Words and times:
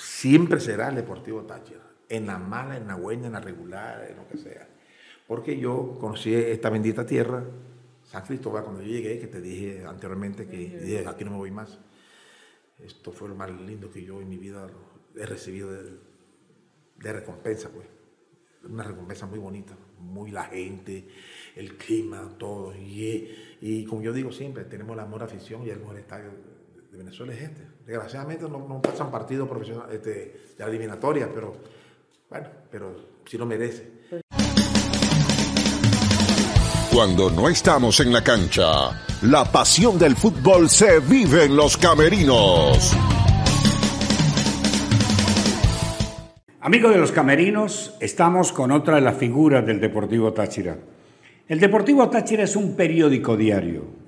siempre 0.00 0.60
será 0.60 0.88
el 0.88 0.96
Deportivo 0.96 1.42
Táchira, 1.42 1.82
en 2.08 2.26
la 2.26 2.38
mala, 2.38 2.76
en 2.76 2.86
la 2.86 2.94
buena, 2.96 3.26
en 3.26 3.32
la 3.34 3.40
regular, 3.40 4.06
en 4.10 4.16
lo 4.16 4.26
que 4.28 4.38
sea. 4.38 4.68
Porque 5.26 5.58
yo 5.58 5.96
conocí 6.00 6.34
esta 6.34 6.70
bendita 6.70 7.06
tierra, 7.06 7.44
San 8.02 8.24
Cristóbal, 8.24 8.64
cuando 8.64 8.82
yo 8.82 8.88
llegué, 8.88 9.20
que 9.20 9.28
te 9.28 9.40
dije 9.40 9.84
anteriormente 9.86 10.48
que 10.48 10.56
dije, 10.56 11.06
aquí 11.06 11.24
no 11.24 11.30
me 11.30 11.36
voy 11.36 11.50
más. 11.52 11.78
Esto 12.80 13.12
fue 13.12 13.28
lo 13.28 13.34
más 13.34 13.50
lindo 13.50 13.90
que 13.90 14.02
yo 14.02 14.20
en 14.20 14.28
mi 14.28 14.38
vida 14.38 14.66
he 15.14 15.26
recibido 15.26 15.70
de, 15.70 15.98
de 16.96 17.12
recompensa, 17.12 17.68
pues. 17.68 17.86
Una 18.64 18.82
recompensa 18.82 19.26
muy 19.26 19.38
bonita, 19.38 19.74
muy 19.98 20.30
la 20.30 20.44
gente, 20.44 21.08
el 21.56 21.76
clima, 21.76 22.34
todo. 22.36 22.74
Y, 22.74 23.56
y 23.60 23.84
como 23.84 24.02
yo 24.02 24.12
digo 24.12 24.32
siempre, 24.32 24.64
tenemos 24.64 24.94
el 24.94 25.00
amor, 25.00 25.22
afición 25.22 25.66
y 25.66 25.70
el 25.70 25.78
mejor 25.78 25.98
estadio 25.98 26.30
de 26.90 26.98
Venezuela 26.98 27.32
es 27.32 27.42
este. 27.42 27.62
Desgraciadamente 27.86 28.48
no, 28.48 28.66
no 28.66 28.82
pasan 28.82 29.10
partidos 29.10 29.48
profesionales 29.48 29.94
este, 29.94 30.10
de 30.10 30.54
la 30.58 30.66
eliminatoria, 30.66 31.28
pero 31.32 31.56
bueno, 32.28 32.48
pero 32.70 32.96
sí 33.24 33.38
lo 33.38 33.46
merece. 33.46 34.00
Cuando 36.92 37.30
no 37.30 37.48
estamos 37.48 38.00
en 38.00 38.12
la 38.12 38.22
cancha, 38.24 38.90
la 39.22 39.44
pasión 39.44 39.98
del 39.98 40.16
fútbol 40.16 40.68
se 40.68 40.98
vive 40.98 41.44
en 41.44 41.54
los 41.54 41.76
camerinos. 41.76 42.92
Amigos 46.60 46.92
de 46.92 46.98
los 46.98 47.12
camerinos, 47.12 47.96
estamos 48.00 48.52
con 48.52 48.72
otra 48.72 48.96
de 48.96 49.00
las 49.00 49.16
figuras 49.16 49.64
del 49.64 49.80
Deportivo 49.80 50.32
Táchira. 50.32 50.76
El 51.48 51.60
Deportivo 51.60 52.10
Táchira 52.10 52.42
es 52.42 52.56
un 52.56 52.74
periódico 52.74 53.36
diario. 53.36 53.99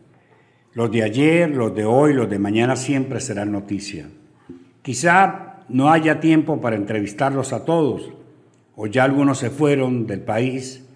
Los 0.75 0.91
de 0.91 1.03
ayer, 1.03 1.51
los 1.51 1.75
de 1.75 1.85
hoy, 1.85 2.15
los 2.15 2.31
de 2.31 2.39
mañana 2.39 2.77
siempre 2.77 3.21
serán 3.21 3.53
noticia. 3.53 4.09
Quizá 4.81 5.65
no 5.69 5.91
haya 5.91 6.19
tiempo 6.19 6.61
para 6.63 6.77
entrevistarlos 6.77 7.53
a 7.53 7.65
todos, 7.67 8.11
o 8.75 8.87
ya 8.87 9.05
algunos 9.05 9.39
se 9.39 9.51
fueron 9.51 10.07
del 10.07 10.21
país, 10.21 10.89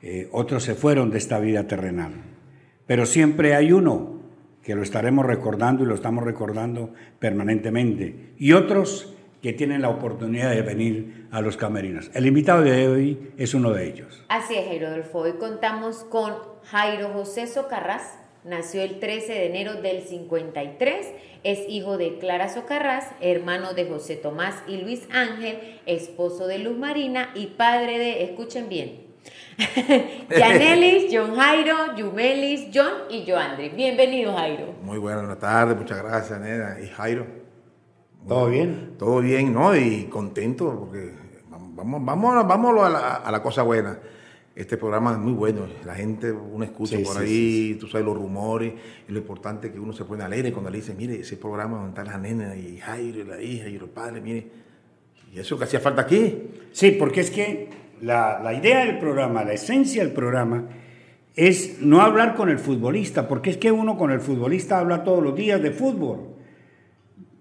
eh, 0.00 0.28
otros 0.32 0.64
se 0.64 0.74
fueron 0.74 1.10
de 1.10 1.18
esta 1.18 1.38
vida 1.38 1.66
terrenal. 1.66 2.12
Pero 2.86 3.04
siempre 3.04 3.54
hay 3.54 3.72
uno 3.72 4.20
que 4.62 4.74
lo 4.74 4.82
estaremos 4.82 5.26
recordando 5.26 5.84
y 5.84 5.86
lo 5.86 5.94
estamos 5.94 6.24
recordando 6.24 6.94
permanentemente, 7.18 8.32
y 8.38 8.52
otros 8.52 9.14
que 9.42 9.52
tienen 9.52 9.82
la 9.82 9.90
oportunidad 9.90 10.50
de 10.50 10.62
venir 10.62 11.28
a 11.30 11.42
los 11.42 11.58
camerinos. 11.58 12.10
El 12.14 12.24
invitado 12.24 12.62
de 12.62 12.88
hoy 12.88 13.32
es 13.36 13.52
uno 13.52 13.70
de 13.72 13.86
ellos. 13.86 14.24
Así 14.30 14.54
es, 14.54 14.64
Jairo 14.66 14.86
Adolfo. 14.86 15.18
Hoy 15.18 15.34
contamos 15.34 16.04
con 16.04 16.32
Jairo 16.62 17.10
José 17.10 17.46
Socarrás. 17.46 18.23
Nació 18.44 18.82
el 18.82 19.00
13 19.00 19.32
de 19.32 19.46
enero 19.46 19.80
del 19.80 20.02
53. 20.02 21.06
Es 21.44 21.60
hijo 21.66 21.96
de 21.96 22.18
Clara 22.18 22.50
Socarrás, 22.50 23.06
hermano 23.20 23.72
de 23.72 23.86
José 23.86 24.16
Tomás 24.16 24.54
y 24.66 24.76
Luis 24.76 25.08
Ángel, 25.10 25.80
esposo 25.86 26.46
de 26.46 26.58
Luz 26.58 26.76
Marina 26.76 27.30
y 27.34 27.46
padre 27.46 27.98
de, 27.98 28.24
escuchen 28.24 28.68
bien, 28.68 29.06
Yanelis, 30.30 31.06
John 31.12 31.36
Jairo, 31.36 31.96
Yumelis, 31.96 32.68
John 32.72 32.92
y 33.08 33.24
Joandri. 33.26 33.70
Bienvenido, 33.70 34.34
Jairo. 34.34 34.74
Muy 34.82 34.98
buenas 34.98 35.38
tardes, 35.38 35.76
muchas 35.76 36.02
gracias, 36.02 36.38
Nena. 36.38 36.76
Y 36.82 36.88
Jairo. 36.88 37.26
¿Todo 38.28 38.50
bien? 38.50 38.96
Todo 38.98 39.20
bien, 39.20 39.54
¿no? 39.54 39.74
Y 39.74 40.04
contento 40.04 40.78
porque 40.80 41.14
vamos, 41.48 42.04
vamos, 42.04 42.46
vamos 42.46 42.84
a, 42.84 42.90
la, 42.90 43.14
a 43.16 43.32
la 43.32 43.42
cosa 43.42 43.62
buena. 43.62 43.98
Este 44.56 44.76
programa 44.76 45.12
es 45.12 45.18
muy 45.18 45.32
bueno, 45.32 45.66
la 45.84 45.94
gente, 45.96 46.30
uno 46.30 46.64
escucha 46.64 46.96
Sí, 46.96 47.02
por 47.02 47.14
sí, 47.14 47.22
ahí, 47.22 47.72
sí, 47.72 47.76
tú 47.80 47.88
sabes 47.88 48.06
los 48.06 48.16
rumores, 48.16 48.72
y 49.08 49.12
lo 49.12 49.18
importante 49.18 49.66
es 49.66 49.72
que 49.72 49.80
uno 49.80 49.92
se 49.92 50.04
pone 50.04 50.22
alegre 50.22 50.52
cuando 50.52 50.70
le 50.70 50.76
dice, 50.76 50.94
mire, 50.94 51.20
ese 51.20 51.36
programa 51.36 51.78
donde 51.78 51.88
está 51.88 52.04
la 52.04 52.18
nena 52.18 52.54
y 52.54 52.78
Jairo 52.78 53.20
y 53.20 53.24
la 53.24 53.42
hija 53.42 53.68
y 53.68 53.78
los 53.78 53.88
padres, 53.88 54.22
mire, 54.22 54.46
y 55.32 55.40
eso 55.40 55.58
que 55.58 55.64
hacía 55.64 55.80
falta 55.80 56.02
aquí. 56.02 56.50
Sí, 56.70 56.92
porque 56.92 57.20
es 57.20 57.30
que 57.32 57.68
la, 58.00 58.40
la 58.44 58.54
idea 58.54 58.84
del 58.84 58.98
programa, 58.98 59.42
la 59.42 59.54
esencia 59.54 60.04
del 60.04 60.12
programa, 60.12 60.68
es 61.34 61.80
no 61.80 62.00
hablar 62.00 62.36
con 62.36 62.48
el 62.48 62.60
futbolista, 62.60 63.26
porque 63.26 63.50
es 63.50 63.56
que 63.56 63.72
uno 63.72 63.98
con 63.98 64.12
el 64.12 64.20
futbolista 64.20 64.78
habla 64.78 65.02
todos 65.02 65.22
los 65.22 65.34
días 65.34 65.60
de 65.60 65.72
fútbol. 65.72 66.28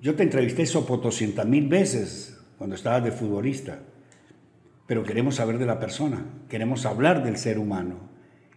Yo 0.01 0.15
te 0.15 0.23
entrevisté 0.23 0.65
sopo 0.65 0.97
200 0.97 1.45
mil 1.45 1.67
veces 1.67 2.39
cuando 2.57 2.75
estabas 2.75 3.03
de 3.03 3.11
futbolista, 3.11 3.79
pero 4.87 5.03
queremos 5.03 5.35
saber 5.35 5.57
de 5.57 5.65
la 5.65 5.79
persona, 5.79 6.25
queremos 6.49 6.85
hablar 6.85 7.23
del 7.23 7.37
ser 7.37 7.57
humano, 7.57 7.95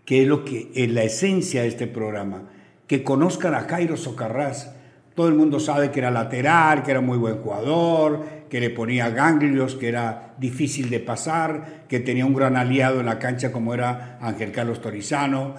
que 0.04 0.22
es 0.22 0.28
lo 0.28 0.44
que 0.44 0.70
es 0.74 0.90
la 0.90 1.02
esencia 1.02 1.62
de 1.62 1.68
este 1.68 1.86
programa, 1.86 2.48
que 2.86 3.02
conozcan 3.02 3.54
a 3.54 3.62
Jairo 3.62 3.96
Socarrás. 3.96 4.74
Todo 5.14 5.28
el 5.28 5.34
mundo 5.34 5.60
sabe 5.60 5.90
que 5.90 6.00
era 6.00 6.10
lateral, 6.10 6.82
que 6.82 6.90
era 6.90 7.00
muy 7.00 7.16
buen 7.16 7.38
jugador, 7.38 8.24
que 8.50 8.60
le 8.60 8.70
ponía 8.70 9.10
ganglios, 9.10 9.74
que 9.74 9.88
era 9.88 10.34
difícil 10.38 10.90
de 10.90 11.00
pasar, 11.00 11.84
que 11.88 12.00
tenía 12.00 12.26
un 12.26 12.34
gran 12.34 12.56
aliado 12.56 13.00
en 13.00 13.06
la 13.06 13.18
cancha 13.18 13.50
como 13.50 13.72
era 13.72 14.18
Ángel 14.20 14.52
Carlos 14.52 14.80
Torizano. 14.80 15.54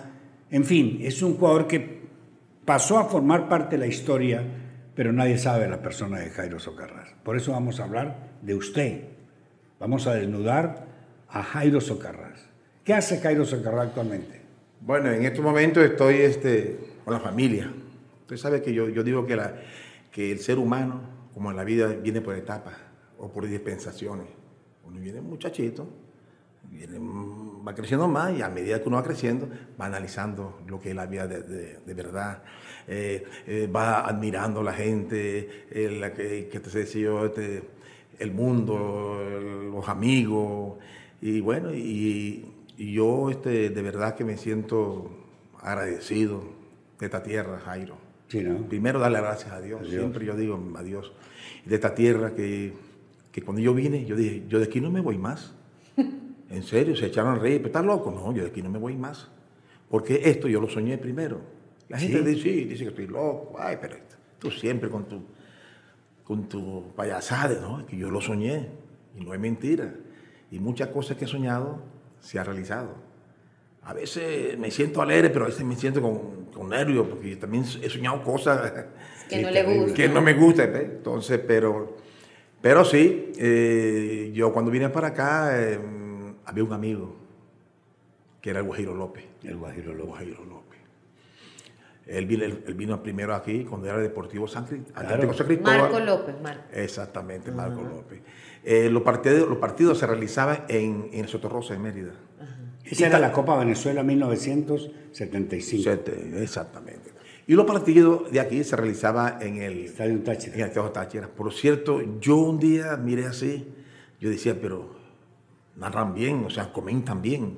En 0.52 0.64
fin, 0.64 1.00
es 1.02 1.22
un 1.22 1.38
jugador 1.38 1.68
que 1.68 2.08
pasó 2.66 3.00
a 3.00 3.06
formar 3.06 3.50
parte 3.50 3.78
de 3.78 3.80
la 3.80 3.88
historia, 3.88 4.44
pero 4.94 5.12
nadie 5.12 5.38
sabe 5.38 5.68
la 5.68 5.82
persona 5.82 6.20
de 6.20 6.30
Jairo 6.30 6.60
Socarrás. 6.60 7.16
Por 7.24 7.36
eso 7.36 7.52
vamos 7.52 7.80
a 7.80 7.86
hablar 7.86 8.38
de 8.42 8.56
usted. 8.56 9.17
Vamos 9.80 10.08
a 10.08 10.14
desnudar 10.16 10.88
a 11.30 11.44
Jairo 11.44 11.82
Socarrás. 11.82 12.48
¿Qué 12.84 12.94
hace 12.94 13.20
Jairo 13.20 13.46
Socarrás 13.46 13.88
actualmente? 13.88 14.42
Bueno, 14.82 15.12
en 15.12 15.24
estos 15.26 15.44
momentos 15.44 15.84
estoy 15.84 16.16
este, 16.16 16.80
con 17.04 17.14
la 17.14 17.20
familia. 17.20 17.72
Usted 18.22 18.38
sabe 18.38 18.62
que 18.62 18.74
yo, 18.74 18.90
yo 18.90 19.04
digo 19.04 19.26
que, 19.26 19.36
la, 19.36 19.56
que 20.12 20.32
el 20.32 20.40
ser 20.40 20.58
humano, 20.58 21.02
como 21.34 21.52
en 21.52 21.58
la 21.58 21.64
vida, 21.64 21.88
viene 21.88 22.22
por 22.22 22.36
etapas 22.36 22.76
o 23.18 23.32
por 23.32 23.48
dispensaciones. 23.48 24.28
Uno 24.86 25.00
viene 25.00 25.22
muchachito, 25.22 25.88
viene, 26.72 26.98
va 27.00 27.76
creciendo 27.76 28.08
más 28.08 28.38
y 28.38 28.42
a 28.42 28.50
medida 28.50 28.82
que 28.82 28.88
uno 28.88 28.98
va 28.98 29.04
creciendo, 29.04 29.50
va 29.80 29.86
analizando 29.86 30.60
lo 30.68 30.80
que 30.80 30.90
es 30.90 30.96
la 30.96 31.06
vida 31.06 31.28
de, 31.28 31.42
de- 31.44 31.80
de 31.86 31.94
verdad. 31.94 32.42
Eh, 32.88 33.26
eh, 33.48 33.68
va 33.74 34.08
admirando 34.08 34.62
a 34.62 34.64
la 34.64 34.74
gente, 34.74 35.66
eh, 35.70 35.90
la 36.00 36.14
que, 36.14 36.48
que 36.48 36.60
te 36.60 36.70
decía 36.70 37.04
yo, 37.04 37.26
este, 37.26 37.64
el 38.20 38.32
mundo, 38.32 39.20
los 39.74 39.88
amigos. 39.90 40.78
Y 41.22 41.40
bueno, 41.42 41.74
y, 41.74 42.46
y 42.78 42.94
yo 42.94 43.30
este, 43.30 43.70
de 43.70 43.82
verdad 43.82 44.16
que 44.16 44.24
me 44.24 44.38
siento 44.38 45.10
agradecido 45.62 46.44
de 47.00 47.06
esta 47.06 47.24
tierra, 47.24 47.60
Jairo. 47.60 47.96
Sí, 48.28 48.42
¿no? 48.42 48.68
Primero 48.68 49.00
darle 49.00 49.20
gracias 49.22 49.52
a 49.52 49.62
Dios. 49.62 49.82
A 49.82 49.84
Dios. 49.84 49.96
Siempre 49.96 50.26
yo 50.26 50.36
digo 50.36 50.62
a 50.76 50.84
Dios. 50.84 51.14
De 51.66 51.76
esta 51.76 51.96
tierra 51.96 52.34
que, 52.36 52.74
que 53.32 53.42
cuando 53.42 53.62
yo 53.62 53.74
vine, 53.74 54.06
yo 54.06 54.16
dije, 54.16 54.44
yo 54.48 54.60
de 54.60 54.66
aquí 54.66 54.82
no 54.82 54.92
me 54.92 55.02
voy 55.02 55.18
más. 55.18 55.54
En 56.50 56.64
serio, 56.64 56.96
se 56.96 57.08
echaron 57.08 57.36
a 57.36 57.40
reír, 57.40 57.58
pero 57.58 57.68
estás 57.68 57.84
loco. 57.86 58.10
No, 58.10 58.32
yo 58.34 58.42
de 58.44 58.50
aquí 58.52 58.62
no 58.62 58.70
me 58.70 58.80
voy 58.80 58.96
más. 58.96 59.28
Porque 59.90 60.22
esto 60.30 60.48
yo 60.48 60.62
lo 60.62 60.70
soñé 60.70 60.98
primero. 60.98 61.42
La 61.90 61.98
gente 62.00 62.20
Sí. 62.20 62.24
dice, 62.24 62.42
sí, 62.42 62.64
dice 62.64 62.84
que 62.86 62.90
estoy 62.92 63.08
loco. 63.08 63.58
Ay, 63.60 63.78
pero 63.82 63.98
tú 64.40 64.50
siempre 64.50 64.90
con 64.90 65.04
tu, 65.10 65.24
con 66.28 66.50
tu 66.50 66.92
payasada, 66.94 67.58
¿no? 67.62 67.86
Que 67.88 67.96
yo 67.96 68.12
lo 68.12 68.20
soñé. 68.20 68.68
Y 69.16 69.24
no 69.24 69.34
es 69.34 69.40
mentira. 69.40 69.94
Y 70.52 70.60
muchas 70.60 70.90
cosas 70.90 71.16
que 71.16 71.24
he 71.24 71.28
soñado 71.28 71.80
se 72.20 72.38
han 72.38 72.46
realizado. 72.46 72.96
A 73.84 73.94
veces 73.94 74.60
me 74.60 74.70
siento 74.70 75.02
alegre, 75.02 75.30
pero 75.30 75.46
a 75.46 75.48
veces 75.48 75.64
me 75.64 75.78
siento 75.78 76.02
con, 76.02 76.48
con 76.54 76.68
nervios, 76.70 77.08
porque 77.08 77.30
yo 77.30 77.38
también 77.40 77.64
he 77.82 77.90
soñado 77.90 78.22
cosas 78.24 78.86
Que 79.30 79.42
no 79.42 79.50
le 79.50 79.64
gusta. 79.64 79.94
que 79.94 80.10
no 80.10 80.22
me 80.22 80.34
gustan. 80.34 80.74
¿ves? 80.74 80.84
Entonces, 80.84 81.40
pero, 81.48 81.96
pero 82.62 82.84
sí, 82.84 83.32
eh, 83.38 84.32
yo 84.34 84.52
cuando 84.52 84.70
vine 84.70 84.90
para 84.90 85.08
acá, 85.08 85.52
eh, 85.54 85.80
había 86.44 86.64
un 86.66 86.74
amigo 86.74 87.16
que 88.42 88.50
era 88.50 88.60
el 88.60 88.66
Guajiro 88.66 88.94
López. 88.94 89.24
El 89.44 89.56
Guajiro 89.56 89.94
López. 89.94 90.08
Guajiro 90.08 90.44
López. 90.46 90.67
Él 92.08 92.26
vino, 92.26 92.46
él, 92.46 92.64
él 92.66 92.74
vino 92.74 93.04
primero 93.04 93.36
aquí 93.36 93.66
cuando 93.66 93.88
era 93.88 93.98
Deportivo 93.98 94.48
San, 94.48 94.66
Claro. 94.66 94.84
Atlético 94.96 95.34
San 95.34 95.48
Cristóbal. 95.48 95.82
Marco 95.82 96.00
López, 96.00 96.36
Marco. 96.42 96.64
Exactamente, 96.74 97.52
Marco 97.52 97.82
López. 97.82 98.22
Eh, 98.64 98.90
los, 98.90 99.04
partidos, 99.04 99.48
los 99.50 99.58
partidos 99.58 99.98
se 99.98 100.08
realizaban 100.08 100.64
en, 100.70 101.10
en 101.12 101.20
el 101.22 101.28
Sotorrosa 101.28 101.74
de 101.74 101.80
Mérida. 101.80 102.14
Esa 102.84 103.08
era 103.08 103.20
la 103.20 103.32
Copa 103.34 103.58
Venezuela 103.58 104.02
1975. 104.04 105.84
Sete- 105.84 106.42
Exactamente. 106.44 107.12
Y 107.46 107.54
los 107.54 107.66
partidos 107.66 108.30
de 108.32 108.40
aquí 108.40 108.64
se 108.64 108.76
realizaban 108.76 109.42
en 109.42 109.62
el 109.62 109.86
Estadio 109.86 110.20
Táchira. 110.22 110.56
en 110.56 110.62
el 110.62 110.72
Teatro 110.72 110.92
Táchira. 110.92 111.28
Por 111.28 111.54
cierto, 111.54 112.02
yo 112.20 112.36
un 112.38 112.60
día 112.60 112.98
miré 112.98 113.26
así, 113.26 113.68
yo 114.20 114.30
decía, 114.30 114.58
pero 114.62 114.96
narran 115.78 116.14
bien, 116.14 116.44
o 116.46 116.50
sea, 116.50 116.72
comentan 116.74 117.22
bien. 117.22 117.58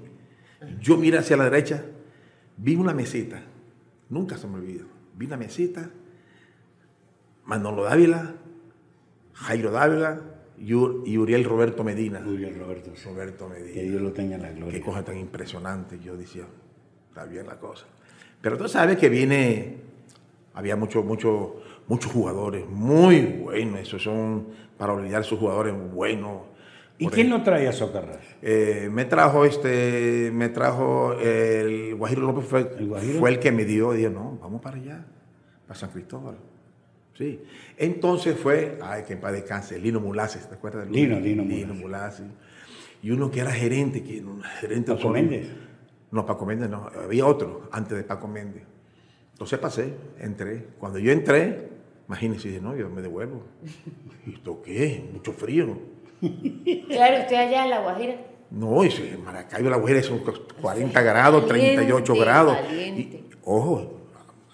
Yo 0.82 0.98
miré 0.98 1.18
hacia 1.20 1.38
la 1.38 1.46
derecha, 1.46 1.84
vi 2.58 2.76
una 2.76 2.94
mesita, 2.94 3.42
nunca 4.10 4.38
se 4.38 4.48
me 4.48 4.56
olvida, 4.56 4.84
vi 5.16 5.26
una 5.26 5.38
mesita, 5.38 5.90
Manolo 7.46 7.84
Dávila, 7.84 8.36
Jairo 9.34 9.72
Dávila 9.72 10.22
y, 10.58 10.74
Ur- 10.74 11.04
y 11.06 11.18
Uriel 11.18 11.44
Roberto 11.46 11.84
Medina. 11.84 12.20
Uriel 12.26 12.60
Roberto. 12.60 12.92
sí. 12.96 13.08
Roberto 13.10 13.48
Medina. 13.50 13.74
Que 13.74 13.84
Dios 13.84 14.02
lo 14.02 14.12
tenga 14.12 14.36
en 14.36 14.42
la 14.44 14.50
Qué 14.50 14.56
gloria. 14.56 14.82
cosa 14.84 15.04
tan 15.04 15.18
impresionante. 15.18 16.00
Yo 16.00 16.16
decía, 16.18 16.44
está 17.10 17.26
bien 17.26 17.48
la 17.48 17.58
cosa. 17.60 17.86
Pero 18.42 18.58
tú 18.58 18.68
sabes 18.68 18.98
que 18.98 19.10
viene, 19.10 19.78
había 20.54 20.76
mucho, 20.76 21.02
mucho, 21.04 21.62
muchos 21.88 22.12
jugadores 22.12 22.68
muy 22.70 23.22
buenos, 23.22 23.80
esos 23.80 24.04
son 24.04 24.48
para 24.78 24.94
olvidar 24.94 25.24
sus 25.24 25.40
jugadores 25.40 25.74
buenos. 25.92 26.42
¿Y 27.00 27.08
quién 27.08 27.30
lo 27.30 27.42
traía 27.44 27.70
a 27.70 27.74
Socarrás? 27.74 28.20
eh, 28.42 28.90
me 28.92 29.06
trajo 29.06 29.46
este, 29.46 30.32
me 30.34 30.50
trajo 30.50 31.14
el 31.14 31.96
Guajiro 31.96 32.22
López 32.24 32.46
fue 32.46 32.70
¿El 32.78 32.88
Guajiro? 32.88 33.20
fue 33.20 33.30
el 33.30 33.40
que 33.40 33.52
me 33.52 33.66
dio, 33.66 33.94
dijo, 33.94 34.10
no, 34.12 34.38
vamos 34.42 34.62
para 34.62 34.76
allá, 34.78 35.06
para 35.66 35.80
San 35.80 35.90
Cristóbal. 35.92 36.36
Sí. 37.18 37.42
Entonces 37.78 38.38
fue, 38.38 38.78
ay, 38.82 39.04
que 39.04 39.14
en 39.14 39.20
paz 39.22 39.32
descanse, 39.34 39.80
Lino 39.80 40.00
Mulaces, 40.00 40.48
¿te 40.48 40.56
acuerdas? 40.56 40.86
de 40.86 40.92
Lino, 40.92 41.20
Lino 41.20 41.44
Lino 41.44 41.74
Mulaces. 41.74 42.26
Y 43.02 43.12
uno 43.12 43.32
que 43.32 43.40
era 43.40 43.52
gerente, 43.52 44.04
que 44.04 44.22
un 44.22 44.42
gerente 44.42 44.94
Paco 44.94 45.10
Méndez. 45.10 45.48
No, 46.12 46.26
Paco 46.26 46.46
Méndez 46.46 46.70
no, 46.70 46.90
había 47.02 47.26
otro 47.26 47.70
antes 47.72 47.98
de 47.98 48.04
Paco 48.04 48.28
Méndez. 48.28 48.64
Entonces 49.32 49.58
pasé, 49.60 49.94
entré. 50.20 50.66
Cuando 50.80 51.00
yo 51.00 51.12
entré, 51.14 51.70
imagínense, 52.08 52.50
dije, 52.50 52.60
no, 52.62 52.76
yo 52.76 52.90
me 52.90 53.02
devuelvo. 53.02 53.44
¿Y 54.26 54.34
esto 54.34 54.62
qué? 54.62 55.10
Mucho 55.14 55.32
frío. 55.32 55.78
Claro, 56.22 57.22
usted 57.22 57.36
allá 57.36 57.64
en 57.66 57.70
La 57.70 57.80
Guajira. 57.82 58.16
No, 58.52 58.84
ese 58.84 59.18
Maracaibo, 59.24 59.70
la 59.70 59.78
Guajira 59.78 60.02
son 60.04 60.22
40 60.62 61.02
grados, 61.02 61.46
Caliente, 61.46 61.76
38 61.76 62.16
grados. 62.16 62.58
caliente. 62.58 63.02
Y, 63.02 63.26
ojo, 63.46 64.00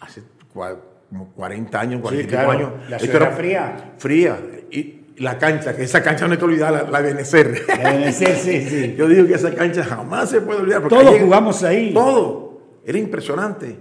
hace 0.02 0.22
como 0.54 1.30
40 1.36 1.80
años, 1.80 2.02
45 2.02 2.30
claro, 2.30 2.52
años. 2.52 2.90
la 2.90 3.00
ciudad 3.00 3.16
era 3.22 3.32
fría. 3.32 3.94
Fría. 3.98 4.40
Y 4.72 5.02
la 5.18 5.38
cancha, 5.38 5.76
que 5.76 5.84
esa 5.84 6.04
cancha 6.04 6.26
no 6.28 6.34
hay 6.34 6.40
que 6.40 6.46
olvidar, 6.46 6.74
la, 6.74 6.84
la 6.84 7.02
Benecer. 7.02 7.66
Debe 7.66 8.12
ser, 8.12 8.36
sí, 8.36 8.62
sí. 8.70 8.96
Yo 8.98 9.08
digo 9.08 9.26
que 9.28 9.36
esa 9.36 9.54
cancha 9.56 9.84
jamás 9.84 10.30
se 10.30 10.42
puede 10.42 10.60
olvidar. 10.62 10.82
porque 10.82 10.96
Todos 10.98 11.14
ahí- 11.16 11.22
jugamos 11.22 11.64
ahí. 11.64 11.94
Todo. 11.94 12.62
Era 12.86 12.98
impresionante. 12.98 13.78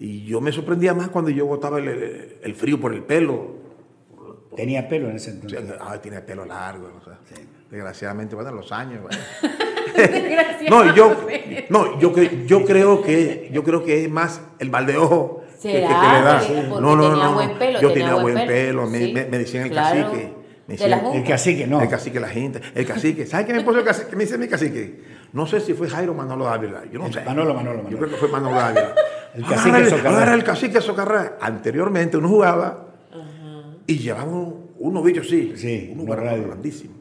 Y 0.00 0.24
yo 0.24 0.40
me 0.40 0.50
sorprendía 0.50 0.92
más 0.92 1.08
cuando 1.08 1.30
yo 1.30 1.46
botaba 1.46 1.78
el, 1.78 1.86
el- 1.88 2.36
el 2.42 2.54
frío 2.56 2.80
por 2.80 2.92
el 2.92 3.02
pelo. 3.04 3.61
Tenía 4.56 4.88
pelo 4.88 5.08
en 5.10 5.16
ese 5.16 5.30
entonces. 5.30 5.60
ay, 5.80 5.98
tiene 6.00 6.20
pelo 6.20 6.44
largo. 6.44 6.90
o 7.00 7.04
sea, 7.04 7.18
Desgraciadamente, 7.70 8.34
bueno, 8.34 8.52
los 8.52 8.70
años. 8.72 9.00
bueno. 9.02 9.18
Desgraciadamente. 9.96 10.70
No, 10.70 10.94
yo, 10.94 11.16
no 11.70 11.98
yo, 12.00 12.14
yo 12.46 12.64
creo 12.64 13.02
que 13.02 13.50
yo 13.52 13.62
creo 13.64 13.84
que 13.84 14.04
es 14.04 14.10
más 14.10 14.40
el 14.58 14.70
mal 14.70 14.86
de 14.86 14.96
ojo 14.96 15.42
que, 15.62 15.68
que- 15.72 15.80
que 15.80 15.86
¿Será? 15.86 16.18
le 16.18 16.24
da. 16.24 16.80
No, 16.80 16.96
no, 16.96 17.10
tenía 17.10 17.24
no. 17.24 17.34
buen 17.34 17.58
pelo, 17.58 17.80
yo 17.80 17.92
tenía 17.92 18.08
tenía 18.08 18.22
buen 18.22 18.34
pelo, 18.34 18.46
pelo. 18.46 18.86
Me, 18.90 18.98
sí. 18.98 19.12
me- 19.12 19.24
me 19.26 19.38
decían 19.38 19.64
el 19.64 19.70
Claro. 19.70 20.10
cacique. 20.10 20.32
Me 20.66 20.74
decían-. 20.76 21.06
El 21.14 21.24
cacique, 21.24 21.66
no. 21.66 21.80
El 21.80 21.88
cacique, 21.88 22.20
la 22.20 22.28
gente. 22.28 22.60
El 22.74 22.86
cacique. 22.86 23.26
¿Sabes 23.26 23.46
qué 23.46 23.52
me 23.54 23.62
puso 23.62 23.78
el 23.78 23.84
cacique? 23.84 24.08
¿Qué 24.10 24.16
me 24.16 24.24
dice 24.24 24.38
mi 24.38 24.48
cacique? 24.48 25.02
No 25.32 25.46
sé 25.46 25.60
si 25.60 25.74
fue 25.74 25.88
Jairo 25.88 26.14
Manolo 26.14 26.48
Ávila. 26.48 26.82
Yo 26.92 26.98
no 26.98 27.06
El 27.06 27.12
sé. 27.14 27.20
Manolo, 27.24 27.54
Manolo, 27.54 27.76
Yo 27.78 27.82
Manolo. 27.84 27.98
creo 27.98 28.10
que 28.10 28.16
fue 28.16 28.28
Manolo 28.28 28.58
Ávila. 28.60 28.94
El 29.34 29.44
cacique 29.46 29.84
Socarrá. 29.90 30.34
el 30.34 30.44
cacique 30.44 30.80
Socarrá. 30.80 31.36
Anteriormente 31.40 32.16
uno 32.16 32.28
jugaba 32.28 32.86
y 33.86 33.98
llevaba 33.98 34.30
un- 34.32 34.70
unos 34.78 35.04
bichos 35.04 35.26
así. 35.26 35.52
Sí, 35.56 35.90
unos 35.92 36.06
guardados 36.06 36.44
grandísimos. 36.46 36.96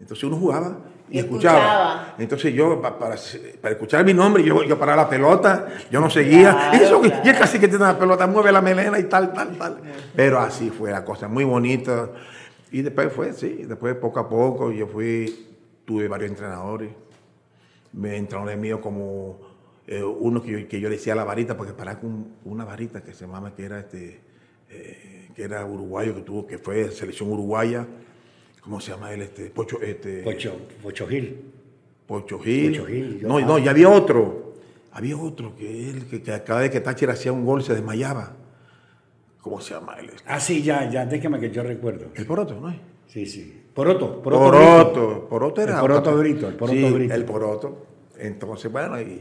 Entonces 0.00 0.24
uno 0.24 0.36
jugaba 0.36 0.78
y 1.10 1.18
escuchaba. 1.18 1.58
escuchaba. 1.58 2.14
Entonces 2.18 2.52
yo, 2.54 2.80
pa- 2.82 2.98
para, 2.98 3.16
para 3.60 3.72
escuchar 3.74 4.04
mi 4.04 4.12
nombre, 4.12 4.42
yo, 4.44 4.62
yo 4.64 4.78
paraba 4.78 5.02
la 5.04 5.08
pelota, 5.08 5.68
yo 5.90 6.00
no 6.00 6.10
seguía. 6.10 6.50
Claro, 6.52 6.76
y, 6.80 6.84
eso, 6.84 7.00
claro. 7.00 7.22
y 7.24 7.28
el 7.28 7.38
cacique 7.38 7.68
tiene 7.68 7.84
la 7.84 7.98
pelota, 7.98 8.26
mueve 8.26 8.52
la 8.52 8.60
melena 8.60 8.98
y 8.98 9.04
tal, 9.04 9.32
tal, 9.32 9.56
tal. 9.56 9.80
Pero 10.14 10.38
así 10.40 10.70
fue 10.70 10.90
la 10.90 11.04
cosa, 11.04 11.28
muy 11.28 11.44
bonita. 11.44 12.10
Y 12.72 12.82
después 12.82 13.12
fue, 13.12 13.32
sí, 13.32 13.64
después 13.66 13.94
poco 13.96 14.18
a 14.20 14.28
poco 14.28 14.70
yo 14.72 14.86
fui, 14.86 15.46
tuve 15.84 16.08
varios 16.08 16.30
entrenadores. 16.30 16.90
Me 17.92 18.16
entrenadores 18.16 18.58
míos 18.58 18.80
como 18.82 19.38
eh, 19.86 20.02
uno 20.02 20.42
que 20.42 20.50
yo, 20.62 20.68
que 20.68 20.80
yo 20.80 20.88
le 20.90 20.96
decía 20.96 21.14
la 21.14 21.24
varita, 21.24 21.56
porque 21.56 21.72
paraba 21.72 22.00
con 22.00 22.26
una 22.44 22.64
varita 22.64 23.02
que 23.02 23.14
se 23.14 23.24
llamaba, 23.24 23.54
que 23.54 23.64
era 23.64 23.78
este, 23.78 24.20
eh, 24.68 25.25
que 25.36 25.42
era 25.44 25.64
uruguayo, 25.66 26.14
que 26.14 26.22
tuvo, 26.22 26.46
que 26.46 26.56
fue 26.58 26.90
selección 26.90 27.30
uruguaya. 27.30 27.86
¿Cómo 28.62 28.80
se 28.80 28.90
llama 28.90 29.12
él? 29.12 29.20
Este, 29.22 29.50
Pocho, 29.50 29.80
este, 29.82 30.22
Pocho, 30.22 30.56
Pocho 30.82 31.06
Gil. 31.06 31.36
Pocho 32.06 32.38
Gil. 32.40 32.70
Pocho 32.70 32.86
Gil, 32.86 33.18
yo- 33.20 33.28
No, 33.28 33.38
no, 33.40 33.58
y 33.58 33.68
había 33.68 33.90
otro. 33.90 34.54
Había 34.92 35.16
otro 35.18 35.54
que 35.54 35.90
él, 35.90 36.06
que, 36.08 36.22
que 36.22 36.42
cada 36.42 36.60
vez 36.60 36.70
que 36.70 36.80
Táchira 36.80 37.12
hacía 37.12 37.30
un 37.32 37.44
gol 37.44 37.62
se 37.62 37.74
desmayaba. 37.74 38.34
¿Cómo 39.42 39.60
se 39.60 39.74
llama 39.74 39.96
él? 40.00 40.10
Ah, 40.24 40.40
sí, 40.40 40.62
ya, 40.62 40.90
ya, 40.90 41.04
déjame 41.04 41.38
que 41.38 41.50
yo 41.50 41.62
recuerdo. 41.62 42.06
El 42.14 42.24
Poroto, 42.26 42.58
¿no 42.58 42.70
es? 42.70 42.76
Sí, 43.06 43.26
sí. 43.26 43.62
Poroto, 43.74 44.22
Poroto. 44.22 44.42
Poroto. 44.42 45.06
Brito. 45.06 45.28
Poroto 45.28 45.62
era. 45.62 45.74
El 45.74 45.80
Poroto 45.80 46.16
Brito, 46.16 46.48
el 46.48 46.54
Poroto 46.54 46.78
Sí, 46.78 46.90
Brito. 46.94 47.14
El 47.14 47.24
Poroto. 47.26 47.86
Entonces, 48.18 48.72
bueno, 48.72 48.98
y, 49.00 49.20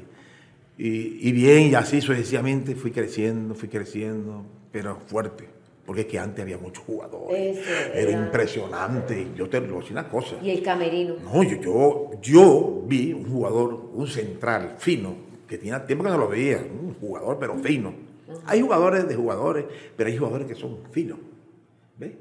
y, 0.78 1.30
y 1.30 1.32
bien, 1.34 1.64
y 1.72 1.76
así 1.76 2.00
sucesivamente 2.00 2.74
fui 2.76 2.92
creciendo, 2.92 3.54
fui 3.54 3.68
creciendo, 3.68 4.46
pero 4.72 4.96
fuerte. 4.96 5.50
Porque 5.86 6.02
es 6.02 6.08
que 6.08 6.18
antes 6.18 6.42
había 6.42 6.58
muchos 6.58 6.84
jugadores. 6.84 7.58
Eso 7.58 7.70
era, 7.94 8.00
era. 8.00 8.12
impresionante. 8.12 9.28
Yo 9.36 9.48
te 9.48 9.62
lo 9.62 9.68
voy 9.68 9.76
a 9.76 9.80
decir 9.80 9.92
una 9.92 10.10
cosa. 10.10 10.36
Y 10.42 10.50
el 10.50 10.64
camerino. 10.64 11.16
No, 11.24 11.44
yo, 11.44 11.62
yo, 11.62 12.12
yo 12.22 12.84
vi 12.88 13.14
un 13.14 13.30
jugador, 13.30 13.92
un 13.94 14.08
central 14.08 14.76
fino, 14.80 15.16
que 15.48 15.58
tenía 15.58 15.86
tiempo 15.86 16.04
que 16.04 16.10
no 16.10 16.18
lo 16.18 16.28
veía, 16.28 16.58
un 16.58 16.96
jugador 16.96 17.38
pero 17.40 17.56
fino. 17.60 17.94
Hay 18.46 18.62
jugadores 18.62 19.08
de 19.08 19.16
jugadores, 19.16 19.66
pero 19.96 20.10
hay 20.10 20.18
jugadores 20.18 20.48
que 20.48 20.56
son 20.56 20.80
finos. 20.92 21.20
¿Ves? 22.00 22.14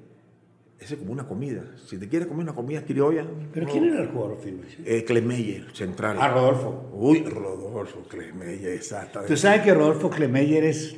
Ese 0.79 0.95
es 0.95 1.01
como 1.01 1.13
una 1.13 1.27
comida. 1.27 1.63
Si 1.87 1.97
te 1.97 2.07
quieres 2.09 2.29
comer 2.29 2.43
una 2.43 2.55
comida 2.55 2.85
criolla, 2.85 3.25
¿Pero 3.53 3.67
no. 3.67 3.73
quién 3.73 3.85
era 3.85 4.03
el 4.03 4.09
jugador 4.09 4.39
firme? 4.39 4.65
Eh, 4.85 5.03
Clemeyer, 5.05 5.75
central. 5.75 6.19
Ah, 6.21 6.29
Rodolfo. 6.29 6.91
Uy, 6.93 7.23
Rodolfo 7.23 8.03
Clemeyer, 8.03 8.73
exacto. 8.73 9.21
Tú 9.27 9.37
sabes 9.39 9.63
que 9.63 9.73
Rodolfo 9.73 10.11
Klemeyer 10.11 10.65
es 10.65 10.97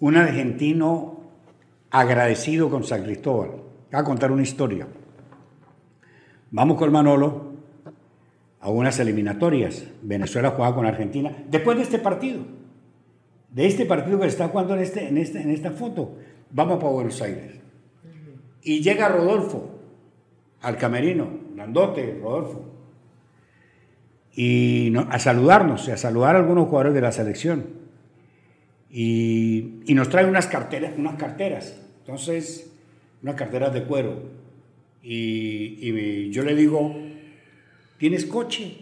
un 0.00 0.16
argentino 0.16 1.17
agradecido 1.90 2.70
con 2.70 2.84
San 2.84 3.04
Cristóbal. 3.04 3.50
Voy 3.90 4.00
a 4.00 4.04
contar 4.04 4.30
una 4.30 4.42
historia. 4.42 4.86
Vamos 6.50 6.78
con 6.78 6.92
Manolo 6.92 7.52
a 8.60 8.70
unas 8.70 8.98
eliminatorias. 8.98 9.84
Venezuela 10.02 10.50
jugaba 10.50 10.74
con 10.74 10.86
Argentina. 10.86 11.32
Después 11.48 11.76
de 11.76 11.84
este 11.84 11.98
partido, 11.98 12.42
de 13.50 13.66
este 13.66 13.86
partido 13.86 14.18
que 14.18 14.24
se 14.24 14.30
está 14.30 14.48
jugando 14.48 14.74
en, 14.74 14.80
este, 14.80 15.08
en, 15.08 15.18
este, 15.18 15.40
en 15.40 15.50
esta 15.50 15.70
foto, 15.70 16.16
vamos 16.50 16.78
para 16.78 16.90
Buenos 16.90 17.20
Aires. 17.22 17.60
Y 18.62 18.80
llega 18.82 19.08
Rodolfo 19.08 19.78
al 20.60 20.76
camerino, 20.76 21.28
grandote, 21.54 22.18
Rodolfo, 22.20 22.64
y 24.32 24.94
a 24.96 25.18
saludarnos, 25.18 25.88
a 25.88 25.96
saludar 25.96 26.36
a 26.36 26.38
algunos 26.38 26.68
jugadores 26.68 26.94
de 26.94 27.00
la 27.00 27.12
selección. 27.12 27.87
Y, 28.90 29.80
y 29.86 29.94
nos 29.94 30.08
trae 30.08 30.24
unas 30.26 30.46
carteras, 30.46 30.92
unas 30.96 31.16
carteras, 31.16 31.78
entonces, 32.00 32.72
unas 33.22 33.34
carteras 33.34 33.72
de 33.74 33.84
cuero. 33.84 34.22
Y, 35.02 35.78
y 35.80 36.30
yo 36.30 36.42
le 36.42 36.54
digo, 36.54 36.94
¿tienes 37.98 38.24
coche? 38.24 38.78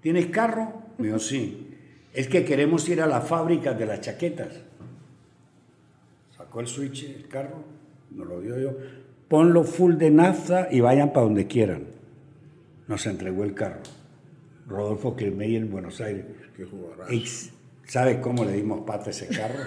¿Tienes 0.00 0.26
carro? 0.26 0.82
Me 0.98 1.06
dijo, 1.08 1.18
sí. 1.18 1.68
Es 2.12 2.28
que 2.28 2.44
queremos 2.44 2.88
ir 2.88 3.00
a 3.00 3.06
la 3.06 3.20
fábrica 3.20 3.72
de 3.74 3.86
las 3.86 4.00
chaquetas. 4.00 4.60
Sacó 6.36 6.60
el 6.60 6.66
switch, 6.66 7.04
el 7.04 7.28
carro, 7.28 7.64
nos 8.10 8.26
lo 8.26 8.40
dio 8.40 8.58
yo. 8.58 8.76
Ponlo 9.28 9.64
full 9.64 9.94
de 9.94 10.10
nafta 10.10 10.68
y 10.70 10.80
vayan 10.80 11.12
para 11.12 11.24
donde 11.24 11.46
quieran. 11.46 11.84
Nos 12.86 13.06
entregó 13.06 13.44
el 13.44 13.54
carro. 13.54 13.80
Rodolfo 14.66 15.16
Kilmeyer 15.16 15.62
en 15.62 15.70
Buenos 15.70 16.00
Aires. 16.00 16.24
Qué 16.56 16.64
jugadorazo. 16.64 17.12
Ex- 17.12 17.50
¿Sabe 17.92 18.22
cómo 18.22 18.42
le 18.42 18.52
dimos 18.52 18.80
pata 18.86 19.08
a 19.08 19.10
ese 19.10 19.28
carro? 19.28 19.58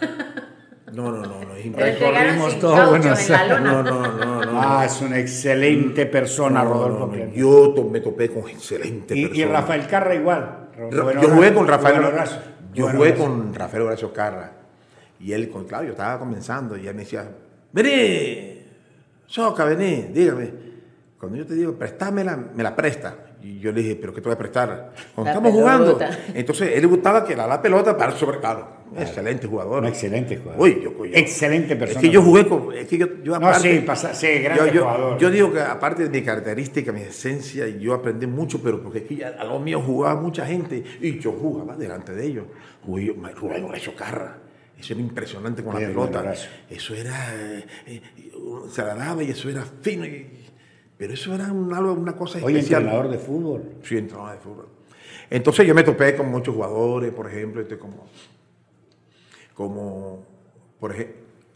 No, 0.94 1.12
no, 1.12 1.22
no, 1.22 1.42
no, 1.44 1.54
Recorrimos 1.78 2.60
todo 2.60 2.90
Buenos 2.90 3.30
Aires. 3.30 3.62
No, 3.62 3.84
no, 3.84 4.02
no, 4.18 4.44
no. 4.46 4.52
ah, 4.60 4.84
es 4.84 5.00
una 5.04 5.20
excelente 5.20 6.08
persona, 6.08 6.64
No, 6.64 6.74
Rodolfo 6.74 7.06
no. 7.16 7.32
Yo 7.32 7.72
to- 7.76 7.84
me 7.84 8.00
topé 8.00 8.32
con 8.32 8.50
excelente 8.50 9.16
Y, 9.16 9.26
y 9.26 9.28
personas. 9.28 9.52
Rafael 9.52 9.86
Carra 9.88 10.16
igual. 10.16 10.70
Ra- 10.76 11.04
Bueno, 11.04 11.22
yo 11.22 11.30
jugué 11.30 11.54
con 11.54 11.68
Rafael 11.68 11.96
bueno, 11.98 12.08
Horacio. 12.08 12.38
yo 12.74 12.84
Bueno, 12.86 12.98
jugué 12.98 13.14
con 13.14 13.54
Rafael 13.54 13.84
Horacio 13.84 14.12
Carra 14.12 14.52
y 15.20 15.32
él 15.32 15.48
con 15.52 15.66
claro 15.66 15.84
yo 15.84 15.92
estaba 15.92 16.18
comenzando 16.18 16.78
y 16.78 16.88
él 16.88 16.96
me 16.96 17.04
decía 17.04 17.30
vení 17.74 18.64
Soca 19.28 19.66
vení 19.66 20.08
dígame 20.12 20.52
cuando 21.20 21.38
yo 21.38 21.46
te 21.46 21.54
digo 21.54 21.74
préstamela 21.74 22.36
me 22.56 22.64
la 22.64 22.76
presta 22.76 23.16
y 23.46 23.60
yo 23.60 23.72
le 23.72 23.82
dije 23.84 23.96
pero 23.96 24.14
qué 24.14 24.22
te 24.22 24.28
voy 24.30 24.34
a 24.34 24.38
prestar 24.38 24.92
cuando 25.14 25.26
La 25.26 25.32
estamos 25.38 25.52
jugando 25.52 26.00
entonces 26.34 26.72
él 26.74 26.82
le 26.82 26.88
gustaba 26.88 27.24
que 27.24 27.36
la, 27.36 27.46
la 27.46 27.62
pelota 27.62 27.96
para 27.96 28.12
sobre 28.14 28.40
claro 28.40 28.74
excelente 28.98 29.46
jugador 29.48 29.82
Un 29.84 29.88
excelente 29.90 30.38
jugador. 30.38 30.62
Uy, 30.62 30.80
yo- 30.84 31.06
yo- 31.06 31.12
excelente 31.14 31.76
persona. 31.76 32.00
es 32.00 32.06
que 32.08 32.12
yo 32.14 32.22
jugué 32.22 32.48
con 32.48 32.74
es 32.74 32.88
que 32.88 32.98
yo, 32.98 33.08
yo 33.24 33.38
No, 33.40 33.48
aparte- 33.48 33.80
sí, 33.80 33.86
pasa- 33.86 34.14
sí, 34.14 34.28
grande 34.40 34.68
yo, 34.68 34.74
yo- 34.74 34.82
jugador. 34.84 35.18
yo 35.18 35.30
digo 35.32 35.52
que 35.54 35.60
aparte 35.60 36.04
de 36.04 36.10
mi 36.10 36.26
característica, 36.26 36.92
mi 36.92 37.02
esencia, 37.02 37.68
yo 37.68 37.94
aprendí 37.94 38.26
mucho, 38.28 38.62
pero 38.64 38.82
porque 38.82 39.00
es 39.00 39.04
que 39.06 39.26
a 39.26 39.44
lo 39.44 39.60
mío 39.60 39.82
jugaba 39.82 40.20
mucha 40.22 40.46
gente 40.46 40.82
y 41.02 41.20
yo 41.20 41.32
jugaba 41.34 41.76
delante 41.76 42.14
de 42.14 42.26
ellos. 42.26 42.46
Jugué, 42.86 43.14
jugué 43.38 43.56
con 43.62 43.70
Horacio 43.70 43.96
Carra. 43.96 44.38
Eso 44.80 44.94
era 44.94 45.02
impresionante 45.02 45.64
con 45.64 45.74
la 45.74 45.80
pelota. 45.88 46.34
Eso 46.70 46.94
era, 46.94 47.34
eh, 47.36 47.66
eh, 47.88 48.02
se 48.72 48.82
la 48.84 48.94
daba 48.96 49.24
y 49.24 49.32
eso 49.32 49.50
era 49.50 49.64
fino. 49.82 50.06
y- 50.06 50.45
pero 50.98 51.14
eso 51.14 51.34
era 51.34 51.52
una 51.52 52.16
cosa 52.16 52.40
Oye, 52.44 52.60
especial. 52.60 52.84
entrenador 52.84 53.12
de 53.12 53.18
fútbol. 53.18 53.64
Sí, 53.84 53.98
entrenador 53.98 54.34
de 54.34 54.40
fútbol. 54.40 54.68
Entonces 55.30 55.66
yo 55.68 55.74
me 55.76 55.84
topé 55.84 56.16
con 56.16 56.30
muchos 56.30 56.54
jugadores, 56.56 57.12
por 57.14 57.28
ejemplo, 57.28 57.62
este, 57.62 57.78
como, 57.78 58.06
como 59.54 60.24
por 60.80 60.92
ejemplo, 60.92 61.16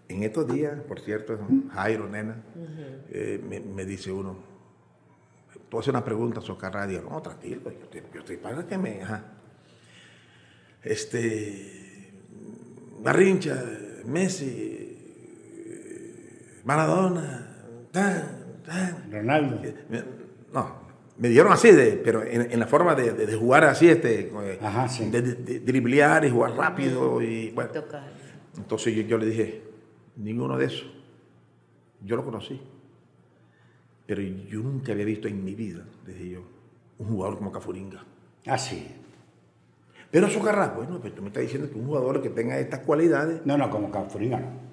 En 0.10 0.24
estos 0.24 0.52
días, 0.52 0.82
por 0.88 1.00
cierto, 1.02 1.38
Jairo, 1.72 2.10
nena, 2.10 2.42
eh, 3.12 3.40
me, 3.48 3.60
me 3.60 3.86
dice 3.86 4.12
uno, 4.12 4.36
tú 5.70 5.78
haces 5.78 5.90
una 5.90 6.04
pregunta, 6.04 6.42
Socarra, 6.42 6.88
digo, 6.88 7.08
no, 7.08 7.22
tranquilo, 7.22 7.62
yo 7.66 7.84
estoy, 7.84 8.02
yo 8.12 8.20
estoy 8.22 8.38
para 8.38 8.66
que 8.66 8.78
me... 8.80 9.04
ajá. 9.04 9.24
Este, 10.84 12.12
Garrincha, 13.04 13.64
Messi, 14.06 14.98
Maradona, 16.66 17.88
tan, 17.92 18.14
tan. 18.22 18.39
Ronaldo. 19.12 19.60
Me- 19.90 20.04
No, 20.54 20.76
me 21.18 21.30
dieron 21.30 21.52
así, 21.52 21.72
de, 21.72 21.94
pero 22.04 22.24
en, 22.24 22.52
en 22.52 22.60
la 22.60 22.68
forma 22.68 22.96
de, 22.96 23.12
de- 23.14 23.26
de 23.26 23.36
jugar 23.36 23.64
así, 23.66 23.88
este, 23.90 24.22
eh, 24.32 24.60
Ajá, 24.62 24.88
sí. 24.88 25.10
de, 25.10 25.22
de- 25.22 25.36
de 25.36 25.60
driblear 25.60 26.26
y 26.26 26.30
jugar 26.30 26.54
rápido. 26.56 27.22
Y, 27.22 27.52
bueno, 27.52 27.72
entonces 28.58 28.96
yo, 28.96 29.02
yo 29.04 29.18
le 29.18 29.26
dije, 29.28 29.62
ninguno 30.18 30.58
de 30.58 30.66
esos. 30.66 30.92
Yo 32.04 32.16
lo 32.16 32.24
conocí. 32.24 32.60
Pero 34.06 34.22
yo 34.22 34.60
nunca 34.62 34.92
había 34.94 35.06
visto 35.06 35.28
en 35.28 35.44
mi 35.44 35.54
vida, 35.54 35.86
dije 36.08 36.30
yo, 36.30 36.42
un 36.98 37.08
jugador 37.08 37.38
como 37.38 37.52
Cafuringa. 37.52 38.04
Ah, 38.48 38.58
sí. 38.58 38.88
Pero 40.10 40.28
Socarrá, 40.30 40.70
bueno, 40.70 41.00
pues 41.00 41.14
tú 41.14 41.22
me 41.22 41.28
estás 41.28 41.44
diciendo 41.44 41.70
que 41.70 41.78
un 41.78 41.86
jugador 41.86 42.20
que 42.22 42.30
tenga 42.30 42.58
estas 42.58 42.80
cualidades, 42.80 43.46
No, 43.46 43.56
no, 43.58 43.70
como 43.70 43.92
Cafuringa 43.92 44.40
no. 44.40 44.69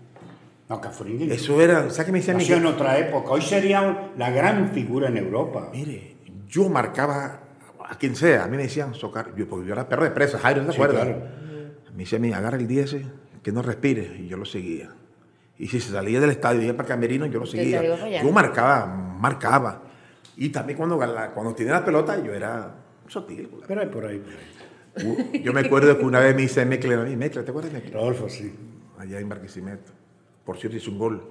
No, 0.69 0.81
Cafuringa. 0.81 1.33
eso 1.33 1.61
era, 1.61 1.91
¿sabes 1.91 2.07
qué 2.07 2.13
me 2.13 2.19
decía 2.19 2.35
mi 2.35 2.41
nació 2.41 2.57
en 2.57 2.67
otra 2.67 2.99
época. 2.99 3.31
Hoy 3.31 3.43
sería 3.43 4.11
la 4.17 4.31
gran 4.31 4.71
figura 4.73 5.09
en 5.09 5.17
Europa. 5.17 5.69
Mire, 5.73 6.17
yo 6.49 6.69
marcaba 6.69 7.41
a 7.89 7.97
quien 7.99 8.17
sea, 8.17 8.45
a 8.45 8.49
mí 8.49 8.57
me 8.57 8.65
decían 8.65 8.93
Socar, 8.95 9.33
yo, 9.37 9.49
porque 9.49 9.67
yo 9.69 9.73
era 9.75 9.89
perro 9.89 10.03
de 10.05 10.11
presa, 10.11 10.39
Jairo, 10.39 10.63
¿te 10.67 10.73
Sí, 10.73 10.75
acuerdas? 10.75 11.05
claro. 11.05 11.23
Me 11.95 11.99
decía 12.03 12.19
a 12.19 12.21
mí, 12.21 12.33
agarra 12.33 12.57
el 12.57 12.67
10, 12.67 12.97
que 13.43 13.53
no 13.53 13.63
respire, 13.63 14.17
y 14.19 14.27
yo 14.27 14.37
lo 14.37 14.45
seguía. 14.45 14.91
Y 15.57 15.69
si 15.69 15.81
se 15.81 15.93
salía 15.93 16.21
del 16.21 16.31
estadio 16.31 16.61
y 16.61 16.65
iba 16.65 16.77
para 16.77 16.89
Camerino, 16.89 17.27
yo 17.27 17.39
lo 17.39 17.47
seguía. 17.47 17.81
allá. 17.81 18.23
Yo 18.23 18.31
marcaba, 18.33 18.87
marcaba. 18.87 19.83
Y 20.37 20.49
también 20.51 20.77
cuando, 20.77 20.97
cuando 20.99 21.55
tenía 21.55 21.73
la 21.75 21.85
pelota, 21.85 22.23
yo 22.23 22.35
era 22.35 22.75
sutil. 23.07 23.49
Pero 23.67 23.81
hay 23.81 23.87
por 23.87 24.05
ahí, 24.05 24.19
por 24.19 24.33
ahí. 24.33 25.41
Yo 25.45 25.53
me 25.53 25.61
acuerdo 25.61 25.97
que 25.97 26.05
una 26.05 26.19
vez 26.19 26.35
me 26.35 26.43
hice 26.43 26.67
Mecle 26.67 26.95
a 26.95 26.99
mí, 26.99 27.17
Mecle, 27.17 27.43
¿te 27.45 27.51
acuerdas 27.51 27.73
de 27.73 27.79
Mecle? 27.79 27.95
Rodolfo, 27.95 28.29
sí. 28.29 28.53
Allá 28.99 29.19
en 29.21 29.29
Barquisimeto. 29.29 29.93
Por 30.47 30.57
cierto, 30.57 30.79
hice 30.79 30.89
un 30.89 30.99
gol. 30.99 31.23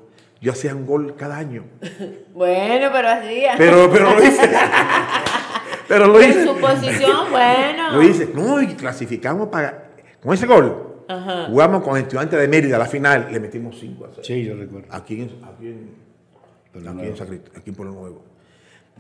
Yo 0.42 0.52
hacía 0.52 0.76
un 0.76 0.86
gol 0.86 1.16
cada 1.16 1.38
año. 1.38 1.64
Bueno, 2.36 2.90
pero 2.92 3.08
así. 3.08 3.44
Pero, 3.58 3.90
pero 3.90 4.14
lo 4.14 4.24
hice. 4.24 4.50
pero 5.88 6.08
lo 6.08 6.22
En 6.22 6.30
hice. 6.30 6.46
su 6.46 6.58
posición, 6.58 7.32
bueno. 7.32 7.92
Lo 7.94 8.04
hice. 8.04 8.30
No, 8.34 8.62
y 8.62 8.68
clasificamos 8.76 9.48
para. 9.48 9.90
Con 10.22 10.34
ese 10.34 10.46
gol. 10.46 11.06
Ajá. 11.08 11.46
Jugamos 11.48 11.82
con 11.84 11.96
el 11.96 12.04
estudiante 12.04 12.36
de 12.36 12.48
Mérida 12.50 12.76
a 12.76 12.80
la 12.80 12.88
final. 12.88 13.30
Le 13.32 13.40
metimos 13.40 13.80
5 13.80 14.06
a 14.06 14.14
6. 14.16 14.28
Sí, 14.28 14.44
yo 14.44 14.56
recuerdo. 14.56 14.88
Aquí 14.94 15.22
en, 15.22 15.30
aquí 15.46 15.68
en, 15.68 15.96
Pueblo 16.74 16.90
aquí 16.92 17.02
en 17.08 17.16
Sacri- 17.16 17.42
aquí 17.58 17.70
en 17.70 17.76
Pueblo 17.76 17.94
Nuevo. 17.94 18.26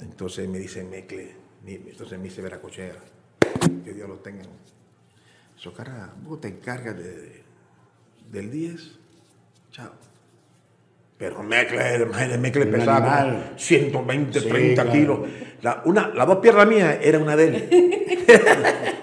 Entonces 0.02 0.48
me 0.48 0.58
dice 0.60 0.84
Mecle, 0.84 1.36
entonces 1.66 2.18
me 2.18 2.26
dice 2.26 2.42
Veracochea, 2.42 2.94
que 3.84 3.94
Dios 3.94 4.08
lo 4.08 4.16
tenga. 4.20 4.44
Socara, 5.56 6.14
vos 6.24 6.40
te 6.42 6.50
encargas 6.50 6.98
de, 6.98 7.44
del 8.32 8.52
10, 8.52 9.00
chao. 9.76 9.92
Pero 11.18 11.44
Mecle, 11.44 12.04
imagínate, 12.04 12.38
Mecle 12.38 12.66
Un 12.66 12.72
pesaba 12.72 13.00
como 13.00 13.12
animal. 13.16 13.54
120, 13.58 14.40
Sí, 14.40 14.48
30 14.50 14.84
claro. 14.84 15.00
kilos. 15.00 15.20
La, 15.62 15.82
una, 15.86 16.08
las 16.10 16.28
dos 16.28 16.38
piernas 16.40 16.68
mías 16.68 16.98
era 17.02 17.20
una 17.20 17.36
de 17.36 17.46
él. 17.48 17.70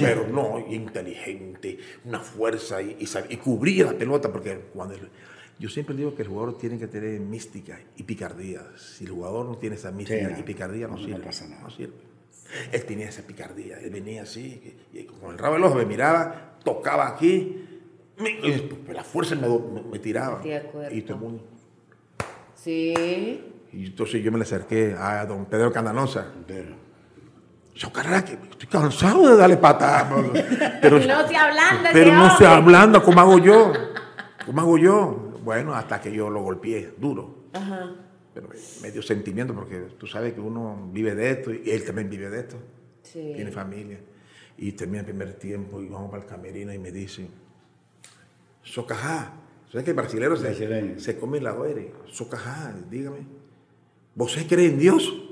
Pero 0.00 0.26
no, 0.28 0.58
inteligente, 0.68 1.78
una 2.04 2.20
fuerza 2.20 2.80
y, 2.82 2.96
y, 3.00 3.04
sab- 3.06 3.26
y 3.28 3.36
cubría 3.38 3.86
la 3.86 3.92
pelota, 3.94 4.30
porque 4.30 4.66
cuando 4.72 4.94
el- 4.94 5.08
yo 5.58 5.68
siempre 5.68 5.96
digo 5.96 6.14
que 6.14 6.22
el 6.22 6.28
jugador 6.28 6.56
tiene 6.56 6.78
que 6.78 6.86
tener 6.86 7.18
mística 7.20 7.80
y 7.96 8.04
picardía. 8.04 8.62
Si 8.76 9.04
el 9.04 9.10
jugador 9.10 9.46
no 9.46 9.56
tiene 9.58 9.74
esa 9.76 9.90
mística 9.90 10.36
y 10.38 10.42
picardía, 10.44 10.86
no, 10.86 10.94
no, 10.94 11.00
no 11.00 11.04
sirve. 11.06 11.20
pasa 11.24 11.48
nada. 11.48 11.62
no 11.62 11.70
sirve. 11.70 11.94
Él 12.72 12.84
tenía 12.84 13.08
esa 13.08 13.22
picardía, 13.22 13.78
él 13.80 13.90
venía 13.90 14.22
así, 14.22 14.76
y 14.92 15.02
con 15.04 15.32
el 15.32 15.38
rabo 15.38 15.54
del 15.56 15.64
ojo 15.64 15.74
me 15.74 15.84
miraba, 15.84 16.54
tocaba 16.64 17.08
aquí, 17.08 17.64
me- 18.18 18.30
y 18.30 18.80
pues, 18.84 18.96
la 18.96 19.04
fuerza 19.04 19.34
me, 19.34 19.48
me- 19.48 19.82
me 19.92 19.98
tiraba. 19.98 20.40
Y 20.90 21.02
todo 21.02 21.14
el 21.16 21.22
mundo. 21.22 21.44
Sí. 22.54 23.44
Y 23.72 23.86
entonces 23.86 24.22
yo 24.22 24.32
me 24.32 24.38
le 24.38 24.44
acerqué 24.44 24.94
a 24.98 25.24
don 25.26 25.46
Pedro 25.46 25.72
Candanosa. 25.72 26.26
Pero- 26.46 26.88
Socarra, 27.74 28.24
que 28.24 28.32
estoy 28.32 28.66
cansado 28.68 29.28
de 29.28 29.36
darle 29.36 29.56
patadas. 29.56 30.12
Pero, 30.82 30.98
No 30.98 31.28
se 31.28 31.36
hablando 31.36 31.88
pero 31.92 32.12
no 32.12 32.26
estoy 32.26 32.46
hombre. 32.46 32.74
hablando, 32.74 33.02
¿cómo 33.04 33.20
hago 33.20 33.38
yo? 33.38 33.72
¿Cómo 34.44 34.60
hago 34.60 34.78
yo? 34.78 35.34
Bueno, 35.44 35.74
hasta 35.74 36.00
que 36.00 36.10
yo 36.12 36.28
lo 36.28 36.42
golpeé, 36.42 36.94
duro. 36.98 37.44
Ajá. 37.52 37.92
Pero 38.34 38.48
me 38.82 38.90
dio 38.90 39.00
sentimiento 39.00 39.54
porque 39.54 39.76
tú 39.96 40.06
sabes 40.08 40.32
que 40.34 40.40
uno 40.40 40.88
vive 40.92 41.14
de 41.14 41.30
esto 41.30 41.52
y 41.52 41.70
él 41.70 41.84
también 41.84 42.10
vive 42.10 42.28
de 42.30 42.40
esto. 42.40 42.56
Sí. 43.02 43.32
Tiene 43.36 43.52
familia. 43.52 44.00
Y 44.56 44.72
termina 44.72 45.00
el 45.00 45.04
primer 45.06 45.34
tiempo 45.34 45.80
y 45.80 45.88
vamos 45.88 46.10
para 46.10 46.24
el 46.24 46.28
camerino 46.28 46.72
y 46.72 46.78
me 46.78 46.90
dice, 46.90 47.28
Socajá. 48.62 49.34
¿Sabes 49.70 49.84
que 49.84 49.90
el 49.90 49.96
brasileño 49.96 50.36
se, 50.36 50.98
se 50.98 51.18
come 51.18 51.40
la 51.40 51.54
oere? 51.54 51.92
Socajá, 52.10 52.74
dígame. 52.90 53.26
¿Vos 54.14 54.36
crees 54.48 54.72
en 54.72 54.78
Dios? 54.78 55.22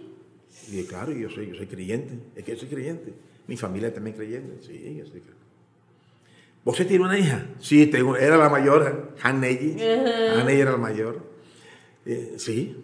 Y 0.69 0.73
dije, 0.73 0.87
claro, 0.87 1.13
yo 1.13 1.31
soy, 1.31 1.49
yo 1.49 1.55
soy 1.55 1.67
creyente. 1.67 2.19
Es 2.35 2.45
que 2.45 2.53
yo 2.53 2.59
soy 2.59 2.69
creyente. 2.69 3.15
Mi 3.47 3.57
familia 3.57 3.93
también 3.93 4.17
creyente. 4.17 4.63
Sí, 4.63 4.97
yo 4.99 5.05
soy 5.05 5.21
creyente. 5.21 5.47
¿Vos 6.65 6.77
tiene 6.77 7.05
una 7.05 7.17
hija? 7.17 7.47
Sí, 7.61 7.87
tengo, 7.87 8.17
era 8.17 8.37
la 8.37 8.49
mayor, 8.49 9.15
Hanneyi. 9.23 9.81
Hanneyi 9.81 10.61
era 10.61 10.73
la 10.73 10.77
mayor. 10.77 11.23
Eh, 12.05 12.35
sí. 12.39 12.77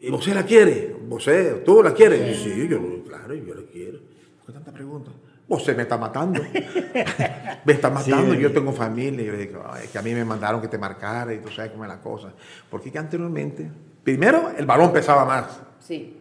¿Y 0.00 0.10
vos 0.10 0.26
la 0.26 0.44
quiere? 0.44 0.96
¿Vos 1.06 1.28
tú 1.64 1.82
la 1.82 1.92
quieres? 1.92 2.38
Sí, 2.38 2.66
yo, 2.68 3.04
claro, 3.04 3.34
yo 3.34 3.54
la 3.54 3.62
quiero. 3.70 3.98
¿Por 4.38 4.46
qué 4.46 4.52
tanta 4.52 4.72
pregunta? 4.72 5.10
Vos 5.48 5.66
me 5.76 5.82
está 5.82 5.98
matando. 5.98 6.40
me 7.64 7.72
está 7.72 7.90
matando, 7.90 8.34
Sí. 8.34 8.40
yo 8.40 8.52
tengo 8.52 8.72
familia. 8.72 9.22
Y 9.22 9.26
yo 9.26 9.32
le 9.32 9.38
digo, 9.46 9.62
"Ay, 9.68 9.84
es 9.84 9.90
que 9.90 9.98
a 9.98 10.02
mí 10.02 10.14
me 10.14 10.24
mandaron 10.24 10.60
que 10.60 10.68
te 10.68 10.78
marcara 10.78 11.34
y 11.34 11.38
tú 11.38 11.50
sabes 11.50 11.72
cómo 11.72 11.84
es 11.84 11.88
la 11.90 12.00
cosa. 12.00 12.32
Porque 12.70 12.90
que 12.90 12.98
anteriormente, 12.98 13.70
primero, 14.02 14.50
el 14.56 14.64
balón 14.66 14.92
pesaba 14.92 15.24
más. 15.24 15.60
Sí. 15.80 16.16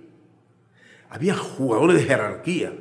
Había 1.09 1.35
jugadores 1.35 1.97
de 1.97 2.03
jerarquía. 2.03 2.73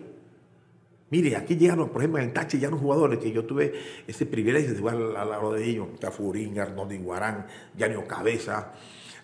Mire, 1.10 1.34
aquí 1.36 1.56
llegaron, 1.56 1.88
por 1.88 2.02
ejemplo, 2.02 2.20
en 2.20 2.28
el 2.28 2.32
taxi 2.32 2.56
llegaron 2.58 2.78
jugadores 2.78 3.18
que 3.18 3.32
yo 3.32 3.44
tuve 3.44 3.72
ese 4.06 4.26
privilegio 4.26 4.72
de 4.72 4.78
jugar 4.78 4.94
al 4.94 5.28
lado 5.30 5.52
de 5.52 5.64
ellos. 5.64 5.88
Tafurín, 5.98 6.58
Arnoldo 6.60 6.94
Iguarán, 6.94 7.46
Yanio 7.76 8.06
Cabeza, 8.06 8.72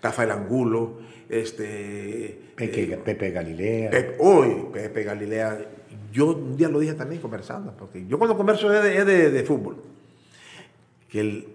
Rafael 0.03 0.33
Angulo, 0.33 0.99
este... 1.29 2.41
Pepe, 2.57 2.93
eh, 2.93 2.97
Pepe 3.05 3.31
Galilea. 3.31 3.91
Pep- 3.91 4.17
hoy, 4.19 4.67
Pepe 4.73 5.05
Galilea. 5.05 5.59
Yo 6.17 6.29
un 6.35 6.57
día 6.57 6.69
lo 6.69 6.79
dije 6.81 6.95
también 6.95 7.21
conversando, 7.21 7.77
porque 7.77 8.07
yo 8.07 8.17
cuando 8.19 8.37
converso 8.37 8.73
es 8.73 8.83
de, 8.83 8.97
es 8.99 9.05
de- 9.07 9.31
de 9.31 9.43
fútbol. 9.45 9.77
Que, 11.11 11.21
el, 11.21 11.49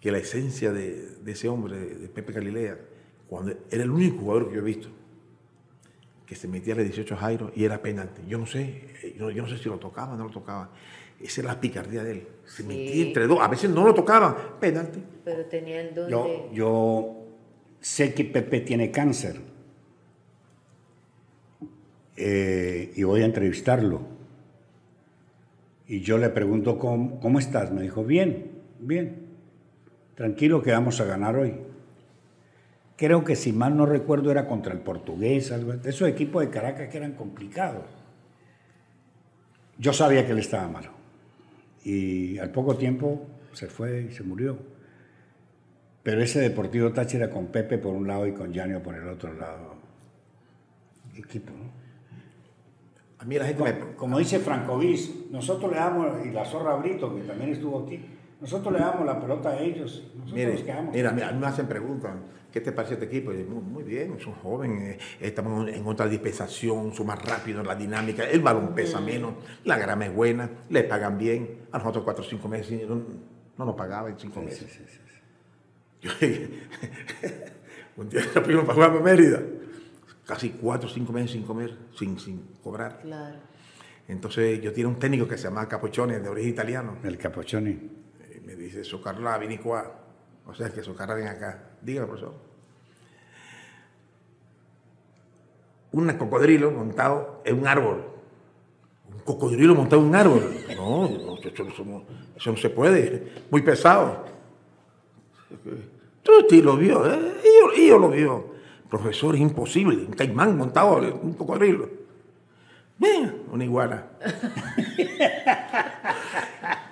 que 0.00 0.12
la 0.12 0.18
esencia 0.18 0.70
de, 0.72 1.16
de 1.24 1.32
ese 1.32 1.48
hombre, 1.48 1.76
de 1.78 2.08
Pepe 2.08 2.32
Galilea, 2.32 2.78
cuando 3.26 3.52
era 3.70 3.82
el 3.84 3.90
único 3.90 4.18
jugador 4.18 4.48
que 4.48 4.54
yo 4.56 4.60
he 4.60 4.64
visto 4.64 4.88
que 6.26 6.34
se 6.36 6.46
metía 6.46 6.74
a 6.74 6.76
los 6.76 6.84
18 6.84 7.16
Jairo 7.16 7.52
y 7.56 7.64
era 7.64 7.80
penalti. 7.80 8.20
Yo 8.28 8.36
no 8.36 8.44
sé, 8.44 8.60
eh, 9.02 9.16
yo, 9.18 9.30
yo 9.30 9.42
no 9.44 9.48
sé 9.48 9.56
si 9.56 9.66
lo 9.70 9.78
tocaba 9.78 10.12
o 10.12 10.16
no 10.18 10.24
lo 10.24 10.30
tocaba. 10.30 10.70
Esa 11.18 11.40
era 11.40 11.54
la 11.54 11.60
picardía 11.60 12.04
de 12.04 12.10
él. 12.12 12.28
Se 12.44 12.62
Sí. 12.62 12.68
metía 12.68 13.06
entre 13.06 13.26
dos. 13.26 13.40
A 13.40 13.48
veces 13.48 13.70
no 13.70 13.86
lo 13.86 13.94
tocaban. 13.94 14.36
Penalti. 14.60 15.02
Pero 15.24 15.46
tenía 15.46 15.80
el 15.80 15.94
don 15.94 16.10
Yo, 16.10 16.24
de. 16.24 16.48
yo 16.54 17.16
sé 17.80 18.12
que 18.12 18.24
Pepe 18.26 18.60
tiene 18.60 18.90
cáncer 18.90 19.40
eh, 22.20 22.92
y 22.96 23.04
voy 23.04 23.22
a 23.22 23.26
entrevistarlo. 23.26 24.02
Y 25.86 26.00
yo 26.00 26.18
le 26.18 26.28
pregunto, 26.30 26.78
¿cómo, 26.78 27.20
¿cómo 27.20 27.38
estás? 27.38 27.72
Me 27.72 27.82
dijo, 27.82 28.04
bien, 28.04 28.50
bien. 28.80 29.28
Tranquilo 30.16 30.60
que 30.60 30.72
vamos 30.72 31.00
a 31.00 31.04
ganar 31.04 31.36
hoy. 31.36 31.54
Creo 32.96 33.22
que 33.22 33.36
si 33.36 33.52
mal 33.52 33.76
no 33.76 33.86
recuerdo 33.86 34.32
era 34.32 34.48
contra 34.48 34.72
el 34.72 34.80
portugués, 34.80 35.52
esos 35.84 36.08
equipos 36.08 36.44
de 36.44 36.50
Caracas 36.50 36.88
que 36.88 36.96
eran 36.96 37.12
complicados. 37.12 37.84
Yo 39.78 39.92
sabía 39.92 40.26
que 40.26 40.32
él 40.32 40.40
estaba 40.40 40.66
malo. 40.66 40.90
Y 41.84 42.36
al 42.38 42.50
poco 42.50 42.76
tiempo 42.76 43.24
se 43.52 43.68
fue 43.68 44.08
y 44.10 44.12
se 44.12 44.24
murió. 44.24 44.58
Pero 46.02 46.20
ese 46.20 46.40
Deportivo 46.40 46.92
Táchira 46.92 47.30
con 47.30 47.46
Pepe 47.46 47.78
por 47.78 47.94
un 47.94 48.08
lado 48.08 48.26
y 48.26 48.32
con 48.32 48.52
Yanio 48.52 48.82
por 48.82 48.96
el 48.96 49.06
otro 49.08 49.32
lado. 49.32 49.76
Equipo, 51.16 51.52
¿no? 51.52 51.87
A 53.20 53.24
mí 53.24 53.36
la 53.38 53.44
gente 53.46 53.62
me... 53.62 53.78
Como, 53.78 53.96
como 53.96 54.18
dice 54.18 54.38
Francovis, 54.38 55.12
nosotros 55.30 55.70
le 55.72 55.78
damos, 55.78 56.24
y 56.24 56.30
la 56.30 56.44
Zorra 56.44 56.76
Brito, 56.76 57.14
que 57.14 57.22
también 57.22 57.50
estuvo 57.50 57.84
aquí, 57.84 58.00
nosotros 58.40 58.72
le 58.72 58.78
damos 58.78 59.04
la 59.04 59.20
pelota 59.20 59.50
a 59.50 59.58
ellos, 59.60 60.04
nosotros 60.14 60.32
Mire, 60.34 60.52
nos 60.52 60.62
quedamos. 60.62 60.94
mira, 60.94 61.10
mira, 61.12 61.28
a 61.28 61.32
mí 61.32 61.40
me 61.40 61.46
hacen 61.48 61.66
preguntas, 61.66 62.12
¿qué 62.52 62.60
te 62.60 62.70
parece 62.70 62.94
este 62.94 63.06
equipo? 63.06 63.32
Yo, 63.32 63.44
muy, 63.46 63.60
muy 63.62 63.82
bien, 63.82 64.16
son 64.20 64.34
jóvenes, 64.34 64.96
eh, 64.96 64.98
estamos 65.20 65.68
en 65.68 65.84
otra 65.84 66.06
dispensación, 66.06 66.94
son 66.94 67.06
más 67.08 67.20
rápidos, 67.24 67.66
la 67.66 67.74
dinámica, 67.74 68.22
el 68.24 68.40
balón 68.40 68.72
pesa 68.74 69.00
menos, 69.00 69.34
la 69.64 69.76
grama 69.78 70.06
es 70.06 70.14
buena, 70.14 70.48
le 70.70 70.84
pagan 70.84 71.18
bien, 71.18 71.62
a 71.72 71.78
nosotros 71.78 72.04
cuatro 72.04 72.24
o 72.24 72.26
cinco 72.28 72.46
meses, 72.48 72.88
no, 72.88 73.02
No 73.58 73.64
nos 73.64 73.74
pagaba 73.74 74.08
en 74.10 74.16
cinco 74.18 74.38
Sí, 74.40 74.46
meses. 74.46 74.70
sí, 74.70 74.84
sí, 74.86 74.98
sí. 75.04 75.18
Yo 76.00 76.12
un 77.96 78.08
día 78.08 78.20
nos 78.32 78.44
fuimos 78.44 78.62
para 78.64 78.74
jugar 78.74 78.90
para 78.92 79.02
Mérida, 79.02 79.42
casi 80.28 80.50
cuatro 80.50 80.88
o 80.90 80.92
cinco 80.92 81.10
meses 81.14 81.30
sin 81.32 81.42
comer, 81.42 81.74
sin, 81.96 82.18
sin 82.20 82.38
cobrar. 82.62 83.00
Claro. 83.00 83.36
Entonces 84.06 84.60
yo 84.60 84.70
tenía 84.72 84.88
un 84.88 84.98
técnico 84.98 85.26
que 85.26 85.38
se 85.38 85.44
llamaba 85.44 85.66
Capochone, 85.68 86.20
de 86.20 86.28
origen 86.28 86.50
italiano. 86.50 86.98
El 87.02 87.16
Capochoni. 87.16 87.70
Y 88.36 88.40
me 88.46 88.54
dice, 88.54 88.84
Socarla, 88.84 89.38
vini 89.38 89.56
qua. 89.56 89.90
O 90.46 90.54
sea, 90.54 90.68
que 90.70 90.82
Socarla 90.82 91.14
ven 91.14 91.28
acá. 91.28 91.70
Dígame, 91.80 92.06
profesor. 92.08 92.34
Un 95.92 96.06
cocodrilo 96.18 96.70
montado 96.70 97.40
en 97.44 97.58
un 97.60 97.66
árbol. 97.66 98.04
Un 99.12 99.20
cocodrilo 99.20 99.74
montado 99.74 100.02
en 100.02 100.08
un 100.08 100.14
árbol. 100.14 100.54
No, 100.76 101.08
no, 101.08 101.38
eso, 101.38 101.64
eso 101.66 101.84
no- 101.84 102.04
eso 102.36 102.50
no 102.50 102.56
se 102.58 102.68
puede. 102.70 103.32
Muy 103.50 103.62
pesado. 103.62 104.24
Tutti 106.22 106.60
lo 106.60 106.76
vio, 106.76 107.06
¿eh? 107.10 107.32
Y 107.42 107.78
yo, 107.78 107.82
y 107.84 107.88
yo 107.88 107.98
lo 107.98 108.10
vio. 108.10 108.47
Profesor, 108.90 109.34
es 109.34 109.40
imposible. 109.40 110.04
Un 110.06 110.12
caimán 110.14 110.56
montado 110.56 110.98
un 111.22 111.32
cocodrilo. 111.34 111.88
Ven, 112.98 113.42
una 113.52 113.64
iguana. 113.64 114.06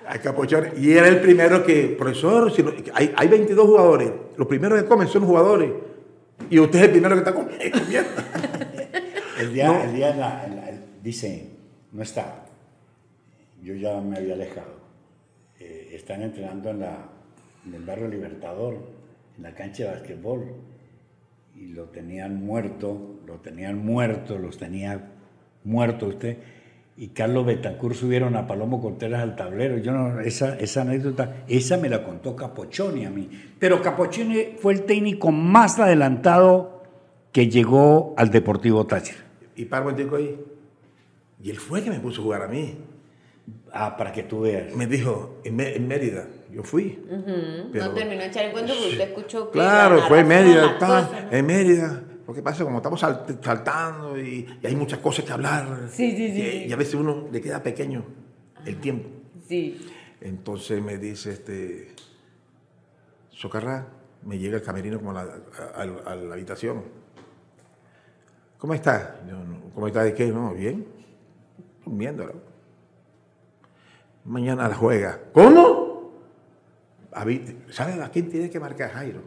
Hay 0.08 0.18
capuchón. 0.20 0.68
Y 0.76 0.92
era 0.92 1.08
el 1.08 1.20
primero 1.20 1.64
que, 1.64 1.94
profesor, 1.98 2.52
si 2.52 2.62
no- 2.62 2.72
hay, 2.94 3.12
hay 3.16 3.28
22 3.28 3.66
jugadores. 3.66 4.12
Los 4.36 4.46
primeros 4.46 4.80
que 4.80 4.88
comen 4.88 5.08
son 5.08 5.24
jugadores. 5.26 5.70
Y 6.50 6.58
usted 6.60 6.78
es 6.78 6.84
el 6.86 6.90
primero 6.92 7.14
que 7.14 7.18
está 7.20 7.34
comi- 7.34 7.70
comiendo. 7.72 8.10
El 9.40 9.52
día, 9.52 9.66
No. 9.68 9.82
el 9.82 9.94
día 9.94 10.10
en 10.10 10.20
la- 10.20 10.44
en 10.46 10.56
la- 10.56 10.70
dice, 11.02 11.50
no 11.92 12.02
está. 12.02 12.44
Yo 13.62 13.74
ya 13.74 14.00
me 14.00 14.16
había 14.18 14.34
alejado. 14.34 14.76
Eh, 15.58 15.90
están 15.94 16.22
entrenando 16.22 16.70
en, 16.70 16.80
la, 16.80 16.98
en 17.66 17.74
el 17.74 17.82
barrio 17.84 18.06
Libertador, 18.08 18.76
en 19.36 19.42
la 19.42 19.54
cancha 19.54 19.84
de 19.84 19.90
basquetbol. 19.90 20.44
Y 21.58 21.68
lo 21.68 21.84
tenían 21.84 22.44
muerto, 22.44 23.20
lo 23.26 23.36
tenían 23.36 23.84
muerto, 23.84 24.38
los 24.38 24.58
tenía 24.58 25.12
muerto 25.64 26.06
usted. 26.06 26.38
Y 26.98 27.08
Carlos 27.08 27.46
Betancourt 27.46 27.94
subieron 27.94 28.36
a 28.36 28.46
Palomo 28.46 28.80
Contreras 28.80 29.22
al 29.22 29.36
tablero. 29.36 29.78
Yo 29.78 29.92
no, 29.92 30.20
esa, 30.20 30.58
esa 30.58 30.82
anécdota, 30.82 31.44
esa 31.48 31.76
me 31.76 31.88
la 31.88 32.04
contó 32.04 32.36
Capochoni 32.36 33.04
a 33.04 33.10
mí. 33.10 33.28
Pero 33.58 33.82
Capochoni 33.82 34.56
fue 34.58 34.74
el 34.74 34.82
técnico 34.84 35.32
más 35.32 35.78
adelantado 35.78 36.82
que 37.32 37.48
llegó 37.48 38.14
al 38.16 38.30
Deportivo 38.30 38.86
Táchira. 38.86 39.18
Y 39.56 39.66
paro 39.66 39.88
un 39.88 39.96
tico 39.96 40.16
ahí. 40.16 40.38
Y 41.42 41.50
él 41.50 41.58
fue 41.58 41.82
que 41.82 41.90
me 41.90 42.00
puso 42.00 42.20
a 42.20 42.24
jugar 42.24 42.42
a 42.42 42.48
mí. 42.48 42.76
Ah, 43.72 43.96
para 43.96 44.10
que 44.12 44.22
tú 44.22 44.40
veas. 44.40 44.74
Me 44.74 44.86
dijo, 44.86 45.40
en, 45.44 45.56
Mé- 45.56 45.76
en 45.76 45.86
Mérida. 45.86 46.26
Yo 46.50 46.62
fui. 46.62 46.98
Pero- 47.72 47.86
no 47.86 47.94
terminó 47.94 48.20
de 48.22 48.26
echar 48.28 48.44
el 48.46 48.52
cuento 48.52 48.72
porque 48.74 48.90
usted 48.92 49.08
escuchó 49.08 49.46
que 49.50 49.58
Claro, 49.58 49.96
la 49.96 50.06
fue 50.08 50.20
en 50.20 50.28
Mérida, 50.28 50.78
tal, 50.78 51.04
cosas, 51.06 51.24
¿no? 51.24 51.32
en 51.36 51.46
Mérida. 51.46 52.02
Lo 52.26 52.34
que 52.34 52.42
pasa 52.42 52.54
es 52.54 52.58
que 52.58 52.64
como 52.64 52.78
estamos 52.78 53.00
salt- 53.02 53.44
saltando 53.44 54.18
y, 54.18 54.46
y 54.62 54.66
hay 54.66 54.74
muchas 54.74 54.98
cosas 55.00 55.24
que 55.24 55.32
hablar. 55.32 55.88
Sí, 55.90 56.16
sí, 56.16 56.32
sí, 56.34 56.64
Y, 56.68 56.72
a 56.72 56.76
veces 56.76 56.94
uno 56.94 57.28
le 57.30 57.40
queda 57.40 57.62
pequeño 57.62 58.04
el 58.64 58.80
tiempo. 58.80 59.08
Sí. 59.46 59.78
Entonces 60.20 60.82
me 60.82 60.96
dice 60.98 61.32
este 61.32 61.94
Socarrá, 63.30 63.86
me 64.24 64.38
llega 64.38 64.56
el 64.56 64.62
camerino 64.62 64.98
como 64.98 65.10
a 65.10 65.14
la, 65.14 65.20
a- 65.22 65.82
a- 65.82 66.12
a 66.12 66.16
la 66.16 66.34
habitación. 66.34 66.82
¿Cómo 68.58 68.72
estás? 68.74 69.10
Yo, 69.28 69.36
no, 69.36 69.60
¿Cómo 69.74 69.86
estás 69.86 70.04
de 70.04 70.14
qué? 70.14 70.26
No, 70.28 70.54
bien. 70.54 70.86
Durmiéndolo. 71.84 72.55
Mañana 74.26 74.68
la 74.68 74.74
juega. 74.74 75.18
¿Cómo? 75.32 76.12
A 77.12 77.24
¿Sabes 77.70 77.98
a 78.00 78.10
quién 78.10 78.28
tiene 78.30 78.50
que 78.50 78.60
marcar 78.60 78.90
Jairo? 78.90 79.20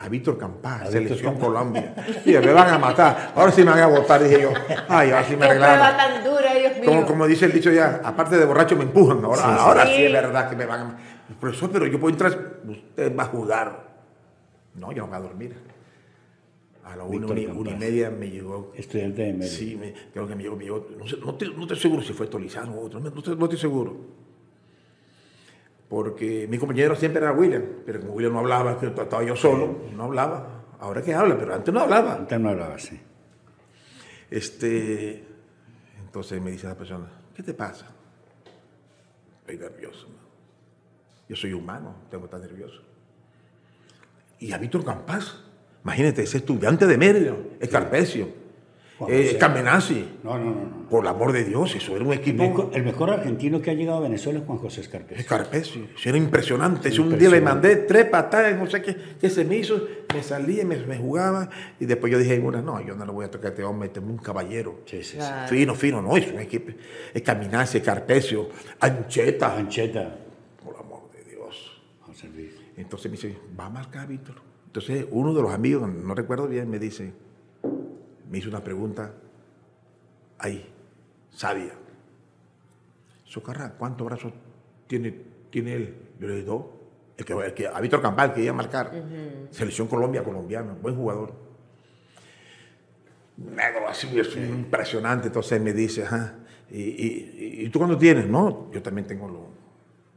A 0.00 0.08
Víctor 0.08 0.36
Campás, 0.36 0.80
A 0.82 0.84
Víctor 0.84 1.02
selección. 1.18 1.38
Colombia. 1.38 1.94
Mira, 2.26 2.40
me 2.40 2.52
van 2.52 2.68
a 2.74 2.78
matar. 2.78 3.32
Ahora 3.36 3.52
sí 3.52 3.62
me 3.62 3.70
van 3.70 3.78
a 3.80 3.86
votar, 3.86 4.22
dije 4.22 4.42
yo. 4.42 4.50
Ay, 4.88 5.10
ahora 5.12 5.24
sí 5.24 5.36
me 5.36 5.46
arreglaron. 5.46 5.96
tan 5.96 6.24
dura, 6.24 6.54
Dios 6.54 6.72
mío. 6.78 6.84
Como, 6.86 7.06
como 7.06 7.26
dice 7.26 7.44
el 7.46 7.52
dicho 7.52 7.70
ya, 7.70 8.00
aparte 8.04 8.36
de 8.36 8.44
borracho 8.44 8.76
me 8.76 8.82
empujan. 8.82 9.24
Ahora, 9.24 9.36
Sí, 9.42 9.48
sí. 9.48 9.56
ahora 9.58 9.86
sí. 9.86 9.92
Sí. 9.96 10.02
es 10.04 10.12
verdad 10.12 10.50
que 10.50 10.56
me 10.56 10.66
van 10.66 10.80
a... 10.80 10.98
Profesor, 11.40 11.70
pero 11.70 11.86
yo 11.86 11.98
puedo 12.00 12.12
entrar, 12.12 12.58
usted 12.68 13.16
va 13.16 13.22
a 13.22 13.26
jugar. 13.26 13.92
No, 14.74 14.90
yo 14.92 15.02
no 15.02 15.08
voy 15.08 15.16
a 15.16 15.20
dormir. 15.20 15.54
A 16.84 16.96
la 16.96 17.04
una, 17.04 17.26
y- 17.40 17.46
Campás. 17.46 17.56
una 17.60 17.70
y 17.70 17.76
media 17.76 18.10
me 18.10 18.28
llegó. 18.28 18.72
Estudiante 18.74 19.22
de 19.22 19.32
Mérida. 19.34 19.46
Sí, 19.56 19.76
me, 19.80 19.94
creo 20.12 20.26
que 20.26 20.34
me 20.34 20.42
llegó, 20.42 20.56
me 20.56 20.64
llegó. 20.64 20.86
No, 20.98 21.06
sé, 21.06 21.16
no, 21.24 21.34
te- 21.36 21.46
no 21.48 21.62
estoy 21.62 21.78
seguro 21.78 22.02
si 22.02 22.12
fue 22.12 22.26
Tolizano 22.26 22.72
o 22.74 22.86
otro, 22.86 22.98
no, 22.98 23.08
no 23.08 23.18
estoy, 23.18 23.36
no 23.36 23.44
estoy 23.44 23.58
seguro. 23.58 23.96
Porque 25.92 26.46
mi 26.48 26.56
compañero 26.56 26.96
siempre 26.96 27.20
era 27.20 27.32
William, 27.32 27.62
pero 27.84 28.00
como 28.00 28.14
William 28.14 28.32
no 28.32 28.38
hablaba, 28.38 28.80
que 28.80 28.86
estaba 28.86 29.22
yo 29.22 29.36
solo, 29.36 29.82
no 29.94 30.04
hablaba. 30.04 30.64
Ahora 30.80 31.02
que 31.02 31.12
habla, 31.12 31.36
pero 31.36 31.54
antes 31.54 31.74
no 31.74 31.80
hablaba. 31.80 32.14
Antes 32.14 32.40
no 32.40 32.48
hablaba 32.48 32.76
así. 32.76 32.98
Este, 34.30 35.22
entonces 36.02 36.40
me 36.40 36.50
dice 36.50 36.66
la 36.66 36.76
persona, 36.76 37.10
¿qué 37.36 37.42
te 37.42 37.52
pasa? 37.52 37.88
Estoy 39.40 39.58
nervioso. 39.58 40.06
¿no? 40.08 40.16
Yo 41.28 41.36
soy 41.36 41.52
humano, 41.52 41.94
tengo 42.10 42.22
que 42.22 42.36
estar 42.36 42.40
nervioso. 42.40 42.80
Y 44.38 44.50
a 44.52 44.56
Víctor 44.56 44.86
Campas, 44.86 45.44
imagínate, 45.84 46.22
ese 46.22 46.38
estudiante 46.38 46.86
de 46.86 46.96
Mérida, 46.96 47.36
Escarpecio, 47.60 48.28
Juan 49.06 49.12
eh, 49.14 50.06
No, 50.22 50.38
no, 50.38 50.44
no. 50.44 50.50
no. 50.50 50.88
por 50.88 51.04
el 51.04 51.08
amor 51.08 51.32
de 51.32 51.44
Dios, 51.44 51.74
eso 51.74 51.94
era 51.94 52.04
un 52.04 52.12
El 52.12 52.18
equipo. 52.18 52.42
mejor, 52.42 52.70
el 52.72 52.82
mejor 52.84 53.10
argentino 53.10 53.60
que 53.60 53.70
ha 53.70 53.74
llegado 53.74 53.98
a 53.98 54.00
Venezuela 54.00 54.38
es 54.38 54.44
Juan 54.46 54.58
José 54.58 54.80
Escarpes. 54.82 55.18
Escarpecio, 55.18 55.86
eso 55.96 56.08
era 56.08 56.18
impresionante. 56.18 57.00
Un 57.00 57.18
día 57.18 57.30
le 57.30 57.40
mandé 57.40 57.76
tres 57.76 58.06
patadas, 58.06 58.56
no 58.58 58.66
sé 58.68 58.82
qué, 58.82 58.96
qué 59.20 59.30
se 59.30 59.44
me 59.44 59.56
hizo, 59.56 59.86
me 60.14 60.22
salía, 60.22 60.64
me, 60.64 60.76
me 60.86 60.96
jugaba, 60.98 61.48
y 61.80 61.86
después 61.86 62.12
yo 62.12 62.18
dije 62.18 62.34
en 62.34 62.44
una, 62.44 62.62
no, 62.62 62.80
yo 62.80 62.94
no 62.94 63.04
le 63.04 63.12
voy 63.12 63.24
a 63.24 63.30
tocar 63.30 63.46
a 63.46 63.50
este 63.50 63.64
hombre, 63.64 63.88
este 63.88 64.00
es 64.00 64.06
un 64.06 64.18
caballero. 64.18 64.80
Sí, 64.86 64.98
sí, 64.98 65.12
sí. 65.12 65.16
Claro. 65.16 65.48
Fino, 65.48 65.74
fino, 65.74 66.02
no, 66.02 66.16
es 66.16 66.30
un 66.32 66.40
equipo. 66.40 66.72
Es 67.12 67.22
Caminarse, 67.22 67.80
Carpecio, 67.82 68.48
Ancheta. 68.80 69.56
Ancheta. 69.56 70.16
Por 70.64 70.76
amor 70.76 71.10
de 71.12 71.30
Dios. 71.30 71.80
José 72.00 72.28
Luis. 72.34 72.52
Entonces 72.76 73.10
me 73.10 73.16
dice, 73.16 73.36
va 73.58 73.66
a 73.66 73.70
marcar 73.70 74.06
Víctor. 74.08 74.36
Entonces 74.66 75.06
uno 75.10 75.34
de 75.34 75.42
los 75.42 75.52
amigos, 75.52 75.88
no 75.92 76.14
recuerdo 76.14 76.48
bien, 76.48 76.70
me 76.70 76.78
dice, 76.78 77.12
me 78.32 78.38
hizo 78.38 78.48
una 78.48 78.64
pregunta 78.64 79.12
ahí, 80.38 80.66
sabia. 81.28 81.74
Socarra, 83.24 83.74
¿cuántos 83.74 84.06
brazos 84.06 84.32
tiene, 84.86 85.14
tiene 85.50 85.74
él? 85.74 85.96
Yo 86.18 86.28
le 86.28 86.34
dije, 86.36 86.46
dos. 86.46 86.64
El 87.18 87.26
que, 87.26 87.32
el 87.34 87.52
que, 87.52 87.68
a 87.68 87.78
Víctor 87.78 88.00
Campal, 88.00 88.32
que 88.32 88.42
iba 88.42 88.52
a 88.52 88.56
marcar. 88.56 88.90
Selección 89.50 89.86
Colombia, 89.86 90.24
colombiano, 90.24 90.76
buen 90.80 90.96
jugador. 90.96 91.34
Negro, 93.36 93.86
así, 93.86 94.18
es 94.18 94.34
impresionante. 94.34 95.26
Entonces 95.26 95.60
me 95.60 95.74
dice, 95.74 96.04
ajá, 96.04 96.36
¿y, 96.70 96.80
y, 96.80 97.66
y 97.66 97.68
tú 97.68 97.80
cuándo 97.80 97.98
tienes? 97.98 98.26
No, 98.26 98.70
yo 98.72 98.82
también 98.82 99.06
tengo 99.06 99.28
los, 99.28 99.42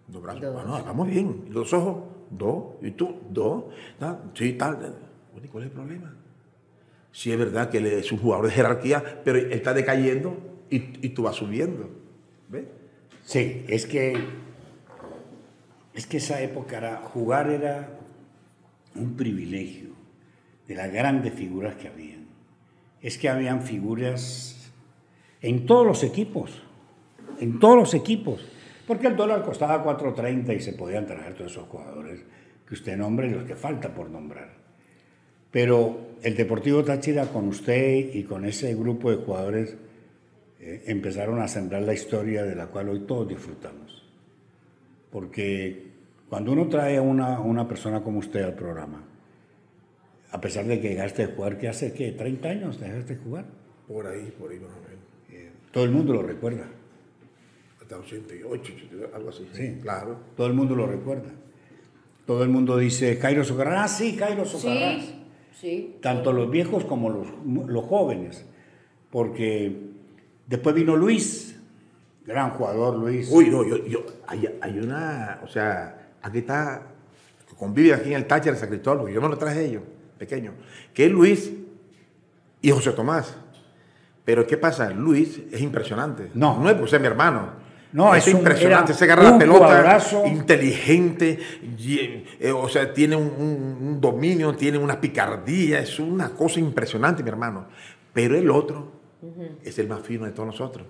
dos 0.07 0.23
brazos. 0.23 0.41
Dos. 0.41 0.53
Bueno, 0.53 0.83
vamos 0.85 1.07
bien. 1.09 1.43
¿Y 1.47 1.49
los 1.49 1.73
ojos? 1.73 1.97
Dos. 2.29 2.75
¿Y 2.81 2.91
tú? 2.91 3.13
Dos. 3.29 3.65
¿Tal? 3.99 4.31
Sí, 4.33 4.53
tal. 4.53 4.77
Bueno, 4.77 4.95
¿y 5.43 5.47
¿Cuál 5.49 5.65
es 5.65 5.69
el 5.69 5.75
problema? 5.75 6.15
Sí 7.15 7.31
es 7.31 7.37
verdad 7.37 7.69
que 7.69 7.77
él 7.77 7.85
es 7.85 8.11
un 8.11 8.17
jugador 8.17 8.47
de 8.47 8.51
jerarquía, 8.51 9.21
pero 9.23 9.37
está 9.37 9.73
decayendo 9.73 10.35
y, 10.69 10.75
y 11.05 11.09
tú 11.11 11.23
vas 11.23 11.37
subiendo. 11.37 11.89
¿Ves? 12.49 12.65
Sí, 13.23 13.63
es 13.69 13.85
que 13.85 14.17
es 15.93 16.07
que 16.07 16.17
esa 16.17 16.41
época 16.41 16.77
era 16.77 16.97
jugar 16.97 17.49
era 17.49 17.87
un 18.95 19.15
privilegio 19.15 19.91
de 20.67 20.75
las 20.75 20.91
grandes 20.91 21.33
figuras 21.33 21.77
que 21.77 21.87
habían. 21.87 22.25
Es 23.01 23.17
que 23.17 23.29
habían 23.29 23.61
figuras 23.61 24.69
en 25.41 25.65
todos 25.65 25.87
los 25.87 26.03
equipos, 26.03 26.63
en 27.39 27.59
todos 27.59 27.77
los 27.77 27.93
equipos, 27.93 28.45
porque 28.85 29.07
el 29.07 29.15
dólar 29.15 29.41
costaba 29.41 29.81
4.30 29.85 30.53
y 30.53 30.59
se 30.59 30.73
podían 30.73 31.05
traer 31.05 31.33
todos 31.33 31.53
esos 31.53 31.69
jugadores 31.69 32.19
que 32.67 32.73
usted 32.73 32.97
nombre 32.97 33.27
y 33.27 33.29
los 33.29 33.45
que 33.45 33.55
falta 33.55 33.93
por 33.93 34.09
nombrar. 34.09 34.65
Pero 35.49 36.14
el 36.23 36.35
Deportivo 36.35 36.83
Táchira 36.83 37.27
con 37.27 37.47
usted 37.47 38.13
y 38.13 38.23
con 38.23 38.45
ese 38.45 38.73
grupo 38.75 39.11
de 39.11 39.17
jugadores 39.17 39.75
eh, 40.59 40.83
empezaron 40.87 41.39
a 41.39 41.47
sembrar 41.47 41.83
la 41.83 41.93
historia 41.93 42.43
de 42.43 42.55
la 42.55 42.67
cual 42.67 42.89
hoy 42.89 42.99
todos 43.01 43.27
disfrutamos. 43.27 44.03
Porque 45.11 45.91
cuando 46.29 46.51
uno 46.51 46.67
trae 46.67 46.97
a 46.97 47.01
una, 47.01 47.39
una 47.39 47.67
persona 47.67 48.01
como 48.01 48.19
usted 48.19 48.41
al 48.43 48.55
programa, 48.55 49.03
a 50.31 50.41
pesar 50.41 50.65
de 50.65 50.81
que 50.81 50.89
dejaste 50.89 51.27
de 51.27 51.33
jugar, 51.33 51.57
que 51.57 51.67
hace 51.69 51.93
que 51.93 52.11
30 52.11 52.49
años 52.49 52.79
dejaste 52.79 53.15
de 53.15 53.21
jugar, 53.23 53.45
Por 53.87 54.07
ahí, 54.07 54.33
por 54.37 54.51
ahí 54.51 54.59
más 54.59 54.71
o 54.71 54.81
menos. 54.81 55.03
eh, 55.31 55.51
todo 55.71 55.83
el 55.85 55.91
mundo 55.91 56.13
lo 56.13 56.23
recuerda. 56.23 56.65
Hasta 57.81 57.97
88, 57.97 58.49
82, 58.63 59.13
algo 59.13 59.29
así. 59.29 59.47
Sí. 59.53 59.77
Claro. 59.81 60.17
Todo 60.35 60.47
el 60.47 60.53
mundo 60.53 60.75
lo 60.75 60.87
recuerda. 60.87 61.29
Todo 62.25 62.43
el 62.43 62.49
mundo 62.49 62.77
dice, 62.77 63.17
Jairo 63.17 63.43
Socarrás, 63.43 63.83
ah, 63.83 63.87
sí, 63.87 64.17
Jairo 64.17 64.43
Socarrás. 64.43 65.05
Sí, 65.05 65.14
sí. 65.65 65.97
tanto 66.01 66.31
los 66.31 66.49
viejos 66.49 66.85
como 66.85 67.09
los, 67.09 67.27
los 67.67 67.85
jóvenes, 67.85 68.45
porque 69.09 69.75
después 70.47 70.75
vino 70.75 70.95
Luis, 70.95 71.59
gran 72.25 72.51
jugador 72.51 72.97
Luis. 72.97 73.29
Uy, 73.31 73.49
no, 73.49 73.63
yo, 73.63 73.85
yo, 73.85 74.05
hay, 74.27 74.47
hay 74.61 74.79
una, 74.79 75.41
o 75.43 75.47
sea, 75.47 76.11
aquí 76.21 76.39
está, 76.39 76.83
convive 77.57 77.93
aquí 77.93 78.09
en 78.09 78.15
el 78.15 78.27
Táchira 78.27 78.53
de 78.53 78.59
San 78.59 78.69
Cristóbal, 78.69 78.99
porque 78.99 79.13
yo 79.13 79.21
me 79.21 79.29
lo 79.29 79.37
traje 79.37 79.59
a 79.59 79.63
ellos, 79.63 79.83
pequeño, 80.17 80.53
que 80.93 81.05
es 81.05 81.11
Luis 81.11 81.51
y 82.61 82.71
José 82.71 82.91
Tomás. 82.91 83.35
Pero 84.23 84.47
¿qué 84.47 84.57
pasa? 84.57 84.89
Luis 84.89 85.39
es 85.51 85.61
impresionante. 85.61 86.31
No. 86.33 86.59
No 86.59 86.67
es 86.69 86.75
por 86.75 86.89
ser 86.89 86.99
mi 86.99 87.05
hermano. 87.05 87.51
No, 87.95 88.13
es, 88.13 88.27
impresionante. 88.27 88.93
Se 88.93 89.05
agarra 89.05 89.23
la 89.23 89.31
un 89.31 89.39
pelota, 89.39 89.65
jugadorazo. 89.67 90.25
inteligente, 90.25 91.39
y, 91.77 92.25
eh, 92.39 92.51
o 92.51 92.67
sea, 92.67 92.93
tiene 92.93 93.15
un, 93.15 93.23
un- 93.37 93.77
un 93.87 94.01
dominio, 94.01 94.53
tiene 94.55 94.77
una 94.77 94.99
picardía, 94.99 95.79
es 95.79 95.97
una 95.99 96.29
cosa 96.29 96.59
impresionante, 96.59 97.23
mi 97.23 97.29
hermano. 97.29 97.67
Pero 98.13 98.35
el 98.37 98.49
otro 98.51 98.91
es 99.63 99.79
el 99.79 99.87
más 99.87 100.01
fino 100.01 100.25
de 100.25 100.31
todos 100.31 100.47
nosotros. 100.47 100.85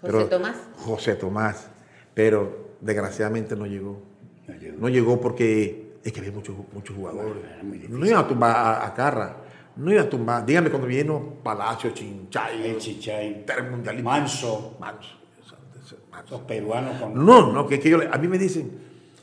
José 0.00 0.12
Pero- 0.12 0.26
Tomás. 0.28 0.56
José 0.76 1.14
Tomás. 1.16 1.70
Pero 2.14 2.74
desgraciadamente 2.80 3.56
no 3.56 3.66
llegó. 3.66 4.00
No 4.46 4.54
llegó. 4.54 4.78
No 4.78 4.88
llegó 4.88 5.20
porque 5.20 5.94
es 6.04 6.12
que 6.12 6.20
había 6.20 6.32
muchos, 6.32 6.54
muchos 6.72 6.94
jugadores. 6.96 7.42
No 7.88 8.06
iba 8.06 8.20
a 8.20 8.28
tumbar 8.28 8.54
a, 8.56 8.86
a 8.86 8.94
Carra. 8.94 9.36
No 9.76 9.90
iba 9.90 10.02
a 10.02 10.08
tumbar. 10.08 10.46
Dígame 10.46 10.70
cuando 10.70 10.86
vino 10.86 11.34
Palacio, 11.42 11.90
Chinchay, 11.90 12.70
El 12.70 12.78
Chichay. 12.78 13.44
Manso, 14.02 14.76
Manso. 14.78 15.08
Los 16.30 16.40
peruanos 16.42 17.00
con... 17.00 17.14
No, 17.24 17.52
no, 17.52 17.66
que, 17.66 17.80
que 17.80 17.90
yo 17.90 17.98
a 18.10 18.18
mí 18.18 18.28
me 18.28 18.38
dicen, 18.38 18.70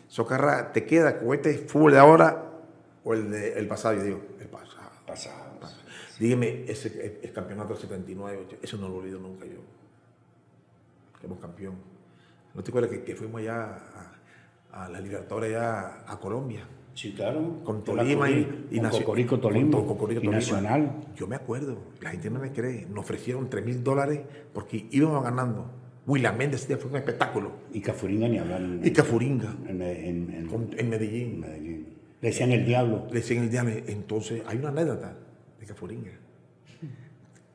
Socarra, 0.08 0.71
¿te 0.73 0.86
queda 0.86 1.19
con 1.19 1.34
este 1.34 1.54
fútbol 1.58 1.93
de 1.93 1.99
ahora 1.99 2.51
o 3.04 3.13
el 3.13 3.32
del 3.32 3.58
el 3.58 3.67
pasado? 3.67 3.95
Yo 3.95 4.04
digo, 4.04 4.21
el 4.39 4.47
pasado. 4.47 4.89
pasados. 5.06 5.77
Dígame, 6.19 6.65
ese 6.67 6.88
el, 6.89 7.27
el 7.27 7.34
campeonato 7.34 7.69
del 7.69 7.82
79, 7.82 8.60
eso 8.62 8.77
no 8.77 8.88
lo 8.88 8.97
olvido 8.97 9.19
nunca 9.19 9.45
yo. 9.45 9.62
Fuimos 11.19 11.39
campeón. 11.39 11.75
¿No 12.54 12.62
te 12.62 12.69
acuerdas 12.69 12.91
que, 12.91 13.04
que 13.04 13.15
fuimos 13.15 13.41
allá 13.41 14.12
a, 14.71 14.84
a 14.84 14.89
la 14.89 14.99
Libertadores 14.99 15.56
allá 15.56 16.04
a 16.06 16.19
Colombia? 16.19 16.67
Sí, 16.93 17.13
claro. 17.13 17.63
Con 17.63 17.84
Tolima 17.84 18.30
y, 18.30 18.67
y 18.69 18.80
con 18.80 18.89
Cocorico 18.89 19.39
Tolima. 19.39 19.71
con 19.71 19.88
Cocorico 19.88 20.21
y 20.21 20.25
Tolima. 20.25 20.39
Nacional. 20.39 20.91
Yo 21.15 21.25
me 21.25 21.36
acuerdo, 21.36 21.77
la 22.01 22.12
gente 22.12 22.30
no 22.30 22.39
me 22.39 22.51
cree. 22.51 22.86
Nos 22.86 22.99
ofrecieron 23.06 23.49
3 23.49 23.65
mil 23.65 23.84
dólares 23.84 24.21
porque 24.54 24.88
íbamos 24.91 25.23
ganando. 25.23 25.80
William 26.07 26.35
Méndez 26.35 26.67
fue 26.79 26.89
un 26.89 26.97
espectáculo. 26.97 27.51
Y 27.73 27.81
Cafuringa 27.81 28.27
ni 28.27 28.37
hablar 28.39 28.61
en, 28.61 28.81
Y 28.83 28.91
Cafuringa, 28.91 29.53
en, 29.67 29.81
en- 29.81 30.33
en- 30.33 30.89
Medellín. 30.89 31.33
en 31.33 31.39
Medellín. 31.39 31.87
Le 32.21 32.29
decían 32.29 32.51
el 32.51 32.65
diablo. 32.65 33.07
Le 33.09 33.19
decían 33.19 33.43
el 33.43 33.49
día, 33.51 33.63
entonces 33.87 34.41
hay 34.47 34.57
una 34.57 34.69
anécdota 34.69 35.15
de 35.59 35.65
Cafuringa. 35.65 36.11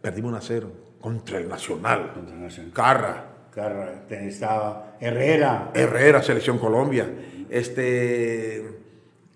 Perdimos 0.01 0.31
un 0.31 0.37
a 0.39 0.41
cero 0.41 0.71
contra 1.01 1.39
el 1.39 1.49
Nacional. 1.49 2.13
Contra 2.15 2.37
Nacional. 2.37 2.73
Carra, 2.73 3.25
Carra, 3.53 4.03
estaba 4.11 4.97
Herrera. 5.01 5.71
Herrera, 5.75 6.23
Selección 6.23 6.59
Colombia. 6.59 7.09
Este. 7.51 8.86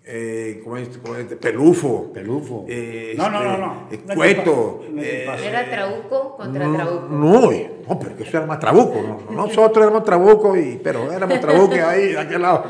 Eh, 0.03 0.61
¿cómo 0.63 0.77
es? 0.77 0.97
¿Cómo 0.97 1.15
es? 1.15 1.25
Pelufo. 1.35 2.11
Pelufo. 2.11 2.65
eh, 2.67 3.13
No, 3.17 3.29
no, 3.29 3.41
este, 3.41 3.51
no, 3.51 3.57
no. 3.57 3.87
eh, 3.91 3.99
No 4.01 4.07
te 4.07 4.15
Cueto. 4.15 4.83
eh. 4.97 5.27
Era 5.43 5.69
Trabuco 5.69 6.37
contra 6.37 6.67
no, 6.67 6.75
Trabuco. 6.75 7.07
no, 7.09 7.51
eh, 7.51 7.71
no, 7.87 7.99
pero 7.99 8.15
que 8.17 8.23
eso 8.23 8.37
era 8.37 8.45
más 8.45 8.59
trabuco. 8.59 9.01
¿no? 9.01 9.31
Nosotros 9.35 9.83
éramos 9.85 10.03
trabuco, 10.03 10.55
y, 10.57 10.79
pero 10.83 11.11
éramos 11.11 11.39
trabuco 11.39 11.75
ahí, 11.85 12.09
de 12.13 12.19
aquel 12.19 12.41
lado. 12.41 12.65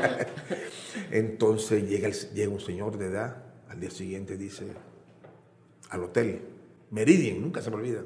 Entonces 1.10 1.88
llega, 1.88 2.08
el- 2.08 2.30
llega 2.34 2.52
un 2.52 2.60
señor 2.60 2.96
de 2.98 3.06
edad, 3.06 3.36
al 3.68 3.80
día 3.80 3.90
siguiente 3.90 4.36
dice, 4.36 4.66
al 5.90 6.04
hotel, 6.04 6.40
Meridian, 6.90 7.40
nunca 7.40 7.60
se 7.62 7.70
me 7.70 7.76
olvida. 7.76 8.02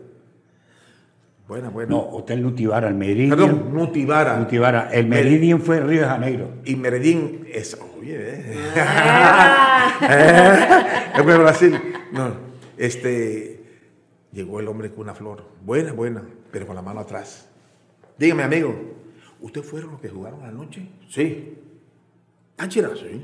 Buena, 1.46 1.68
buena. 1.68 1.90
No, 1.90 2.00
Hotel 2.00 2.42
Nutibara, 2.42 2.88
el 2.88 2.94
Meridian. 2.94 3.30
Perdón, 3.30 3.72
Nutibara. 3.72 4.36
Nutibara. 4.36 4.90
El 4.92 5.06
Meridian 5.06 5.60
fue 5.60 5.80
Río 5.80 6.00
de 6.00 6.06
Janeiro. 6.06 6.50
Y 6.64 6.74
Meridian 6.74 7.46
es, 7.52 7.78
oye, 7.98 8.16
eh. 8.18 8.72
Ah. 8.76 11.12
es 11.16 11.26
de 11.26 11.38
Brasil. 11.38 11.80
No, 12.12 12.32
este, 12.76 13.60
llegó 14.32 14.58
el 14.58 14.66
hombre 14.66 14.90
con 14.90 15.02
una 15.02 15.14
flor, 15.14 15.44
buena, 15.64 15.92
buena, 15.92 16.22
pero 16.50 16.66
con 16.66 16.74
la 16.74 16.82
mano 16.82 17.00
atrás. 17.00 17.48
Dígame, 18.18 18.42
amigo, 18.42 18.74
¿ustedes 19.40 19.68
fueron 19.68 19.92
los 19.92 20.00
que 20.00 20.08
jugaron 20.08 20.44
anoche? 20.44 20.88
Sí. 21.08 21.58
Táchira, 22.56 22.90
sí. 22.96 23.22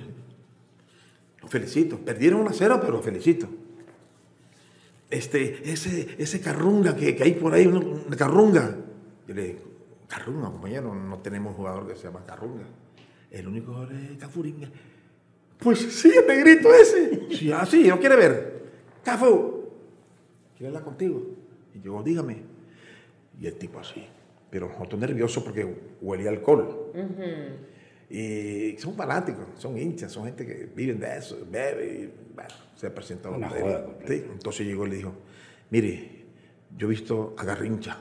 Los 1.41 1.51
felicito. 1.51 1.99
Perdieron 1.99 2.43
1 2.43 2.51
a 2.51 2.53
0, 2.53 2.79
pero 2.81 2.93
los 2.93 3.05
felicito. 3.05 3.49
Este, 5.13 5.71
ese, 5.71 6.17
ese 6.17 6.41
carrunga 6.41 6.97
que, 6.97 7.15
que 7.15 7.23
hay 7.23 7.35
por 7.35 7.53
ahí, 7.53 7.67
una, 7.67 8.17
carrunga. 8.17 8.75
Yo 9.29 9.35
le 9.35 9.45
digo, 9.45 9.61
carrunga, 10.09 10.51
compañero, 10.51 10.95
no 10.95 11.19
tenemos 11.19 11.55
jugador 11.55 11.87
que 11.87 11.95
se 11.95 12.05
llama 12.05 12.25
carrunga. 12.25 12.65
El 13.31 13.47
único 13.47 13.73
jugador 13.73 13.93
es 13.93 14.17
Cafuringa. 14.17 14.71
Pues 15.59 15.81
sí, 15.81 16.11
el 16.17 16.27
negrito 16.27 16.73
ese. 16.73 17.29
Sí, 17.31 17.53
ah, 17.53 17.67
sí, 17.67 17.91
quiere 18.01 18.17
ver. 18.17 18.63
Cafu, 19.05 19.69
quiero 20.57 20.69
hablar 20.69 20.83
contigo. 20.83 21.23
Y 21.75 21.83
yo, 21.83 22.03
dígame. 22.03 22.39
Y 23.39 23.47
el 23.47 23.55
tipo 23.57 23.81
así. 23.81 24.07
Pero 24.51 24.69
nosotros 24.69 24.99
nerviosos 24.99 25.45
porque 25.45 25.67
huelía 26.01 26.31
alcohol. 26.31 26.91
Y 28.15 28.77
son 28.77 28.95
fanáticos, 28.95 29.47
son 29.57 29.79
hinchas, 29.79 30.13
son 30.13 30.27
gente 30.27 30.45
que 30.45 30.71
viven 30.77 31.01
de 31.01 31.17
eso, 31.17 31.39
bebe 31.51 31.87
y 31.87 32.35
bueno, 32.35 32.51
se 32.77 32.91
presentó. 32.91 33.33
Una 33.33 33.49
joda 33.49 33.87
sí, 34.07 34.27
entonces 34.31 34.67
llegó 34.67 34.87
y 34.87 34.91
le 34.91 34.97
dijo, 34.97 35.15
mire, 35.71 36.27
yo 36.77 36.89
he 36.89 36.91
visto 36.91 37.35
a 37.39 37.45
Garrincha, 37.45 37.97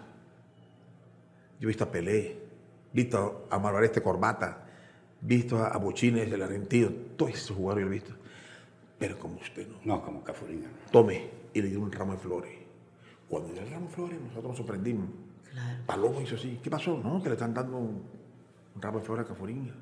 yo 1.61 1.65
he 1.65 1.67
visto 1.67 1.85
a 1.85 1.91
Pelé, 1.91 2.39
visto 2.91 3.47
a 3.49 3.57
Marvareste 3.57 4.01
Corbata, 4.01 4.65
visto 5.21 5.63
a 5.63 5.77
Bochines, 5.77 6.29
el 6.29 6.41
argentino, 6.41 6.89
todos 7.15 7.31
esos 7.31 7.55
jugadores 7.55 7.85
yo 7.85 7.89
he 7.89 7.93
visto. 7.93 8.13
Pero 8.99 9.17
como 9.17 9.35
usted 9.35 9.65
no. 9.65 9.77
No, 9.85 10.03
como 10.03 10.25
Cafuringa. 10.25 10.67
Tome, 10.91 11.29
y 11.53 11.61
le 11.61 11.69
dio 11.69 11.79
un 11.79 11.89
ramo 11.89 12.11
de 12.11 12.17
flores. 12.17 12.51
Cuando 13.29 13.47
le 13.47 13.53
dio 13.53 13.63
el 13.63 13.69
ramo 13.69 13.87
de 13.87 13.93
flores, 13.93 14.19
nosotros 14.19 14.49
nos 14.49 14.57
sorprendimos. 14.57 15.07
Palomo 15.85 16.19
hizo 16.19 16.35
así. 16.35 16.59
¿Qué 16.61 16.69
pasó? 16.69 16.97
No, 16.97 17.23
que 17.23 17.29
le 17.29 17.35
están 17.35 17.53
dando 17.53 17.77
un, 17.77 18.03
un 18.75 18.81
ramo 18.81 18.99
de 18.99 19.05
flores 19.05 19.23
a 19.23 19.29
Cafuringa. 19.29 19.73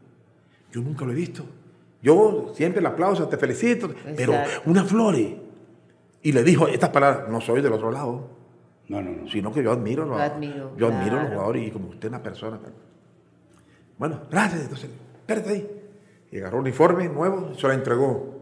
Yo 0.72 0.82
nunca 0.82 1.06
lo 1.06 1.12
he 1.12 1.16
visto. 1.16 1.46
Yo 2.02 2.52
siempre 2.56 2.82
le 2.82 2.88
aplauso, 2.88 3.28
te 3.28 3.38
felicito, 3.38 3.94
pero 4.16 4.34
unas 4.66 4.88
flores. 4.88 5.34
Y 6.22 6.32
le 6.32 6.44
dijo 6.44 6.68
estas 6.68 6.90
palabras, 6.90 7.30
no 7.30 7.40
soy 7.42 7.62
del 7.62 7.74
otro 7.74 7.92
lado, 7.92 8.30
No, 8.88 9.02
no, 9.02 9.12
no. 9.12 9.30
sino 9.30 9.54
que 9.54 9.64
yo 9.64 9.72
admiro, 9.72 10.04
Lo 10.06 10.12
los- 10.12 10.22
admiro, 10.22 10.72
yo 10.78 10.88
admiro 10.88 11.18
a 11.20 11.24
los 11.24 11.32
jugadores 11.34 11.68
y 11.68 11.72
como 11.72 11.90
usted 11.90 12.06
es 12.08 12.10
una 12.10 12.24
persona. 12.24 12.60
Bueno, 13.98 14.22
gracias. 14.30 14.62
Entonces, 14.62 14.90
espérate 15.20 15.50
ahí. 15.50 15.82
Y 16.32 16.38
agarró 16.40 16.58
un 16.58 16.64
uniforme 16.64 17.08
nuevo, 17.10 17.54
se 17.56 17.68
lo 17.68 17.74
entregó. 17.74 18.36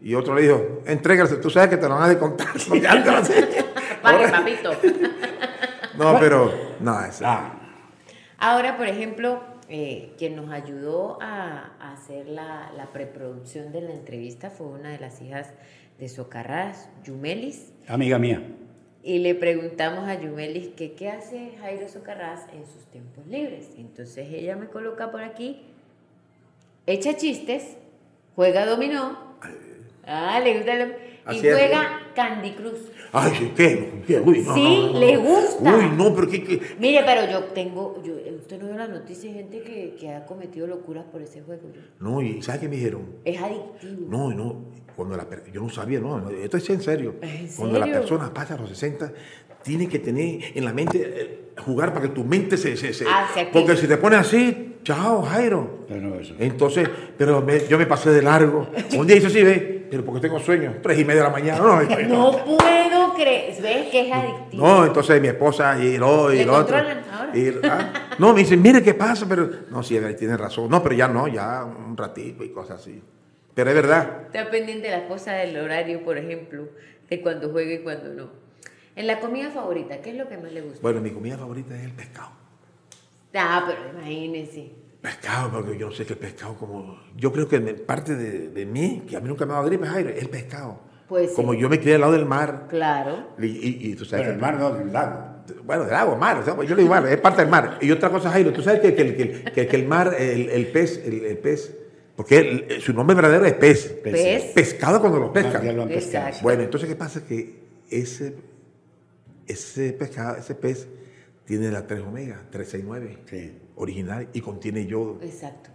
Y 0.00 0.14
otro 0.14 0.34
le 0.34 0.42
dijo, 0.42 0.82
entrégale, 0.86 1.28
tú 1.36 1.48
sabes 1.50 1.70
que 1.70 1.76
te 1.76 1.88
lo 1.88 1.94
van 1.94 2.04
a 2.04 2.08
descontar. 2.08 2.48
Vale, 4.02 4.28
papito. 4.30 4.70
No, 5.98 6.18
pero, 6.20 6.52
no, 6.80 7.00
es, 7.04 7.22
Ah, 7.22 7.54
Ahora, 8.38 8.76
por 8.76 8.86
ejemplo, 8.86 9.40
eh, 9.68 10.12
quien 10.18 10.36
nos 10.36 10.50
ayudó 10.50 11.18
a, 11.20 11.72
a 11.80 11.92
hacer 11.92 12.28
la, 12.28 12.72
la 12.76 12.92
preproducción 12.92 13.72
de 13.72 13.80
la 13.80 13.92
entrevista 13.92 14.50
fue 14.50 14.66
una 14.68 14.90
de 14.90 14.98
las 14.98 15.20
hijas 15.20 15.52
de 15.98 16.08
Socarrás, 16.08 16.88
Yumelis. 17.04 17.72
amiga 17.88 18.18
mía. 18.18 18.42
Y 19.02 19.20
le 19.20 19.34
preguntamos 19.34 20.08
a 20.08 20.20
Yumelis 20.20 20.68
que 20.68 20.92
qué 20.94 21.10
hace 21.10 21.52
Jairo 21.60 21.88
Socarrás 21.88 22.46
en 22.52 22.66
sus 22.66 22.84
tiempos 22.86 23.26
libres. 23.26 23.70
Entonces 23.78 24.28
ella 24.32 24.56
me 24.56 24.66
coloca 24.66 25.10
por 25.10 25.22
aquí, 25.22 25.62
echa 26.86 27.16
chistes, 27.16 27.76
juega 28.34 28.66
dominó, 28.66 29.16
ah, 30.06 30.40
le 30.40 30.56
gusta 30.56 31.32
y 31.32 31.38
juega 31.40 32.00
Candy 32.14 32.52
Crush. 32.52 32.90
Ay, 33.18 33.32
sí, 33.38 33.52
¿qué? 33.56 34.02
¿Qué? 34.06 34.20
Uy, 34.20 34.40
no, 34.46 34.54
Sí, 34.54 34.62
no, 34.62 34.86
no, 34.88 34.92
no. 34.92 35.00
le 35.00 35.16
gusta. 35.16 35.74
Uy, 35.76 35.84
no, 35.96 36.14
pero 36.14 36.28
¿qué? 36.28 36.44
qué? 36.44 36.60
Mire, 36.78 37.00
pero 37.06 37.30
yo 37.30 37.44
tengo, 37.54 38.02
yo, 38.04 38.12
usted 38.36 38.60
no 38.60 38.68
ve 38.68 38.74
las 38.76 38.90
noticias, 38.90 39.32
hay 39.32 39.40
gente 39.40 39.62
que, 39.62 39.96
que 39.98 40.10
ha 40.10 40.26
cometido 40.26 40.66
locuras 40.66 41.04
por 41.04 41.22
ese 41.22 41.40
juego. 41.42 41.62
No, 41.98 42.20
y 42.20 42.42
¿sabes 42.42 42.60
qué 42.60 42.68
me 42.68 42.76
dijeron? 42.76 43.02
Es 43.24 43.40
adictivo. 43.40 44.06
No, 44.10 44.30
no, 44.34 44.64
cuando 44.94 45.16
la 45.16 45.26
yo 45.52 45.62
no 45.62 45.70
sabía, 45.70 45.98
no, 46.00 46.20
no, 46.20 46.30
esto 46.30 46.58
es 46.58 46.68
en 46.70 46.82
serio. 46.82 47.14
¿En 47.22 47.48
Cuando 47.56 47.78
la 47.78 47.86
persona 47.86 48.32
pasa 48.34 48.54
a 48.54 48.58
los 48.58 48.68
60, 48.68 49.12
tiene 49.62 49.88
que 49.88 49.98
tener 49.98 50.40
en 50.54 50.64
la 50.64 50.72
mente 50.74 51.02
eh, 51.02 51.38
jugar 51.64 51.92
para 51.94 52.06
que 52.06 52.12
tu 52.14 52.22
mente 52.22 52.56
se... 52.56 52.76
se, 52.76 52.92
se- 52.92 53.06
Ah, 53.08 53.28
se 53.34 53.46
porque 53.46 53.76
si 53.76 53.86
te 53.88 53.96
pones 53.96 54.20
así, 54.20 54.76
chao, 54.84 55.22
Jairo. 55.22 55.84
Pero 55.88 56.20
eso. 56.20 56.34
Entonces, 56.38 56.88
pero 57.18 57.40
me- 57.42 57.66
yo 57.66 57.78
me 57.78 57.86
pasé 57.86 58.10
de 58.10 58.22
largo. 58.22 58.68
Un 58.96 59.06
día 59.06 59.16
hice 59.16 59.26
así, 59.28 59.42
ve, 59.42 59.75
pero 59.90 60.04
porque 60.04 60.20
tengo 60.20 60.38
sueño, 60.40 60.76
tres 60.82 60.98
y 60.98 61.04
media 61.04 61.22
de 61.22 61.28
la 61.28 61.32
mañana. 61.32 61.58
No, 61.62 61.82
no, 61.82 62.32
No 62.32 62.44
puedo 62.44 63.14
creer, 63.14 63.60
¿ves 63.62 63.86
que 63.90 64.06
es 64.08 64.12
adictivo? 64.12 64.66
no, 64.66 64.84
entonces 64.86 65.20
mi 65.20 65.28
esposa 65.28 65.78
y 65.82 65.96
lo, 65.98 66.32
y 66.32 66.38
¿Le 66.38 66.44
lo 66.46 66.54
otro. 66.54 66.76
y- 67.34 67.52
ah, 67.64 67.92
no, 68.18 68.32
me 68.32 68.40
dicen, 68.40 68.60
mire 68.62 68.82
qué 68.82 68.94
pasa, 68.94 69.26
pero 69.28 69.48
no, 69.70 69.82
sí, 69.82 69.98
tiene 70.18 70.36
razón. 70.36 70.68
No, 70.70 70.82
pero 70.82 70.94
ya 70.94 71.08
no, 71.08 71.28
ya 71.28 71.64
un 71.64 71.96
ratito 71.96 72.44
y 72.44 72.50
cosas 72.50 72.80
así. 72.80 73.02
Pero 73.54 73.70
es 73.70 73.76
verdad. 73.76 74.22
Está 74.26 74.50
pendiente 74.50 74.90
la 74.90 75.06
cosa 75.08 75.32
del 75.32 75.56
horario, 75.56 76.04
por 76.04 76.18
ejemplo, 76.18 76.68
de 77.08 77.20
cuando 77.22 77.50
juega 77.50 77.72
y 77.72 77.78
cuando 77.78 78.12
no. 78.12 78.28
En 78.96 79.06
la 79.06 79.18
comida 79.20 79.50
favorita, 79.50 80.00
¿qué 80.02 80.10
es 80.10 80.16
lo 80.16 80.28
que 80.28 80.36
más 80.38 80.52
le 80.52 80.62
gusta? 80.62 80.78
Bueno, 80.82 81.00
mi 81.00 81.10
comida 81.10 81.36
favorita 81.38 81.74
es 81.76 81.84
el 81.84 81.92
pescado. 81.92 82.30
Ah, 83.34 83.64
pero 83.66 83.90
imagínense. 83.98 84.70
Pescado, 85.06 85.50
porque 85.52 85.78
yo 85.78 85.86
no 85.86 85.92
sé 85.92 86.04
qué 86.04 86.16
pescado 86.16 86.56
como... 86.56 86.98
Yo 87.16 87.32
creo 87.32 87.46
que 87.46 87.60
parte 87.60 88.16
de, 88.16 88.48
de 88.48 88.66
mí, 88.66 89.04
que 89.08 89.16
a 89.16 89.20
mí 89.20 89.28
nunca 89.28 89.46
me 89.46 89.52
ha 89.52 89.56
dado 89.56 89.68
gripe, 89.68 89.86
Jairo, 89.86 90.08
es 90.10 90.20
el 90.20 90.28
pescado. 90.28 90.80
Pues 91.06 91.30
sí. 91.30 91.36
Como 91.36 91.54
yo 91.54 91.68
me 91.68 91.78
crié 91.78 91.94
al 91.94 92.00
lado 92.00 92.12
del 92.14 92.26
mar, 92.26 92.66
Claro. 92.68 93.28
y, 93.38 93.46
y- 93.46 93.78
y 93.92 93.94
tú 93.94 94.04
sabes 94.04 94.24
Pero 94.24 94.34
el 94.34 94.40
mar 94.40 94.56
no, 94.58 94.72
del 94.74 94.92
lago. 94.92 95.44
Bueno, 95.64 95.84
del 95.84 95.94
agua, 95.94 96.16
mar, 96.16 96.38
o 96.38 96.44
sea, 96.44 96.56
pues 96.56 96.68
yo 96.68 96.74
le 96.74 96.82
digo 96.82 96.92
mar, 96.92 97.06
es 97.06 97.18
parte 97.20 97.42
del 97.42 97.50
mar. 97.52 97.78
Y 97.80 97.92
otra 97.92 98.10
cosa, 98.10 98.30
Jairo, 98.32 98.52
tú 98.52 98.62
sabes 98.62 98.80
que, 98.80 98.96
que- 98.96 99.14
que- 99.14 99.44
que- 99.44 99.66
que 99.68 99.76
el 99.76 99.86
mar, 99.86 100.12
el, 100.18 100.50
el 100.50 100.66
pez, 100.72 101.00
el, 101.06 101.24
el 101.24 101.38
pez, 101.38 101.72
porque 102.16 102.38
el- 102.68 102.80
su 102.80 102.92
nombre 102.92 103.14
verdadero 103.14 103.44
es 103.46 103.54
pez. 103.54 103.86
Pez. 104.02 104.52
Pescado 104.54 104.98
cuando 105.00 105.20
lo 105.20 105.26
ya 105.28 105.32
pescan. 105.34 105.76
lo 105.76 105.82
han 105.82 105.88
pescado. 105.88 106.26
Exacto. 106.26 106.42
Bueno, 106.42 106.62
entonces, 106.64 106.88
¿qué 106.88 106.96
pasa? 106.96 107.24
Que 107.24 107.60
ese, 107.88 108.34
ese 109.46 109.92
pescado, 109.92 110.34
ese 110.36 110.56
pez, 110.56 110.88
tiene 111.44 111.70
la 111.70 111.86
3 111.86 112.00
omega, 112.00 112.42
369, 112.50 113.18
Sí. 113.30 113.58
Original, 113.76 114.28
y 114.32 114.40
contiene 114.40 114.86
yodo. 114.86 115.18
Exacto. 115.22 115.70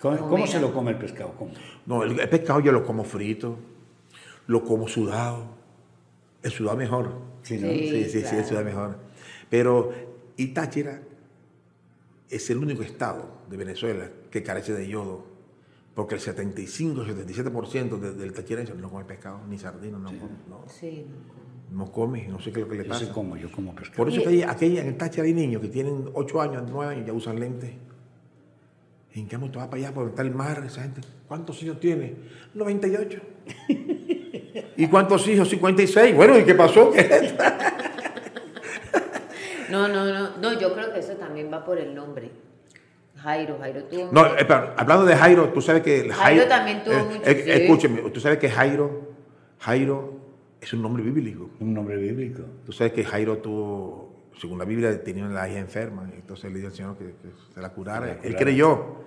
¿Cómo, 0.00 0.46
se 0.46 0.58
lo 0.60 0.72
come 0.72 0.92
el 0.92 0.98
pescado? 0.98 1.34
¿Cómo? 1.38 1.52
No, 1.84 2.02
el, 2.04 2.18
el 2.18 2.28
pescado 2.28 2.60
yo 2.60 2.72
lo 2.72 2.84
como 2.86 3.04
frito, 3.04 3.58
lo 4.46 4.64
como 4.64 4.88
sudado. 4.88 5.44
El 6.42 6.50
sudado 6.50 6.76
mejor. 6.78 7.12
Sí, 7.42 7.58
¿no? 7.58 7.68
Sí. 7.68 8.04
Sí, 8.08 8.22
sí, 8.24 8.36
el 8.36 8.44
sudado 8.46 8.64
mejor. 8.64 8.96
Pero, 9.50 9.92
y 10.36 10.48
Táchira 10.48 11.02
es 12.30 12.48
el 12.48 12.58
único 12.58 12.82
estado 12.82 13.28
de 13.50 13.56
Venezuela 13.58 14.08
que 14.30 14.42
carece 14.42 14.72
de 14.72 14.88
yodo. 14.88 15.28
Porque 15.94 16.14
el 16.14 16.20
75, 16.20 17.04
77% 17.04 17.98
de- 17.98 18.14
del 18.14 18.32
tachirense 18.32 18.72
no 18.74 18.88
come 18.88 19.04
pescado, 19.04 19.40
ni 19.48 19.58
sardina, 19.58 19.98
no, 19.98 20.06
come, 20.08 20.20
no, 20.48 20.64
Sí. 20.68 21.04
no 21.10 21.28
come, 21.28 21.40
no 21.70 22.40
sé 22.40 22.52
qué 22.52 22.60
es 22.60 22.66
lo 22.66 22.68
que 22.68 22.78
le 22.78 22.84
Yo 22.84 22.88
pasa. 22.88 23.06
sé 23.06 23.12
cómo, 23.12 23.36
yo 23.36 23.50
como 23.52 23.74
pescado. 23.74 23.96
Por 23.96 24.08
eso 24.08 24.22
que 24.22 24.28
hay, 24.28 24.42
aquí 24.42 24.78
en 24.78 24.88
el 24.88 24.96
Táchira 24.96 25.24
hay 25.24 25.34
niños 25.34 25.62
que 25.62 25.68
tienen 25.68 26.10
8 26.12 26.40
años, 26.40 26.64
9 26.68 26.94
años, 26.94 27.06
ya 27.06 27.12
usan 27.12 27.38
lentes. 27.38 27.70
¿En 29.14 29.26
qué 29.26 29.36
momento 29.38 29.58
va 29.58 29.68
para 29.68 29.82
allá 29.82 29.94
por 29.94 30.04
donde 30.04 30.10
está 30.10 30.22
el 30.22 30.34
mar 30.34 30.62
esa 30.66 30.82
gente? 30.82 31.00
¿Cuántos 31.26 31.62
hijos 31.62 31.80
tiene? 31.80 32.14
98. 32.54 33.20
¿Y 34.76 34.86
cuántos 34.88 35.26
hijos? 35.28 35.48
56. 35.48 36.14
Bueno, 36.14 36.38
¿y 36.38 36.44
qué 36.44 36.54
pasó? 36.54 36.92
No, 39.70 39.88
no, 39.88 40.04
no. 40.04 40.36
No, 40.38 40.60
yo 40.60 40.74
creo 40.74 40.92
que 40.92 41.00
eso 41.00 41.12
también 41.14 41.52
va 41.52 41.64
por 41.64 41.78
el 41.78 41.94
nombre. 41.94 42.30
Jairo, 43.16 43.58
Jairo 43.60 43.84
tuvo. 43.84 44.08
No, 44.12 44.26
espera, 44.36 44.74
hablando 44.76 45.04
de 45.04 45.14
Jairo, 45.14 45.50
tú 45.50 45.60
sabes 45.60 45.82
que... 45.82 46.00
el 46.00 46.12
Jairo 46.12 46.46
también 46.46 46.82
tuvo 46.82 47.04
mucho, 47.04 47.24
sí. 47.24 47.42
Escúcheme, 47.46 48.10
tú 48.10 48.18
sabes 48.18 48.38
que 48.38 48.48
Jairo, 48.48 49.12
Jairo 49.58 50.19
es 50.60 50.72
un 50.72 50.82
nombre 50.82 51.02
bíblico. 51.02 51.50
Un 51.60 51.74
nombre 51.74 51.96
bíblico. 51.96 52.42
Tú 52.66 52.72
sabes 52.72 52.92
que 52.92 53.04
Jairo 53.04 53.38
tuvo, 53.38 54.14
según 54.38 54.58
la 54.58 54.64
Biblia, 54.64 55.02
tenía 55.02 55.24
una 55.24 55.48
hija 55.48 55.58
enferma. 55.58 56.10
Entonces 56.14 56.50
le 56.50 56.58
dijo 56.58 56.68
al 56.68 56.74
Señor 56.74 56.96
que, 56.98 57.04
que 57.06 57.28
se 57.54 57.60
la 57.60 57.70
curara. 57.72 58.18
Él 58.22 58.36
creyó. 58.36 59.00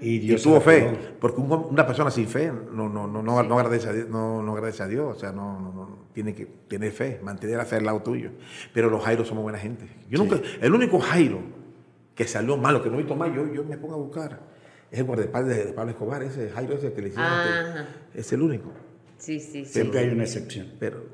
Y 0.00 0.14
Y 0.16 0.18
Dios 0.18 0.42
tuvo 0.42 0.60
fe, 0.60 0.90
porque 1.20 1.40
un- 1.40 1.52
una 1.70 1.86
persona 1.86 2.10
sin 2.10 2.26
fe 2.26 2.50
no, 2.50 2.88
no, 2.88 3.06
no, 3.06 3.22
no, 3.22 3.40
no 3.44 3.56
agradece 3.56 3.88
a 3.88 3.92
Dios, 3.92 4.08
no, 4.08 4.42
no 4.42 4.52
agradece 4.54 4.82
a 4.82 4.88
Dios, 4.88 5.16
o 5.16 5.20
sea, 5.20 5.30
no, 5.30 5.60
no, 5.60 5.72
no, 5.72 5.98
tiene 6.12 6.34
que 6.34 6.44
tener 6.66 6.90
fe, 6.90 7.20
mantener 7.22 7.56
la 7.56 7.64
fe 7.64 7.76
al 7.76 7.84
lado 7.84 8.02
tuyo. 8.02 8.30
Pero 8.74 8.90
los 8.90 9.00
Jairos 9.04 9.28
somos 9.28 9.44
buena 9.44 9.58
gente. 9.60 9.86
Yo 10.08 10.18
nunca, 10.18 10.40
el 10.60 10.74
único 10.74 10.98
Jairo 10.98 11.38
que 12.16 12.26
salió 12.26 12.56
malo, 12.56 12.82
que 12.82 12.88
no 12.88 12.96
he 12.96 12.98
visto 12.98 13.14
más, 13.14 13.32
yo, 13.32 13.46
yo 13.52 13.62
me 13.62 13.78
pongo 13.78 13.94
a 13.94 13.98
buscar, 13.98 14.40
es 14.90 14.98
el 14.98 15.04
guardaespaldas 15.04 15.56
de, 15.56 15.64
Pablo 15.72 15.92
Escobar, 15.92 16.20
ese 16.24 16.50
Jairo 16.50 16.74
ese 16.74 16.92
que 16.92 17.02
le 17.02 17.08
hicieron, 17.10 17.32
Ajá. 17.32 17.86
es 18.12 18.32
el 18.32 18.42
único. 18.42 18.72
Sí, 19.20 19.38
sí, 19.38 19.64
sí. 19.64 19.72
Siempre 19.72 20.00
hay 20.00 20.08
una 20.08 20.24
excepción. 20.24 20.72
Pero 20.80 21.04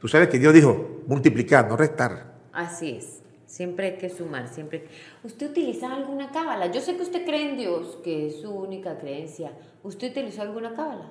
tú 0.00 0.08
sabes 0.08 0.28
que 0.28 0.38
Dios 0.38 0.52
dijo 0.52 1.02
multiplicar, 1.06 1.68
no 1.68 1.76
restar. 1.76 2.34
Así 2.52 2.90
es. 2.98 3.20
Siempre 3.46 3.86
hay 3.86 3.96
que 3.98 4.08
sumar, 4.10 4.48
siempre. 4.48 4.86
¿Usted 5.22 5.50
utiliza 5.50 5.92
alguna 5.94 6.30
cábala? 6.32 6.70
Yo 6.72 6.80
sé 6.80 6.96
que 6.96 7.02
usted 7.02 7.24
cree 7.24 7.50
en 7.50 7.56
Dios, 7.58 7.98
que 8.02 8.26
es 8.28 8.40
su 8.40 8.50
única 8.50 8.98
creencia. 8.98 9.52
¿Usted 9.82 10.10
utilizó 10.10 10.42
alguna 10.42 10.74
cábala? 10.74 11.06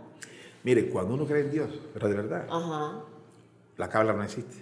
Mire, 0.64 0.90
cuando 0.90 1.14
uno 1.16 1.26
cree 1.26 1.42
en 1.42 1.52
Dios, 1.52 1.70
pero 1.94 2.08
de 2.10 2.16
verdad, 2.16 2.48
Ajá. 2.50 3.00
la 3.78 3.90
cabla 3.90 4.14
no 4.14 4.24
existe. 4.24 4.58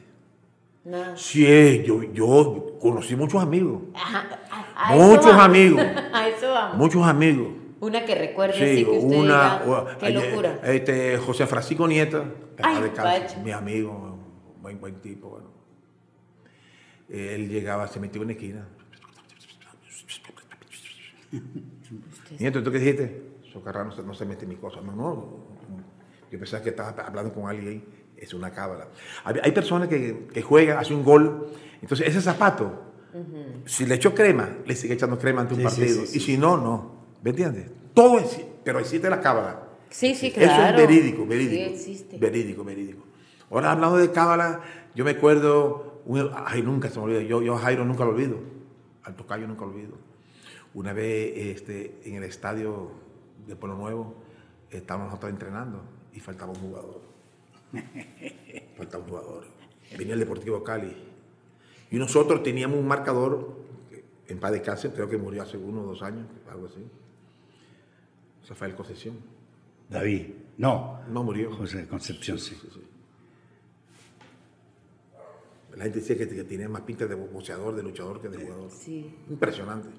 Nada. 0.86 1.15
Sí, 1.17 1.84
yo, 1.86 2.04
yo 2.13 2.78
conocí 2.80 3.15
muchos 3.15 3.41
amigos, 3.43 3.82
Ajá, 3.93 4.39
a- 4.49 4.89
a 4.91 4.95
eso 4.95 5.04
muchos 5.08 5.25
vamos. 5.25 5.43
amigos, 5.45 5.82
A 6.13 6.28
eso 6.30 6.49
vamos. 6.52 6.78
muchos 6.78 7.04
amigos. 7.06 7.47
Una 7.82 8.04
que 8.06 8.15
recuerde 8.15 8.54
Sí, 8.58 8.63
así 8.63 8.86
que 8.86 8.92
usted 8.92 9.18
una, 9.18 9.60
diga, 9.60 9.63
o- 9.68 9.98
qué 9.98 10.08
eh, 10.08 10.12
locura. 10.12 10.60
Este, 10.63 11.18
José 11.18 11.48
Francisco 11.48 11.88
Nieto, 11.88 12.24
Ay, 12.62 12.92
vaya. 12.98 13.38
mi 13.44 13.52
amigo, 13.52 13.92
un 13.92 14.62
buen, 14.62 14.80
buen 14.82 14.96
tipo. 14.96 15.30
Bueno. 15.30 15.50
Él 17.10 17.48
llegaba, 17.50 17.88
se 17.88 18.00
metió 18.00 18.22
en 18.22 18.26
una 18.26 18.34
esquina. 18.34 18.68
Nieto, 22.39 22.62
¿tú 22.63 22.72
qué 22.72 22.80
dijiste? 22.80 23.22
Socarrá 23.52 23.84
no 23.84 23.92
se, 23.92 24.04
no 24.04 24.13
se 24.13 24.26
mete 24.26 24.44
en 24.44 24.50
mis 24.50 24.60
cosas. 24.60 24.84
No, 24.84 24.92
no. 24.94 25.38
Yo 26.32 26.38
pensaba 26.38 26.62
que 26.63 26.70
estaba 26.70 26.89
hablando 27.06 27.34
con 27.34 27.48
alguien. 27.50 27.84
Es 28.18 28.34
una 28.34 28.52
cábala. 28.52 28.89
Hay, 29.24 29.36
hay 29.42 29.52
personas 29.54 29.88
que, 29.88 30.28
que 30.34 30.42
juegan, 30.42 30.78
hacen 30.78 30.98
un 30.98 31.04
gol. 31.06 31.48
Entonces, 31.82 32.06
ese 32.08 32.22
zapato, 32.22 32.84
si 33.65 33.86
le 33.86 33.96
echo 33.96 34.13
crema, 34.13 34.58
le 34.65 34.76
sigue 34.76 34.94
echando 34.96 35.18
crema 35.18 35.42
ante 35.42 35.54
un 35.54 35.62
Sí, 35.62 35.63
partido. 35.65 36.02
sí, 36.02 36.08
sí, 36.08 36.18
y 36.18 36.20
si 36.22 36.38
no, 36.38 36.58
no. 36.58 36.99
¿Me 37.23 37.32
entiendes? 37.32 37.69
Todo 37.93 38.19
es, 38.19 38.39
pero 38.63 38.79
existe 38.79 39.10
la 39.10 39.19
cábala. 39.21 39.63
Sí, 39.89 40.13
sí, 40.15 40.27
Eso 40.27 40.36
claro. 40.38 40.77
es 40.77 40.88
verídico, 40.88 41.25
verídico. 41.25 41.55
Sí, 41.55 41.73
existe. 41.73 42.17
Verídico, 42.17 42.63
verídico. 42.63 43.03
Ahora 43.49 43.71
hablando 43.71 43.97
de 43.97 44.12
cábala, 44.12 44.62
yo 44.95 45.03
me 45.03 45.12
acuerdo, 45.12 46.01
un- 46.05 46.29
ay, 46.45 46.62
nunca 46.62 46.89
se 46.89 46.99
me 46.99 47.05
olvida, 47.05 47.21
yo, 47.23 47.41
yo 47.41 47.55
a 47.55 47.60
Jairo 47.60 47.84
nunca 47.86 48.05
lo 48.05 48.12
olvido, 48.12 48.38
al 49.03 49.15
tocayo 49.15 49.47
nunca 49.47 49.62
lo 49.65 49.71
olvido. 49.71 49.93
Una 50.75 50.93
vez 50.93 51.34
este, 51.36 51.99
en 52.05 52.15
el 52.15 52.23
estadio 52.23 52.91
de 53.47 53.55
Pueblo 53.55 53.77
Nuevo, 53.77 54.13
estábamos 54.69 55.08
nosotros 55.08 55.32
entrenando 55.32 55.82
y 56.13 56.19
faltaba 56.19 56.51
un 56.51 56.60
jugador. 56.60 57.01
faltaba 58.77 59.03
un 59.03 59.10
jugador. 59.10 59.43
Venía 59.97 60.13
el 60.13 60.19
Deportivo 60.19 60.63
Cali. 60.63 60.95
Y 61.91 61.97
nosotros 61.97 62.43
teníamos 62.43 62.77
un 62.77 62.88
marcador, 62.88 63.55
en 64.27 64.39
paz 64.39 64.51
de 64.51 64.62
cáncer, 64.62 64.91
creo 64.93 65.10
que 65.10 65.17
murió 65.17 65.41
hace 65.41 65.58
uno 65.58 65.82
o 65.82 65.86
dos 65.86 66.03
años, 66.03 66.27
algo 66.51 66.67
así. 66.67 66.86
Rafael 68.50 68.76
Concesión. 68.76 69.16
David. 69.90 70.28
No. 70.58 71.02
No 71.08 71.24
murió. 71.24 71.56
José 71.56 71.88
Concepción, 71.88 72.38
sí. 72.40 72.58
La 75.76 75.84
gente 75.84 76.00
dice 76.00 76.18
que, 76.18 76.28
que 76.28 76.44
tiene 76.44 76.68
más 76.68 76.82
pinta 76.82 77.06
de 77.06 77.16
boxeador, 77.16 77.76
de 77.76 77.84
luchador 77.84 78.20
que 78.22 78.28
de 78.30 78.44
jugador. 78.44 78.72
Sí. 78.72 79.16
Impresionante. 79.30 79.90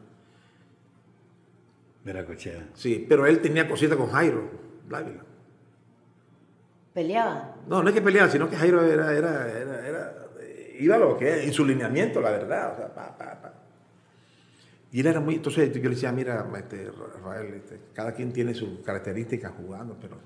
Veracochea. 2.05 2.71
Sí, 2.75 3.07
pero 3.09 3.27
él 3.27 3.41
tenía 3.41 3.69
cositas 3.69 3.97
con 3.97 4.11
Jairo, 4.11 4.51
Dávila. 4.89 5.25
¿Peleaba? 6.93 7.57
No, 7.69 7.83
no 7.83 7.89
es 7.89 7.95
que 7.95 8.03
peleara, 8.03 8.29
sino 8.31 8.51
que 8.51 8.57
Jairo 8.57 8.83
era, 8.83 9.15
era, 9.15 9.49
era, 9.49 9.87
era- 9.89 10.15
iba 10.81 10.97
a 10.97 10.99
lo 10.99 11.17
que 11.17 11.29
es, 11.41 11.45
en 11.47 11.53
su 11.53 11.65
lineamiento, 11.65 12.21
la 12.21 12.31
verdad. 12.31 12.73
O 12.73 12.77
sea, 12.77 12.93
pa, 12.95 13.17
pa, 13.17 13.41
pa. 13.41 13.55
Y 14.93 15.01
él 15.01 15.07
era 15.07 15.21
muy, 15.21 15.37
entonces 15.37 15.73
yo 15.73 15.83
le 15.83 15.91
decía, 15.91 16.11
mira, 16.11 16.49
este, 16.59 16.91
Rafael, 16.91 17.55
este, 17.55 17.79
cada 17.93 18.13
quien 18.13 18.33
tiene 18.33 18.55
sus 18.55 18.81
características 18.81 19.53
jugando, 19.57 19.97
pero 20.01 20.17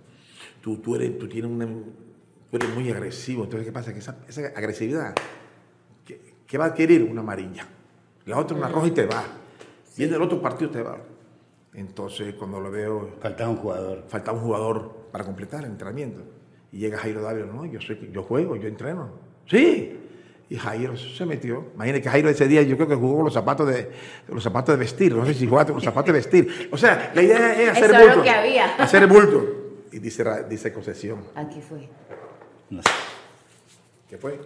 tú, 0.62 0.78
tú, 0.78 0.96
eres, 0.96 1.18
tú, 1.18 1.28
tienes 1.28 1.50
una, 1.50 1.66
tú 1.66 2.56
eres 2.56 2.74
muy 2.74 2.90
agresivo. 2.90 3.44
Entonces, 3.44 3.66
¿qué 3.66 3.72
pasa? 3.72 3.92
Que 3.92 3.98
esa, 3.98 4.18
esa 4.26 4.46
agresividad, 4.56 5.14
¿qué, 6.04 6.34
qué 6.46 6.58
va 6.58 6.64
a 6.64 6.68
adquirir? 6.68 7.02
Una 7.02 7.20
amarilla. 7.20 7.66
La 8.24 8.38
otra 8.38 8.56
una 8.56 8.68
roja 8.68 8.86
y 8.86 8.92
te 8.92 9.04
va. 9.04 9.22
Viene 9.96 10.16
el 10.16 10.22
otro 10.22 10.40
partido 10.40 10.70
te 10.70 10.82
va. 10.82 10.98
Entonces, 11.74 12.34
cuando 12.34 12.60
lo 12.60 12.70
veo, 12.70 13.16
Faltaba 13.20 13.50
un 13.50 13.56
jugador. 13.56 14.04
faltaba 14.08 14.38
un 14.38 14.44
jugador 14.44 15.08
para 15.12 15.24
completar 15.24 15.64
el 15.64 15.70
entrenamiento. 15.70 16.22
Y 16.72 16.78
llega 16.78 16.98
Jairo 16.98 17.20
Dávila, 17.20 17.46
no, 17.46 17.66
yo, 17.66 17.80
soy, 17.80 18.10
yo 18.12 18.22
juego, 18.22 18.56
yo 18.56 18.66
entreno. 18.66 19.10
Sí. 19.46 20.00
Y 20.54 20.56
Jairo 20.56 20.96
se 20.96 21.26
metió. 21.26 21.72
Imagínate 21.74 22.00
que 22.00 22.08
Jairo 22.08 22.28
ese 22.28 22.46
día 22.46 22.62
yo 22.62 22.76
creo 22.76 22.86
que 22.86 22.94
jugó 22.94 23.16
con 23.16 23.24
los 23.24 23.34
zapatos 23.34 23.66
de, 23.66 23.90
los 24.28 24.40
zapatos 24.40 24.72
de 24.72 24.78
vestir. 24.78 25.12
No 25.12 25.26
sé 25.26 25.34
si 25.34 25.48
jugaba 25.48 25.66
con 25.66 25.74
los 25.74 25.82
zapatos 25.82 26.06
de 26.06 26.12
vestir. 26.12 26.68
O 26.70 26.76
sea, 26.76 27.10
la 27.12 27.22
idea 27.22 27.60
es 27.60 27.70
hacer 27.70 27.86
Eso 27.86 27.94
es 27.94 28.00
lo 28.00 28.06
bulto. 28.06 28.22
que 28.22 28.30
había. 28.30 28.76
Hacer 28.78 29.06
bulto. 29.08 29.46
Y 29.90 29.98
dice, 29.98 30.24
dice 30.48 30.72
concesión. 30.72 31.24
Aquí 31.34 31.60
fue. 31.60 31.88
No 32.70 32.80
sé. 32.82 32.88
¿Qué 34.08 34.16
fue? 34.16 34.38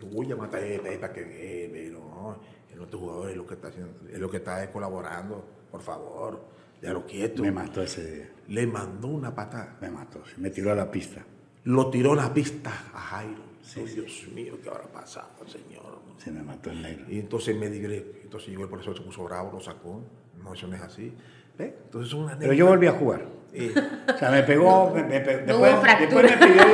Tú 0.00 0.06
voy 0.06 0.32
a 0.32 0.36
matar 0.36 0.62
para 0.98 1.12
que 1.12 1.20
eh, 1.20 1.70
pero 1.70 1.98
no, 1.98 2.38
el 2.72 2.80
otro 2.80 3.00
jugador 3.00 3.30
es 3.30 3.36
lo 3.36 3.46
que 3.46 3.52
está 3.52 3.68
haciendo, 3.68 3.92
es 4.10 4.18
lo 4.18 4.30
que 4.30 4.38
está 4.38 4.70
colaborando, 4.72 5.44
por 5.70 5.82
favor, 5.82 6.42
déjalo 6.80 7.04
quieto. 7.04 7.42
Me 7.42 7.52
mató 7.52 7.82
ese 7.82 8.10
día. 8.10 8.30
Le 8.48 8.66
mandó 8.66 9.08
una 9.08 9.34
patada. 9.34 9.76
Me 9.82 9.90
mató. 9.90 10.22
Me 10.38 10.48
tiró 10.48 10.72
a 10.72 10.74
la 10.74 10.90
pista. 10.90 11.22
Lo 11.64 11.90
tiró 11.90 12.14
a 12.14 12.16
la 12.16 12.32
pista 12.32 12.70
a 12.94 12.98
Jairo. 12.98 13.53
Ay, 13.76 13.84
Dios 13.86 14.26
mío, 14.34 14.58
¿qué 14.62 14.68
habrá 14.68 14.84
pasado, 14.84 15.28
señor? 15.46 15.98
Se 16.18 16.30
me 16.30 16.42
mató 16.42 16.70
el 16.70 16.82
negro. 16.82 17.06
Y 17.08 17.18
entonces 17.18 17.56
me 17.56 17.68
dijo, 17.70 17.90
entonces 18.22 18.52
yo 18.52 18.60
el 18.62 18.68
profesor 18.68 18.96
se 18.96 19.02
puso 19.02 19.24
bravo, 19.24 19.52
lo 19.52 19.60
sacó. 19.60 20.02
No, 20.42 20.52
eso 20.54 20.66
no 20.66 20.76
es 20.76 20.82
así. 20.82 21.12
¿Ve? 21.58 21.74
Entonces 21.84 22.08
es 22.08 22.14
una 22.14 22.38
Pero 22.38 22.52
yo 22.52 22.66
volví 22.66 22.86
a 22.86 22.92
jugar. 22.92 23.24
Eh, 23.52 23.72
O 24.12 24.18
sea, 24.18 24.30
me 24.30 24.42
pegó. 24.42 24.90
me- 24.94 25.04
me 25.04 25.20
pe- 25.20 25.44
No 25.46 25.58
después, 25.58 25.82
me 25.98 26.06
pidió- 26.46 26.64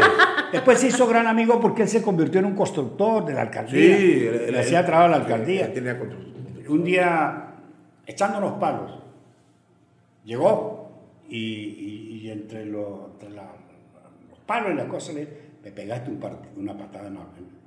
después 0.53 0.79
se 0.81 0.87
hizo 0.89 1.07
gran 1.07 1.27
amigo 1.27 1.61
porque 1.61 1.83
él 1.83 1.89
se 1.89 2.03
convirtió 2.03 2.41
en 2.41 2.47
un 2.47 2.55
constructor 2.57 3.25
de 3.27 3.35
la 3.35 3.43
alcaldía. 3.43 3.97
sí, 3.97 4.27
él- 4.27 4.53
le 4.53 4.59
hacía 4.61 4.85
trabajo 4.85 5.07
a 5.07 5.19
la 5.19 5.25
alcaldía. 5.25 5.67
él 5.67 5.73
tenía 5.75 5.99
control. 5.99 6.33
Un 6.69 6.85
día 6.85 7.55
echándonos 8.07 8.53
palos. 8.59 8.93
Llegó 10.25 10.91
y, 11.29 11.37
y- 11.39 12.21
y 12.23 12.31
entre, 12.31 12.65
lo- 12.67 13.11
entre 13.13 13.31
la- 13.31 13.53
los 14.29 14.39
palos 14.41 14.73
y 14.73 14.77
las 14.77 14.87
cosas 14.87 15.15
le 15.15 15.50
me 15.63 15.71
pegaste 15.73 16.11
un 16.11 16.21
part- 16.21 16.47
una 16.57 16.77
patada 16.77 17.09
en, 17.09 17.19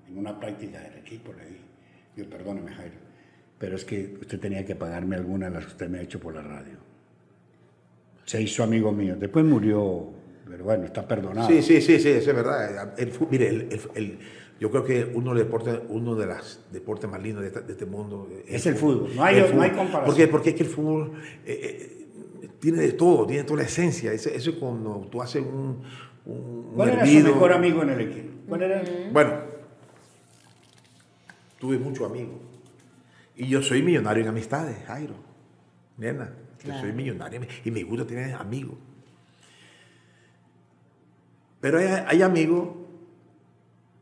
en 0.07 0.17
una 0.17 0.39
práctica 0.39 0.79
del 0.81 0.97
equipo, 0.97 1.33
le 1.33 1.45
dije. 1.45 1.61
Yo, 2.15 2.29
perdóneme, 2.29 2.71
Jairo, 2.71 2.95
pero 3.57 3.75
es 3.75 3.85
que 3.85 4.17
usted 4.21 4.39
tenía 4.39 4.65
que 4.65 4.75
pagarme 4.75 5.15
alguna 5.15 5.47
de 5.47 5.51
las 5.55 5.65
que 5.65 5.71
usted 5.71 5.89
me 5.89 5.99
ha 5.99 6.01
hecho 6.01 6.19
por 6.19 6.35
la 6.35 6.41
radio. 6.43 6.77
Se 8.25 8.41
hizo 8.41 8.63
amigo 8.63 8.91
mío. 8.91 9.15
Después 9.17 9.43
murió, 9.45 10.09
pero 10.47 10.63
bueno, 10.63 10.85
está 10.85 11.07
perdonado. 11.07 11.47
Sí, 11.47 11.61
sí, 11.61 11.81
sí, 11.81 11.99
sí, 11.99 12.09
eso 12.09 12.29
es 12.29 12.35
verdad. 12.35 12.93
El, 12.97 13.11
mire, 13.29 13.49
el- 13.49 13.79
el- 13.95 14.19
yo 14.59 14.71
creo 14.71 14.85
que 14.85 15.03
uno 15.13 15.33
de 15.33 15.39
los 15.39 15.45
deportes, 15.45 15.79
uno 15.89 16.15
de 16.15 16.27
los 16.27 16.61
deportes 16.71 17.09
más 17.09 17.21
lindos 17.21 17.43
de, 17.43 17.71
este 17.73 17.85
mundo 17.85 18.29
Es 18.47 18.65
el 18.65 18.75
fútbol. 18.75 19.11
No 19.15 19.23
hay- 19.23 19.41
no 19.53 19.61
hay 19.61 19.71
comparación. 19.71 20.05
Porque, 20.05 20.27
porque 20.27 20.49
es 20.51 20.55
que 20.55 20.63
el 20.63 20.69
fútbol 20.69 21.13
eh, 21.45 22.05
eh, 22.43 22.49
tiene 22.59 22.77
de 22.79 22.93
todo, 22.93 23.25
tiene 23.27 23.43
toda 23.43 23.57
la 23.61 23.65
esencia. 23.65 24.13
Eso, 24.13 24.29
eso 24.29 24.51
es 24.51 24.55
cuando 24.55 25.07
tú 25.11 25.21
haces 25.21 25.41
un, 25.43 25.81
un, 26.25 26.71
¿Cuál 26.75 26.89
era 26.89 27.05
su 27.05 27.11
mejor 27.19 27.53
amigo 27.53 27.81
en 27.83 27.89
el 27.89 28.01
equipo? 28.01 28.33
¿Cuál 28.47 28.61
era? 28.63 28.81
Bueno, 29.11 29.33
tuve 31.59 31.77
muchos 31.77 32.09
amigos. 32.09 32.35
Y 33.35 33.47
yo 33.47 33.61
soy 33.61 33.81
millonario 33.81 34.23
en 34.23 34.29
amistades, 34.29 34.77
Jairo. 34.85 35.15
Nena, 35.97 36.31
yo 36.63 36.73
soy 36.79 36.91
millonario 36.91 37.41
y 37.63 37.71
me 37.71 37.83
gusta 37.83 38.05
tener 38.05 38.33
amigos. 38.35 38.75
Pero 41.61 41.77
hay, 41.79 41.85
hay 42.07 42.21
amigos, 42.21 42.69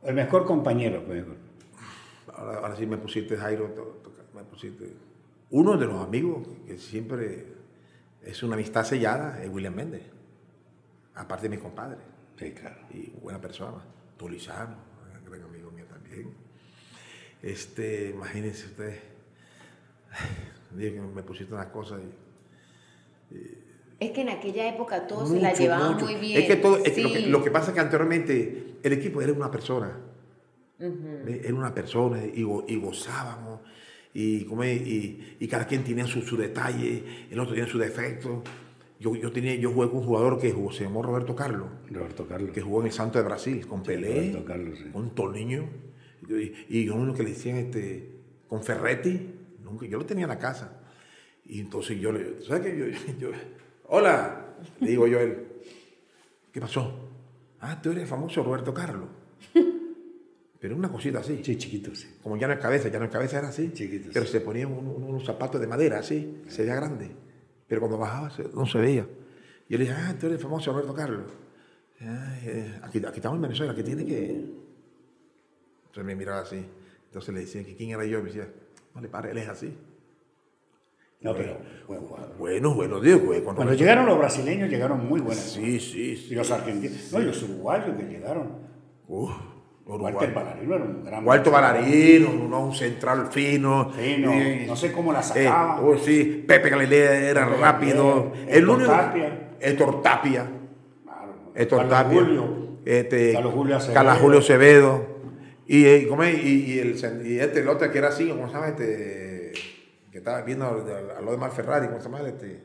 El 0.03 0.15
mejor 0.15 0.45
compañero, 0.45 1.03
pues. 1.05 1.23
ahora, 2.33 2.57
ahora 2.59 2.75
sí 2.75 2.85
me 2.87 2.97
pusiste, 2.97 3.37
Jairo, 3.37 3.65
to- 3.67 3.99
to- 4.03 4.11
me 4.35 4.43
pusiste. 4.43 4.93
Uno 5.51 5.77
de 5.77 5.85
los 5.85 6.01
amigos 6.01 6.47
que 6.65 6.77
siempre 6.77 7.45
es 8.23 8.41
una 8.41 8.55
amistad 8.55 8.83
sellada 8.83 9.43
es 9.43 9.49
William 9.49 9.75
Méndez. 9.75 10.03
Aparte 11.15 11.49
de 11.49 11.55
mi 11.55 11.61
compadre. 11.61 11.97
Sí, 12.37 12.51
claro. 12.51 12.77
y 12.93 13.09
buena 13.21 13.39
persona. 13.39 13.83
Tulizano, 14.17 14.75
un 15.17 15.29
gran 15.29 15.43
amigo 15.43 15.71
mío 15.71 15.85
también. 15.85 16.31
Este, 17.41 18.09
imagínense 18.11 18.65
ustedes, 18.67 18.99
me 20.75 21.23
pusiste 21.23 21.53
unas 21.53 21.67
cosas 21.67 22.01
y 23.31 23.35
Es 23.99 24.11
que 24.11 24.21
en 24.21 24.29
aquella 24.29 24.67
época 24.69 25.05
todos 25.07 25.29
se 25.29 25.39
la 25.39 25.53
llevaban 25.53 25.93
mucho. 25.93 26.05
muy 26.05 26.15
bien. 26.15 26.41
Es 26.41 26.47
que 26.47 26.55
todo, 26.55 26.77
es 26.77 26.91
que 26.93 27.01
lo, 27.03 27.11
que, 27.11 27.17
Sí. 27.19 27.25
lo 27.27 27.43
que 27.43 27.51
pasa 27.51 27.67
es 27.69 27.73
que 27.75 27.79
anteriormente 27.81 28.77
el 28.83 28.93
equipo 28.93 29.21
era 29.21 29.31
una 29.33 29.49
persona. 29.51 29.97
¿ve? 30.79 31.41
Era 31.43 31.53
una 31.53 31.73
persona 31.73 32.23
y, 32.25 32.43
go- 32.43 32.65
y 32.67 32.75
gozábamos. 32.77 33.59
Y, 34.13 34.45
y, 34.45 35.37
y 35.39 35.47
cada 35.47 35.65
quien 35.67 35.83
tenía 35.83 36.05
su, 36.05 36.21
su 36.21 36.35
detalle, 36.35 37.27
el 37.29 37.39
otro 37.39 37.53
tenía 37.53 37.69
su 37.69 37.77
defecto. 37.77 38.43
Yo, 39.01 39.15
yo, 39.15 39.31
tenía, 39.31 39.55
yo 39.55 39.71
jugué 39.71 39.89
con 39.89 39.97
un 39.99 40.05
jugador 40.05 40.39
que 40.39 40.51
jugó, 40.51 40.71
se 40.71 40.83
llamó 40.83 41.01
Roberto 41.01 41.35
Carlos. 41.35 41.67
Roberto 41.89 42.27
Carlos. 42.27 42.51
que 42.51 42.61
jugó 42.61 42.81
en 42.81 42.85
el 42.87 42.91
Santo 42.93 43.17
de 43.17 43.25
Brasil, 43.25 43.65
con 43.67 43.81
Pelé, 43.81 44.13
Roberto 44.31 44.45
Carlos, 44.45 44.77
sí. 44.77 44.89
con 44.91 45.15
Toliño, 45.15 45.67
y, 46.29 46.81
y 46.81 46.89
uno 46.89 47.11
que 47.13 47.23
le 47.23 47.31
decían 47.31 47.57
este, 47.57 48.11
con 48.47 48.63
Ferretti, 48.63 49.33
nunca, 49.63 49.87
yo 49.87 49.97
lo 49.97 50.05
tenía 50.05 50.25
en 50.25 50.29
la 50.29 50.37
casa. 50.37 50.81
Y 51.47 51.59
entonces 51.61 51.99
yo 51.99 52.11
le, 52.11 52.41
¿sabes 52.43 52.61
qué? 52.63 52.77
Yo, 52.77 52.85
yo- 53.31 53.35
hola, 53.87 54.53
le 54.79 54.89
digo 54.91 55.07
yo 55.07 55.17
a 55.17 55.23
él, 55.23 55.47
¿qué 56.51 56.61
pasó? 56.61 57.09
Ah, 57.59 57.81
tú 57.81 57.89
eres 57.89 58.03
el 58.03 58.07
famoso 58.09 58.43
Roberto 58.43 58.71
Carlos. 58.73 59.09
Pero 60.59 60.75
una 60.75 60.89
cosita 60.91 61.19
así, 61.19 61.41
Sí, 61.43 61.55
chiquito, 61.57 61.95
sí. 61.95 62.07
como 62.21 62.37
ya 62.37 62.45
no 62.47 62.53
es 62.53 62.59
cabeza, 62.59 62.87
ya 62.89 62.99
no 62.99 63.05
es 63.05 63.11
cabeza 63.11 63.39
era 63.39 63.47
así, 63.47 63.71
Chiquitos. 63.73 64.13
pero 64.13 64.27
se 64.27 64.41
ponían 64.41 64.71
un- 64.71 64.85
un- 64.87 65.03
unos 65.03 65.25
zapatos 65.25 65.59
de 65.59 65.65
madera 65.65 65.97
así, 65.97 66.43
se 66.47 66.61
veía 66.61 66.75
grande, 66.75 67.09
pero 67.71 67.79
cuando 67.79 67.97
bajaba 67.97 68.29
no 68.53 68.65
se 68.65 68.79
veía. 68.79 69.07
Y 69.69 69.71
yo 69.71 69.77
le 69.77 69.85
dije, 69.85 69.95
ah, 69.97 70.13
tú 70.19 70.25
eres 70.25 70.39
el 70.39 70.43
famoso 70.43 70.73
Roberto 70.73 70.93
Carlos. 70.93 71.23
Ay, 72.01 72.39
eh, 72.43 72.79
aquí, 72.83 72.97
aquí 72.97 73.15
estamos 73.19 73.37
en 73.37 73.43
Venezuela, 73.43 73.71
aquí 73.71 73.81
tiene 73.81 74.05
que... 74.05 74.25
Entonces 75.85 76.03
me 76.03 76.13
miraba 76.13 76.41
así, 76.41 76.65
entonces 77.05 77.33
le 77.33 77.39
decía 77.39 77.63
que 77.63 77.77
quién 77.77 77.91
era 77.91 78.03
yo, 78.03 78.19
y 78.19 78.23
me 78.23 78.27
decía, 78.27 78.49
no 78.93 78.99
le 78.99 79.07
pare, 79.07 79.31
él 79.31 79.37
es 79.37 79.47
así. 79.47 79.73
No, 81.21 81.33
pero 81.33 81.59
buen 81.87 82.01
jugador. 82.01 82.35
Bueno, 82.37 82.75
bueno, 82.75 82.99
digo, 82.99 83.19
güey. 83.19 83.41
con 83.41 83.55
Cuando 83.55 83.73
llegaron 83.73 84.05
los 84.05 84.17
brasileños, 84.17 84.69
llegaron 84.69 85.07
muy 85.07 85.21
buenos. 85.21 85.41
Sí, 85.41 85.79
sí, 85.79 86.11
Y 86.11 86.17
sí. 86.17 86.35
los 86.35 86.51
argentinos. 86.51 87.09
No, 87.13 87.21
y 87.21 87.23
los 87.23 87.41
uruguayos 87.41 87.95
que 87.95 88.03
llegaron. 88.03 88.49
Uf, 89.07 89.31
Walter 89.99 90.29
Uruguay. 90.29 90.31
Ballarino 90.45 90.75
era 90.75 90.83
un 90.85 91.03
gran. 91.03 91.27
Walter 91.27 91.53
Balarino, 91.53 92.29
uno, 92.31 92.65
un 92.65 92.73
central 92.75 93.27
fino. 93.31 93.91
Fino, 93.91 94.33
Y- 94.33 94.65
no 94.67 94.75
sé 94.75 94.91
cómo 94.91 95.11
la 95.11 95.19
Eh, 95.19 95.23
sacaba. 95.23 95.81
oh, 95.81 95.97
sí, 95.97 96.43
Pepe 96.47 96.69
Galilea 96.69 97.29
era 97.29 97.45
Pepe 97.47 97.61
rápido. 97.61 98.31
Galilea, 98.31 98.55
El 98.57 98.69
único. 98.69 98.91
Tapia. 98.91 99.49
Héctor 99.59 100.01
Tapia. 100.01 100.47
Claro. 101.03 101.33
Héctor 101.55 101.89
Tapia. 101.89 102.19
Julio. 102.21 102.61
Este, 102.85 103.33
Carlos 103.33 103.53
Julio 103.53 103.75
Acevedo. 103.77 103.93
Carlos 103.93 104.17
Julio 104.17 104.39
Acevedo. 104.39 105.05
Y, 105.67 105.85
eh, 105.85 106.07
y, 106.43 106.47
y 106.73 106.79
el, 106.79 107.25
y 107.25 107.39
este, 107.39 107.59
el 107.59 107.67
otro 107.69 107.89
que 107.91 107.97
era 107.97 108.09
así, 108.09 108.27
¿cómo 108.27 108.47
se 108.47 108.53
llama? 108.53 108.67
Este, 108.69 109.53
que 110.11 110.17
estaba 110.17 110.41
viendo 110.41 110.65
al, 110.67 111.11
al- 111.17 111.23
lo 111.25 111.31
de 111.31 111.37
Mar 111.37 111.51
Ferrari, 111.51 111.87
¿cómo 111.87 111.99
se 112.01 112.09
llama? 112.09 112.27
Este, 112.27 112.63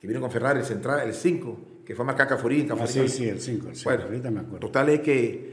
que 0.00 0.06
vino 0.06 0.20
con 0.20 0.30
Ferrari, 0.30 0.60
el 0.60 0.64
central, 0.64 1.00
el 1.06 1.12
5, 1.12 1.58
que 1.84 1.94
fue 1.94 2.04
a 2.04 2.06
marcar 2.06 2.28
Cafurín. 2.28 2.66
Ah, 2.72 2.86
sí, 2.86 3.06
sí, 3.08 3.28
el 3.28 3.40
5. 3.40 3.68
El 3.68 3.74
cinco, 3.76 3.90
Bueno, 3.90 4.04
ahorita 4.04 4.30
me 4.30 4.40
acuerdo. 4.40 4.60
total 4.60 4.88
es 4.88 5.00
que 5.00 5.52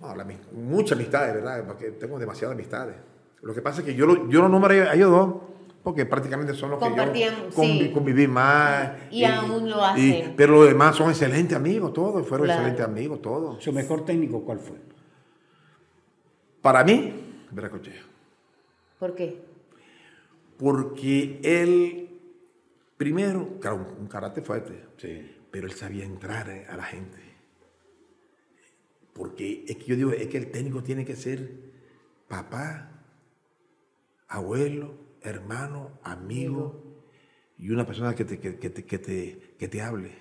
no, 0.00 0.14
la 0.14 0.24
ami- 0.24 0.38
muchas 0.52 0.96
amistades, 0.98 1.34
¿verdad? 1.34 1.64
Porque 1.66 1.90
tengo 1.92 2.18
demasiadas 2.18 2.54
amistades. 2.54 2.96
Lo 3.42 3.54
que 3.54 3.62
pasa 3.62 3.80
es 3.80 3.86
que 3.86 3.94
yo, 3.94 4.06
lo- 4.06 4.28
yo 4.28 4.40
los 4.42 4.50
número 4.50 4.88
a 4.90 4.94
ellos 4.94 5.10
dos, 5.10 5.34
porque 5.82 6.04
prácticamente 6.06 6.54
son 6.54 6.70
los 6.70 6.78
que 6.80 6.94
yo 6.94 7.30
sí. 7.50 7.90
conviví 7.92 8.26
más. 8.28 8.90
Y 9.10 9.24
aún 9.24 9.70
lo 9.70 9.84
hacen. 9.84 10.34
pero 10.36 10.52
los 10.54 10.66
demás 10.68 10.96
son 10.96 11.08
excelentes 11.10 11.56
amigos, 11.56 11.92
todos, 11.92 12.26
fueron 12.26 12.46
Claro. 12.46 12.60
excelentes 12.60 12.86
amigos, 12.86 13.22
todos. 13.22 13.62
¿Su 13.62 13.72
mejor 13.72 14.04
técnico 14.04 14.44
cuál 14.44 14.58
fue? 14.58 14.76
Para 16.62 16.84
mí, 16.84 17.44
Veracochea. 17.50 18.02
¿Por 18.98 19.14
qué? 19.14 19.40
Porque 20.58 21.40
él, 21.42 22.20
primero, 22.96 23.48
claro, 23.60 23.76
un, 23.76 24.02
un 24.02 24.06
carácter 24.08 24.44
fuerte. 24.44 24.84
Sí. 24.96 25.34
pero 25.50 25.66
él 25.66 25.72
sabía 25.72 26.04
entrar 26.04 26.50
eh, 26.50 26.66
a 26.68 26.76
la 26.76 26.82
gente. 26.82 27.18
Porque 29.18 29.64
es 29.66 29.76
que 29.76 29.84
yo 29.84 29.96
digo, 29.96 30.12
es 30.12 30.28
que 30.28 30.38
el 30.38 30.50
técnico 30.52 30.82
tiene 30.82 31.04
que 31.04 31.16
ser 31.16 31.50
papá, 32.28 33.02
abuelo, 34.28 34.94
hermano, 35.22 35.98
amigo 36.04 36.84
y 37.58 37.70
una 37.70 37.84
persona 37.84 38.14
que 38.14 38.24
te, 38.24 38.38
que, 38.38 38.58
que 38.58 38.70
te, 38.70 38.84
que 38.84 38.98
te, 38.98 39.54
que 39.58 39.66
te 39.68 39.82
hable, 39.82 40.12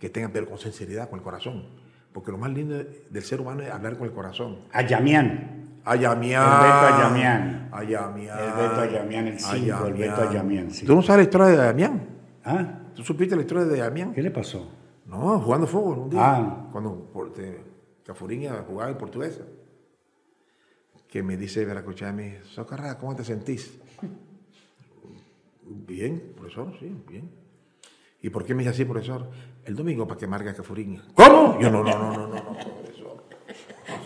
que 0.00 0.10
tenga, 0.10 0.28
pero 0.32 0.48
con 0.48 0.58
sinceridad, 0.58 1.08
con 1.08 1.20
el 1.20 1.24
corazón. 1.24 1.66
Porque 2.12 2.32
lo 2.32 2.38
más 2.38 2.50
lindo 2.50 2.74
del 2.74 3.22
ser 3.22 3.40
humano 3.40 3.62
es 3.62 3.70
hablar 3.70 3.96
con 3.96 4.08
el 4.08 4.12
corazón. 4.12 4.62
Ayamián. 4.72 5.80
Ayamián. 5.84 6.42
El 6.42 6.58
Beto 6.58 6.96
Ayamián. 6.96 7.68
Ayamián. 7.72 8.38
El 8.38 8.52
Beto 8.52 8.80
Ayamián, 8.80 9.26
el 9.28 9.38
cinco, 9.38 9.86
el 9.86 9.94
Beto 9.94 10.28
Ayamián, 10.28 10.70
sí. 10.70 10.84
¿Tú 10.84 10.96
no 10.96 11.02
sabes 11.02 11.18
la 11.18 11.22
historia 11.24 11.46
de 11.46 11.62
Ayamián? 11.62 12.08
¿Ah? 12.44 12.80
¿Tú 12.94 13.04
supiste 13.04 13.36
la 13.36 13.42
historia 13.42 13.64
de 13.64 13.80
Ayamián? 13.80 14.12
¿Qué 14.12 14.22
le 14.22 14.30
pasó? 14.32 14.68
No, 15.06 15.38
jugando 15.38 15.66
fútbol 15.66 15.98
un 15.98 16.10
día. 16.10 16.20
Ah. 16.22 16.68
Cuando 16.72 17.10
por, 17.12 17.32
te, 17.32 17.73
Cafurín 18.04 18.48
jugaba 18.66 18.90
en 18.90 18.98
portuguesa. 18.98 19.42
Que 21.08 21.22
me 21.22 21.36
dice 21.36 21.64
Veracochami, 21.64 22.34
Socarra, 22.44 22.98
¿cómo 22.98 23.14
te 23.14 23.24
sentís? 23.24 23.78
bien, 25.62 26.32
profesor, 26.36 26.76
sí, 26.78 26.92
bien. 27.08 27.30
¿Y 28.20 28.30
por 28.30 28.44
qué 28.44 28.54
me 28.54 28.62
dice 28.62 28.70
así, 28.70 28.84
profesor? 28.84 29.28
El 29.64 29.76
domingo 29.76 30.06
para 30.06 30.18
que 30.18 30.26
marque 30.26 30.52
Cafurín. 30.54 31.00
¿Cómo? 31.14 31.58
Yo 31.60 31.70
no, 31.70 31.82
no, 31.84 31.90
no, 31.98 32.12
no, 32.12 32.26
no, 32.26 32.34
no, 32.42 32.52
profesor. 32.82 33.24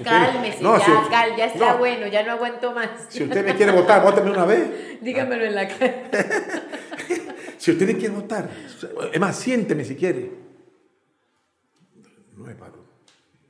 Cálmese, 0.04 0.62
no, 0.62 0.78
ya, 0.78 0.84
si- 0.84 1.10
cal, 1.10 1.36
ya 1.36 1.46
está 1.46 1.72
no, 1.72 1.78
bueno, 1.78 2.06
ya 2.08 2.22
no 2.24 2.32
aguanto 2.32 2.72
más. 2.74 2.90
Si 3.08 3.22
usted 3.24 3.44
me 3.44 3.54
quiere 3.54 3.72
votar, 3.72 4.02
vóteme 4.02 4.30
una 4.30 4.44
vez. 4.44 5.00
Dígamelo 5.02 5.44
en 5.44 5.54
la 5.54 5.68
cara. 5.68 6.10
Si 7.58 7.72
usted 7.72 7.88
me 7.88 7.96
quiere 7.96 8.14
votar, 8.14 8.48
es 9.12 9.18
más, 9.20 9.36
siénteme 9.36 9.84
si 9.84 9.96
quiere. 9.96 10.30
No 12.36 12.48
es 12.48 12.54
Palomo. 12.54 12.77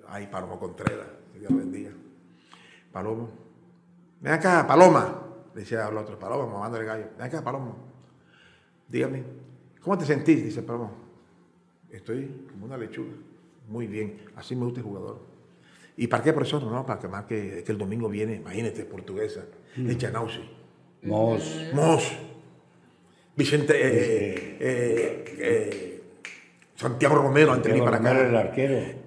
Ay, 0.09 0.27
Palomo 0.27 0.59
Contreras, 0.59 1.07
que 1.33 1.41
Dios 1.41 1.55
bendiga. 1.55 1.91
Palomo. 2.93 3.29
Ven 4.21 4.33
acá, 4.33 4.67
Paloma. 4.67 5.25
Decía 5.55 5.87
al 5.87 5.97
otro, 5.97 6.19
Paloma, 6.19 6.53
mamando 6.53 6.79
el 6.79 6.87
gallo. 6.87 7.07
Ven 7.17 7.27
acá, 7.27 7.43
Paloma. 7.43 7.75
Dígame, 8.89 9.23
¿cómo 9.83 9.99
te 9.99 10.07
sentís? 10.07 10.43
Dice 10.43 10.63
Palomo. 10.63 10.93
Estoy 11.91 12.47
como 12.51 12.67
una 12.67 12.77
lechuga. 12.77 13.13
Muy 13.69 13.87
bien, 13.87 14.23
así 14.37 14.57
me 14.57 14.65
gusta 14.65 14.81
el 14.81 14.87
jugador. 14.87 15.21
¿Y 15.97 16.07
para 16.07 16.23
qué, 16.23 16.33
profesor? 16.33 16.63
No, 16.63 16.87
para 16.87 16.99
que 16.99 17.09
marque 17.09 17.63
que 17.65 17.73
el 17.73 17.77
domingo 17.77 18.09
viene, 18.09 18.37
imagínate, 18.37 18.85
portuguesa, 18.85 19.45
el 19.77 19.99
Chanausi. 19.99 20.49
Mos. 21.03 21.71
Mos, 21.75 22.19
Vicente, 23.37 23.75
eh, 23.77 24.57
eh, 24.59 25.25
eh, 25.39 26.03
Santiago 26.75 27.15
Romero, 27.17 27.53
antes 27.53 27.67
de 27.67 27.73
venir 27.73 27.85
para 27.85 27.99
el 27.99 28.35
acá, 28.35 28.41
arquero. 28.41 28.98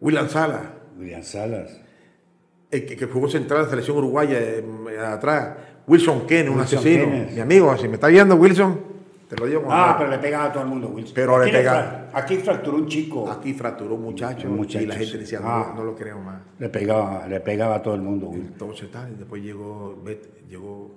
William 0.00 0.28
Sala, 0.28 0.62
William 0.98 1.22
Salas. 1.22 1.80
el 2.70 2.86
que, 2.86 2.96
que 2.96 3.06
jugó 3.06 3.28
central 3.28 3.60
de 3.60 3.64
la 3.64 3.70
selección 3.70 3.96
uruguaya 3.98 4.38
eh, 4.40 4.64
atrás, 5.06 5.56
Wilson 5.86 6.26
Kennedy, 6.26 6.48
un 6.54 6.60
asesino. 6.60 7.06
Mi 7.06 7.40
amigo, 7.40 7.76
si 7.76 7.88
me 7.88 7.94
está 7.94 8.06
viendo 8.08 8.34
Wilson, 8.36 8.80
te 9.28 9.36
lo 9.36 9.46
digo 9.46 9.62
con 9.62 9.70
Ah, 9.72 9.94
pero 9.98 10.10
le 10.10 10.18
pegaba 10.18 10.46
a 10.46 10.52
todo 10.52 10.62
el 10.64 10.68
mundo, 10.68 10.88
Wilson. 10.88 11.14
Pero 11.14 11.44
le 11.44 11.50
pegaba. 11.52 12.08
Aquí 12.12 12.36
fracturó 12.36 12.76
un 12.78 12.86
chico. 12.88 13.30
Aquí 13.30 13.52
fracturó 13.54 13.94
un 13.94 14.02
muchacho, 14.02 14.48
muchacho, 14.48 14.82
y 14.84 14.86
la 14.86 14.94
gente 14.96 15.18
decía, 15.18 15.40
Ah. 15.42 15.66
no, 15.70 15.76
no 15.76 15.84
lo 15.84 15.96
creo 15.96 16.18
más. 16.18 16.40
Le 16.58 16.68
pegaba, 16.68 17.26
le 17.28 17.40
pegaba 17.40 17.76
a 17.76 17.82
todo 17.82 17.94
el 17.94 18.02
mundo, 18.02 18.28
Wilson. 18.28 18.52
Entonces 18.52 18.90
tal, 18.90 19.16
después 19.18 19.42
llegó, 19.42 20.00
Bet- 20.04 20.46
llegó, 20.48 20.90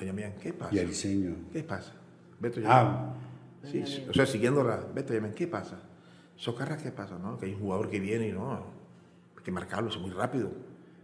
oye, 0.00 0.12
miren, 0.12 0.34
¿qué 0.40 0.52
pasa? 0.52 0.74
Y 0.74 0.78
el 0.78 0.88
diseño. 0.88 1.34
¿Qué 1.52 1.62
pasa? 1.62 1.92
Beto 2.40 2.60
ya. 2.60 2.68
Ah, 2.70 3.14
Sí, 3.70 3.84
o 4.10 4.12
sea, 4.12 4.26
siguiéndola, 4.26 4.80
Beto, 4.92 5.14
llamen, 5.14 5.32
¿qué 5.34 5.46
pasa? 5.46 5.78
Socarra, 6.42 6.76
¿qué 6.76 6.90
pasa? 6.90 7.16
¿No? 7.22 7.38
Que 7.38 7.46
hay 7.46 7.52
un 7.54 7.60
jugador 7.60 7.88
que 7.88 8.00
viene 8.00 8.26
y 8.26 8.32
no, 8.32 8.52
hay 9.36 9.44
que 9.44 9.52
marcarlo, 9.52 9.90
es 9.90 9.96
muy 9.98 10.10
rápido. 10.10 10.50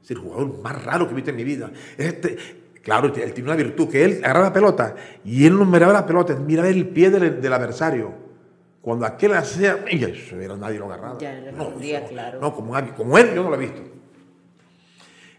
Es 0.03 0.11
el 0.11 0.19
jugador 0.19 0.61
más 0.61 0.85
raro 0.85 1.07
que 1.07 1.13
he 1.13 1.15
visto 1.15 1.31
en 1.31 1.37
mi 1.37 1.45
vida. 1.45 1.71
Este, 1.97 2.37
claro, 2.83 3.07
él 3.15 3.33
tiene 3.33 3.49
una 3.49 3.55
virtud, 3.55 3.89
que 3.89 4.05
él 4.05 4.21
agarra 4.25 4.41
la 4.41 4.53
pelota 4.53 4.97
y 5.25 5.47
él 5.47 5.57
no 5.57 5.65
miraba 5.65 5.93
la 5.93 6.05
pelota, 6.05 6.35
miraba 6.35 6.67
el 6.69 6.89
pie 6.89 7.11
del, 7.11 7.41
del 7.41 7.53
adversario. 7.53 8.13
Cuando 8.83 9.07
aquel 9.07 9.35
hacía, 9.35 9.85
y 9.89 10.03
eso 10.03 10.41
era 10.41 10.57
nadie 10.57 10.81
lo 10.81 10.87
agarraba. 10.87 11.19
Ya 11.21 11.39
no, 11.41 11.47
respondía, 11.47 12.01
eso- 12.01 12.09
claro. 12.09 12.41
no, 12.41 12.53
como, 12.53 12.73
un- 12.73 12.89
como 12.97 13.17
él 13.17 13.33
yo 13.33 13.45
no 13.45 13.51
lo 13.51 13.55
he 13.55 13.59
visto. 13.61 13.83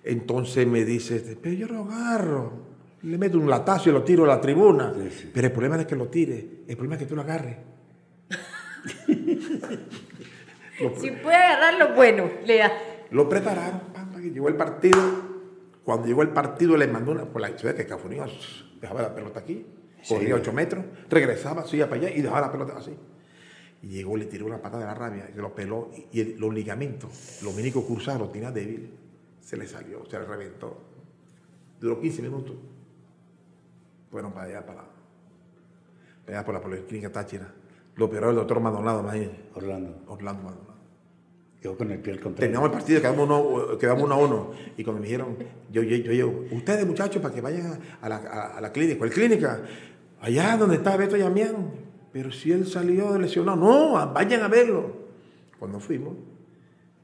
Entonces 0.06 0.66
me 0.66 0.86
dice, 0.86 1.18
este, 1.18 1.36
pero 1.36 1.56
yo 1.56 1.68
lo 1.68 1.84
agarro. 1.84 2.54
Le 3.02 3.18
meto 3.18 3.38
un 3.38 3.50
latazo 3.50 3.90
y 3.90 3.92
lo 3.94 4.04
tiro 4.04 4.24
a 4.24 4.28
la 4.28 4.40
tribuna. 4.40 4.94
Sí, 4.96 5.10
sí. 5.12 5.32
Pero 5.34 5.48
el 5.48 5.52
problema 5.52 5.76
no 5.76 5.82
es 5.82 5.88
que 5.88 5.96
lo 5.98 6.08
tire, 6.08 6.62
el 6.70 6.76
problema 6.78 6.96
es 6.96 7.00
que 7.02 7.06
tú 7.06 7.18
lo 7.18 7.22
agarres. 7.24 7.58
Si 11.02 11.12
puede 11.12 11.36
agarrarlo, 11.36 11.96
bueno, 11.96 12.30
le 12.46 12.58
da. 12.58 12.72
Lo 13.12 13.28
prepararon, 13.28 13.82
y 14.24 14.30
llegó 14.32 14.48
el 14.50 14.56
partido. 14.56 15.00
Cuando 15.84 16.08
llegó 16.08 16.22
el 16.22 16.30
partido 16.30 16.78
le 16.78 16.88
mandó 16.88 17.12
una, 17.12 17.26
por 17.26 17.42
la 17.42 17.50
ciudad 17.58 17.76
que 17.76 17.86
Cafonía 17.86 18.26
dejaba 18.80 19.02
la 19.02 19.16
pelota 19.16 19.40
aquí, 19.40 19.66
corría 20.08 20.36
8 20.36 20.54
metros, 20.54 20.86
regresaba, 21.10 21.66
subía 21.66 21.90
para 21.90 22.02
allá 22.04 22.12
y 22.16 22.22
dejaba 22.22 22.42
la 22.42 22.52
pelota 22.52 22.78
así. 22.78 22.96
Y 23.82 23.88
llegó, 23.88 24.16
le 24.18 24.26
tiró 24.26 24.46
una 24.46 24.62
patada 24.62 24.82
de 24.84 24.86
la 24.88 24.94
rabia, 24.94 25.30
y 25.34 25.38
lo 25.38 25.56
peló, 25.56 25.90
y, 26.12 26.20
el- 26.22 26.40
los 26.40 26.54
ligamentos, 26.54 27.40
los 27.44 27.56
meniscos 27.56 27.86
cruzados, 27.86 28.20
los 28.22 28.32
tenía 28.32 28.52
débil, 28.52 28.92
se 29.42 29.58
le 29.58 29.66
salió, 29.68 30.06
se 30.06 30.20
le 30.20 30.26
reventó. 30.26 30.78
Duró 31.80 32.00
15 32.00 32.22
minutos. 32.22 32.56
Fueron 34.12 34.32
para 34.34 34.48
allá, 34.48 34.66
para, 34.66 34.84
para 36.26 36.38
allá 36.40 36.46
por 36.46 36.54
la 36.54 36.62
Policlínica 36.62 37.12
Táchira. 37.12 37.52
Lo 38.00 38.06
operó 38.06 38.30
el 38.30 38.38
doctor 38.38 38.62
Maldonado. 38.62 39.00
Orlando. 39.56 40.04
Orlando 40.08 40.44
Maldonado. 40.44 40.70
Quedó 41.62 41.78
con 41.78 41.92
el 41.92 42.00
pie 42.00 42.14
al 42.14 42.20
contrario. 42.22 42.40
Terminamos 42.40 42.70
el 42.70 42.72
partido, 42.72 43.02
quedamos 43.02 43.26
uno, 43.26 43.78
quedamos 43.78 44.04
uno 44.06 44.16
a 44.16 44.18
uno. 44.18 44.52
Y 44.78 44.84
cuando 44.86 45.02
me 45.02 45.08
dijeron, 45.08 45.36
yo, 45.70 45.84
yo, 45.84 45.98
yo 45.98 46.12
llego, 46.14 46.46
ustedes 46.52 46.88
muchachos, 46.88 47.22
para 47.22 47.36
que 47.36 47.42
vayan 47.42 47.78
a 48.02 48.08
la, 48.08 48.16
a, 48.16 48.58
a 48.58 48.62
la 48.62 48.72
clínica. 48.72 48.98
¿Cuál 48.98 49.10
clínica? 49.10 49.62
Allá 50.22 50.56
donde 50.56 50.78
está 50.78 50.96
Beto 50.96 51.18
Yamián. 51.18 51.72
Pero 52.14 52.32
si 52.32 52.54
él 52.54 52.66
salió 52.66 53.18
lesionado, 53.20 53.58
no, 53.58 54.14
vayan 54.14 54.42
a 54.44 54.48
verlo. 54.48 54.94
Cuando 55.60 55.82
fuimos, 55.82 56.16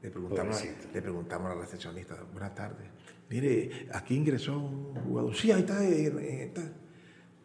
le 0.02 0.10
preguntamos, 0.10 0.56
Pobrecito. 0.56 0.88
le 0.94 1.02
preguntamos 1.02 1.52
a 1.52 1.54
la 1.54 1.60
recepcionista, 1.60 2.16
buenas 2.32 2.54
tardes. 2.54 2.88
Mire, 3.28 3.88
aquí 3.92 4.16
ingresó 4.16 4.56
un 4.58 4.94
jugador. 4.94 5.34
Sí, 5.34 5.52
ahí 5.52 5.60
está, 5.60 5.84
eh, 5.84 6.06
eh, 6.06 6.44
está. 6.44 6.62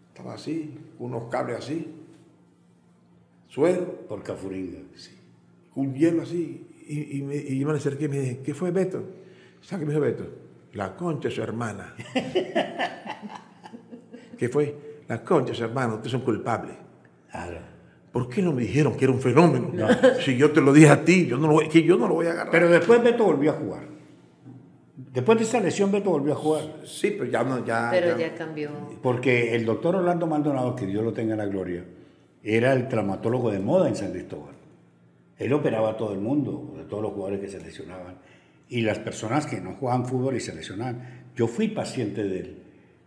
Estaba 0.08 0.36
así, 0.36 0.78
unos 1.00 1.26
cables 1.30 1.58
así. 1.58 2.01
Suero 3.52 4.08
Por 4.08 4.24
Cafuringa. 4.24 4.80
un 5.76 5.94
hielo 5.94 6.22
así. 6.22 6.68
Y, 6.88 7.18
y, 7.18 7.22
me, 7.22 7.36
y 7.36 7.60
yo 7.60 7.68
me 7.68 7.74
acerqué 7.74 8.06
y 8.06 8.08
me 8.08 8.20
dije, 8.20 8.40
¿qué 8.44 8.54
fue 8.54 8.72
Beto? 8.72 9.04
¿Sabes 9.62 9.82
qué 9.82 9.86
me 9.86 9.94
dijo 9.94 10.06
Beto? 10.06 10.26
La 10.74 10.96
concha 10.96 11.28
de 11.28 11.36
su 11.36 11.44
hermana. 11.44 11.94
¿Qué 14.38 14.48
fue? 14.48 15.02
La 15.10 15.22
concha 15.22 15.52
de 15.52 15.58
su 15.58 15.66
hermana, 15.66 15.96
ustedes 15.96 16.14
son 16.14 16.22
culpables. 16.22 16.76
Claro. 17.30 17.60
¿Por 18.14 18.30
qué 18.30 18.42
no 18.42 18.54
me 18.54 18.62
dijeron 18.62 18.96
que 18.96 19.04
era 19.06 19.14
un 19.14 19.20
fenómeno? 19.20 19.70
Si 20.24 20.38
yo 20.38 20.52
te 20.52 20.62
lo 20.62 20.72
dije 20.72 20.90
a 20.90 21.04
ti, 21.04 21.28
yo 21.28 21.38
no 21.38 21.48
lo 21.48 21.54
voy, 21.54 21.68
que 21.68 21.84
yo 21.84 21.98
no 21.98 22.08
lo 22.08 22.16
voy 22.16 22.28
a 22.28 22.32
agarrar. 22.32 22.52
Pero 22.52 22.70
después 22.70 23.04
Beto 23.04 23.26
volvió 23.26 23.52
a 23.52 23.56
jugar. 23.56 23.84
Después 24.96 25.38
de 25.38 25.44
esa 25.44 25.60
lesión 25.60 25.92
Beto 25.92 26.10
volvió 26.10 26.34
a 26.34 26.38
jugar. 26.38 26.64
sí, 26.86 27.12
pero 27.12 27.30
ya 27.30 27.44
no, 27.44 27.66
ya. 27.66 27.90
Pero 27.92 28.18
ya 28.18 28.34
cambió. 28.34 28.70
Porque 29.02 29.56
el 29.56 29.66
doctor 29.66 29.98
Orlando 29.98 30.26
Maldonado, 30.26 30.74
que 30.74 30.86
Dios 30.86 31.04
lo 31.04 31.12
tenga 31.12 31.34
en 31.34 31.40
la 31.40 31.46
gloria, 31.48 31.84
era 32.44 32.74
el 32.74 32.88
traumatólogo 32.88 33.52
de 33.52 33.60
moda 33.60 33.88
en 33.88 33.96
San 33.96 34.12
Cristóbal. 34.12 34.56
Él 35.38 35.54
operaba 35.54 35.92
a 35.92 35.98
todo 35.98 36.14
el 36.14 36.20
mundo, 36.20 36.76
a 36.80 36.88
todos 36.88 37.04
los 37.04 37.14
jugadores 37.14 37.40
que 37.42 37.48
se 37.48 37.64
lesionaban. 37.64 38.16
Y 38.70 38.82
las 38.82 39.00
personas 39.00 39.46
que 39.46 39.60
no 39.60 39.74
jugaban 39.74 40.06
fútbol 40.06 40.36
y 40.36 40.40
se 40.40 40.56
lesionaban. 40.56 41.26
Yo 41.36 41.48
fui 41.48 41.68
paciente 41.68 42.24
de 42.24 42.40
él. 42.40 42.58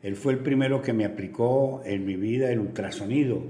Él 0.03 0.17
fue 0.17 0.33
el 0.35 0.41
primero 0.41 0.83
que 0.83 0.93
me 0.93 1.05
aplicó 1.05 1.83
en 1.85 2.05
mi 2.05 2.17
vida 2.17 2.51
el 2.51 2.59
ultrasonido. 2.59 3.43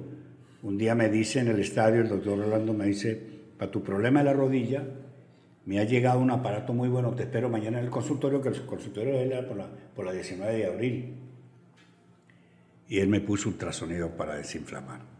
Un 0.62 0.78
día 0.78 0.94
me 0.94 1.08
dice 1.08 1.40
en 1.40 1.48
el 1.48 1.60
estadio, 1.60 2.00
el 2.00 2.08
doctor 2.08 2.38
Orlando 2.38 2.72
me 2.72 2.86
dice, 2.86 3.20
para 3.58 3.70
tu 3.70 3.82
problema 3.82 4.20
de 4.20 4.26
la 4.26 4.32
rodilla, 4.32 4.84
me 5.66 5.80
ha 5.80 5.84
llegado 5.84 6.20
un 6.20 6.30
aparato 6.30 6.72
muy 6.72 6.88
bueno, 6.88 7.12
te 7.14 7.22
espero 7.24 7.48
mañana 7.48 7.78
en 7.78 7.86
el 7.86 7.90
consultorio, 7.90 8.40
que 8.40 8.50
el 8.50 8.66
consultorio 8.66 9.14
era 9.14 9.46
por 9.46 9.56
la, 9.56 9.66
por 9.94 10.04
la 10.04 10.12
19 10.12 10.56
de 10.56 10.66
abril. 10.66 11.14
Y 12.88 12.98
él 12.98 13.08
me 13.08 13.20
puso 13.20 13.48
ultrasonido 13.48 14.10
para 14.10 14.36
desinflamar. 14.36 15.13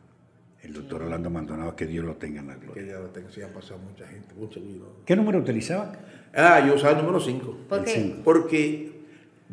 El 0.65 0.73
doctor 0.73 1.03
Orlando 1.03 1.29
Maldonado, 1.29 1.77
que 1.77 1.87
Dios 1.87 2.05
lo 2.05 2.15
tenga 2.15 2.41
en 2.41 2.49
la 2.49 2.55
Que 2.55 2.67
gloria. 2.67 2.87
ya 2.87 2.99
lo 2.99 3.09
tengo, 3.09 3.31
sí, 3.31 3.43
han 3.43 3.51
pasado 3.51 3.79
mucha 3.81 4.07
gente, 4.07 4.35
mucho 4.35 4.61
cuidado. 4.61 4.97
¿Qué 5.05 5.15
número 5.15 5.39
utilizaba? 5.39 5.93
Ah, 6.35 6.65
yo 6.67 6.75
usaba 6.75 6.93
el 6.99 7.05
número 7.05 7.21
5. 7.21 7.57
¿Por 7.69 7.85
qué? 7.85 7.91
cinco. 7.91 8.21
Porque 8.25 9.01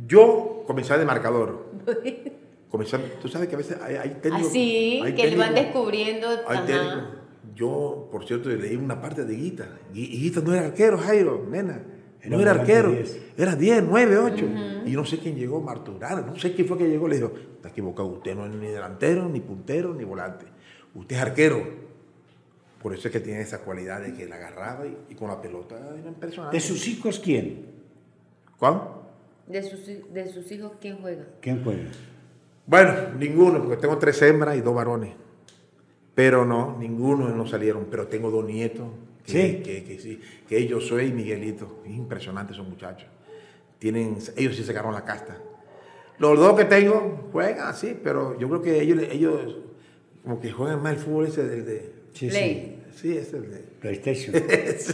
yo 0.08 0.64
comencé 0.66 0.98
de 0.98 1.06
marcador. 1.06 1.66
Comencé, 2.70 2.98
tú 3.22 3.28
sabes 3.28 3.50
que 3.50 3.56
a 3.56 3.58
veces 3.58 3.78
hay, 3.82 3.96
hay 3.96 4.10
técnicos. 4.22 4.48
Así, 4.48 5.02
hay 5.04 5.14
que 5.14 5.30
le 5.30 5.36
van 5.36 5.54
descubriendo. 5.54 6.26
Hay 6.48 6.60
técnicos. 6.60 7.04
Yo, 7.54 8.08
por 8.10 8.26
cierto, 8.26 8.48
leí 8.48 8.78
una 8.78 9.02
parte 9.02 9.26
de 9.26 9.36
Guita. 9.36 9.68
Guita 9.94 10.40
no 10.40 10.54
era 10.54 10.68
arquero, 10.68 10.98
Jairo, 10.98 11.46
nena. 11.50 11.84
No 12.26 12.40
era 12.40 12.52
arquero. 12.52 12.92
10. 12.92 13.20
Era 13.38 13.56
10, 13.58 13.84
9, 13.90 14.18
8. 14.18 14.46
Y 14.86 14.92
no 14.92 15.04
sé 15.04 15.18
quién 15.20 15.36
llegó, 15.36 15.60
Marturano. 15.60 16.26
No 16.28 16.36
sé 16.38 16.54
quién 16.54 16.66
fue 16.66 16.78
que 16.78 16.88
llegó. 16.88 17.10
Le 17.10 17.18
dijo, 17.18 17.34
está 17.56 17.70
equivocado. 17.70 18.08
Usted 18.08 18.36
no 18.36 18.46
es 18.46 18.54
ni 18.54 18.68
delantero, 18.68 19.28
ni 19.28 19.42
puntero, 19.42 19.94
ni 19.94 20.06
volante. 20.06 20.46
Usted 20.96 21.16
es 21.16 21.22
arquero. 21.22 21.82
Por 22.82 22.94
eso 22.94 23.08
es 23.08 23.12
que 23.12 23.20
tiene 23.20 23.42
esa 23.42 23.60
cualidad 23.60 24.02
de 24.02 24.14
que 24.14 24.28
la 24.28 24.36
agarraba 24.38 24.88
y, 24.88 24.98
y 25.10 25.16
con 25.16 25.28
la 25.28 25.40
pelota 25.42 25.78
era 25.78 26.08
impresionante. 26.08 26.58
¿De 26.58 26.62
sus 26.62 26.88
hijos 26.88 27.20
quién? 27.20 27.66
¿Cuál? 28.58 28.82
De 29.48 29.62
sus, 29.64 29.86
de 29.86 30.30
sus 30.32 30.52
hijos, 30.52 30.74
¿quién 30.80 30.98
juega? 31.00 31.26
¿Quién 31.42 31.64
juega? 31.64 31.90
Bueno, 32.66 32.94
ninguno, 33.18 33.60
porque 33.62 33.78
tengo 33.78 33.98
tres 33.98 34.22
hembras 34.22 34.56
y 34.58 34.62
dos 34.62 34.74
varones. 34.74 35.14
Pero 36.16 36.46
no, 36.46 36.78
ninguno 36.78 37.30
no 37.30 37.46
salieron. 37.46 37.88
Pero 37.90 38.08
tengo 38.08 38.32
dos 38.32 38.46
nietos. 38.46 38.88
Que, 39.26 39.32
Sí. 39.32 39.64
Que, 39.64 39.84
que 39.84 40.00
sí. 40.00 40.20
Que 40.48 40.58
ellos 40.58 40.88
soy 40.88 41.06
y 41.06 41.14
Miguelito. 41.14 41.82
Impresionantes 41.86 42.56
esos 42.56 42.68
muchachos. 42.68 43.08
Tienen, 43.80 44.18
ellos 44.36 44.56
sí 44.56 44.62
se 44.62 44.68
sacaron 44.68 44.94
la 44.94 45.04
casta. 45.06 45.38
Los 46.18 46.38
dos 46.38 46.58
que 46.58 46.66
tengo 46.66 47.30
juegan 47.32 47.68
así, 47.68 47.98
pero 48.04 48.38
yo 48.40 48.48
creo 48.48 48.62
que 48.62 48.82
ellos, 48.82 49.00
ellos 49.10 49.58
como 50.24 50.40
que 50.40 50.52
juegan 50.52 50.82
más 50.82 50.94
el 50.94 51.00
fútbol 51.00 51.28
ese 51.28 51.44
del 51.44 51.66
de. 51.66 51.94
Sí, 52.14 52.28
Play. 52.30 52.84
Sí, 52.96 53.18
es 53.18 53.34
el 53.34 53.50
de. 53.52 53.58
PlayStation. 53.80 54.36
sí. 54.78 54.94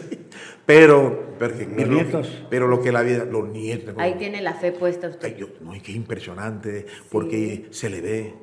Pero, 0.65 1.34
pero, 1.39 1.57
que- 1.57 1.65
Los 1.65 1.75
pero 1.75 1.91
lo 1.91 1.97
que- 1.97 2.03
nietos. 2.03 2.45
pero 2.49 2.67
lo 2.67 2.82
que 2.82 2.91
la 2.91 3.01
vida, 3.01 3.25
los 3.25 3.47
nietos. 3.49 3.95
Ahí 3.97 4.15
tiene 4.17 4.41
la 4.41 4.53
fe 4.53 4.71
puesta 4.71 5.07
usted. 5.07 5.28
Ay, 5.28 5.36
yo- 5.39 5.47
no, 5.61 5.73
es 5.73 5.82
que 5.84 5.91
es 5.91 5.97
impresionante, 5.97 6.86
porque 7.09 7.67
se 7.71 7.89
le 7.89 8.01
ve. 8.01 8.34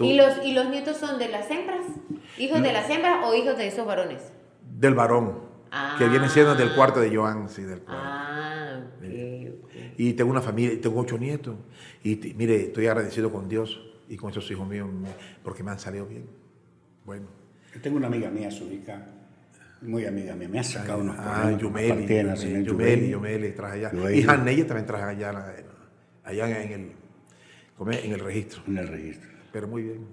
¿Y 0.00 0.14
los, 0.14 0.44
¿Y 0.44 0.52
los 0.52 0.68
nietos 0.70 0.96
son 0.96 1.18
de 1.18 1.28
las 1.28 1.50
hembras? 1.50 1.84
¿Hijos 2.38 2.62
de 2.62 2.72
las 2.72 2.88
hembras 2.88 3.26
o 3.26 3.34
hijos 3.34 3.56
de 3.58 3.66
esos 3.66 3.86
varones? 3.86 4.22
Del 4.78 4.94
varón, 4.94 5.40
que 5.98 6.08
viene 6.08 6.28
siendo 6.28 6.54
del 6.54 6.74
cuarto 6.74 7.00
de 7.00 7.14
Joan, 7.14 7.48
sí, 7.48 7.62
del 7.62 7.80
cuarto. 7.80 8.02
Ah. 8.02 8.80
Y 9.98 10.14
tengo 10.14 10.30
una 10.30 10.40
familia, 10.40 10.80
tengo 10.80 11.00
ocho 11.00 11.18
nietos. 11.18 11.56
Y 12.02 12.16
mire, 12.36 12.56
estoy 12.62 12.86
agradecido 12.86 13.30
con 13.30 13.48
Dios 13.48 13.80
y 14.08 14.16
con 14.16 14.30
esos 14.30 14.50
hijos 14.50 14.66
míos, 14.68 14.88
me- 14.92 15.08
porque 15.42 15.62
me 15.62 15.70
han 15.70 15.78
salido 15.78 16.06
bien. 16.06 16.26
Bueno. 17.04 17.26
Yo 17.74 17.80
tengo 17.80 17.96
una 17.96 18.06
amiga 18.08 18.30
mía, 18.30 18.50
su 18.50 18.70
hija, 18.72 19.06
muy 19.80 20.04
amiga 20.06 20.34
mía, 20.34 20.48
me 20.48 20.58
ha 20.60 20.64
sacado 20.64 21.00
unos 21.00 21.16
Ah, 21.18 21.50
Yumeli, 21.58 22.06
Yumeli, 22.06 22.64
Yumeli, 22.64 23.10
Yumeli, 23.10 23.52
traje 23.52 23.74
allá. 23.78 23.92
Yumeli. 23.92 24.20
Y 24.20 24.24
Hanella 24.28 24.66
también 24.66 24.86
traje 24.86 25.04
allá, 25.04 25.54
allá 26.24 26.62
en 26.62 26.72
el, 26.72 26.92
en 28.04 28.12
el 28.12 28.20
registro. 28.20 28.62
en 28.68 28.78
el 28.78 28.88
registro. 28.88 29.28
Pero 29.52 29.68
muy 29.68 29.82
bien. 29.82 30.06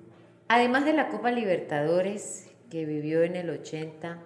Además 0.48 0.86
de 0.86 0.94
la 0.94 1.10
Copa 1.10 1.32
Libertadores 1.32 2.50
que 2.72 2.86
vivió 2.86 3.22
en 3.24 3.36
el 3.36 3.50
80, 3.50 4.20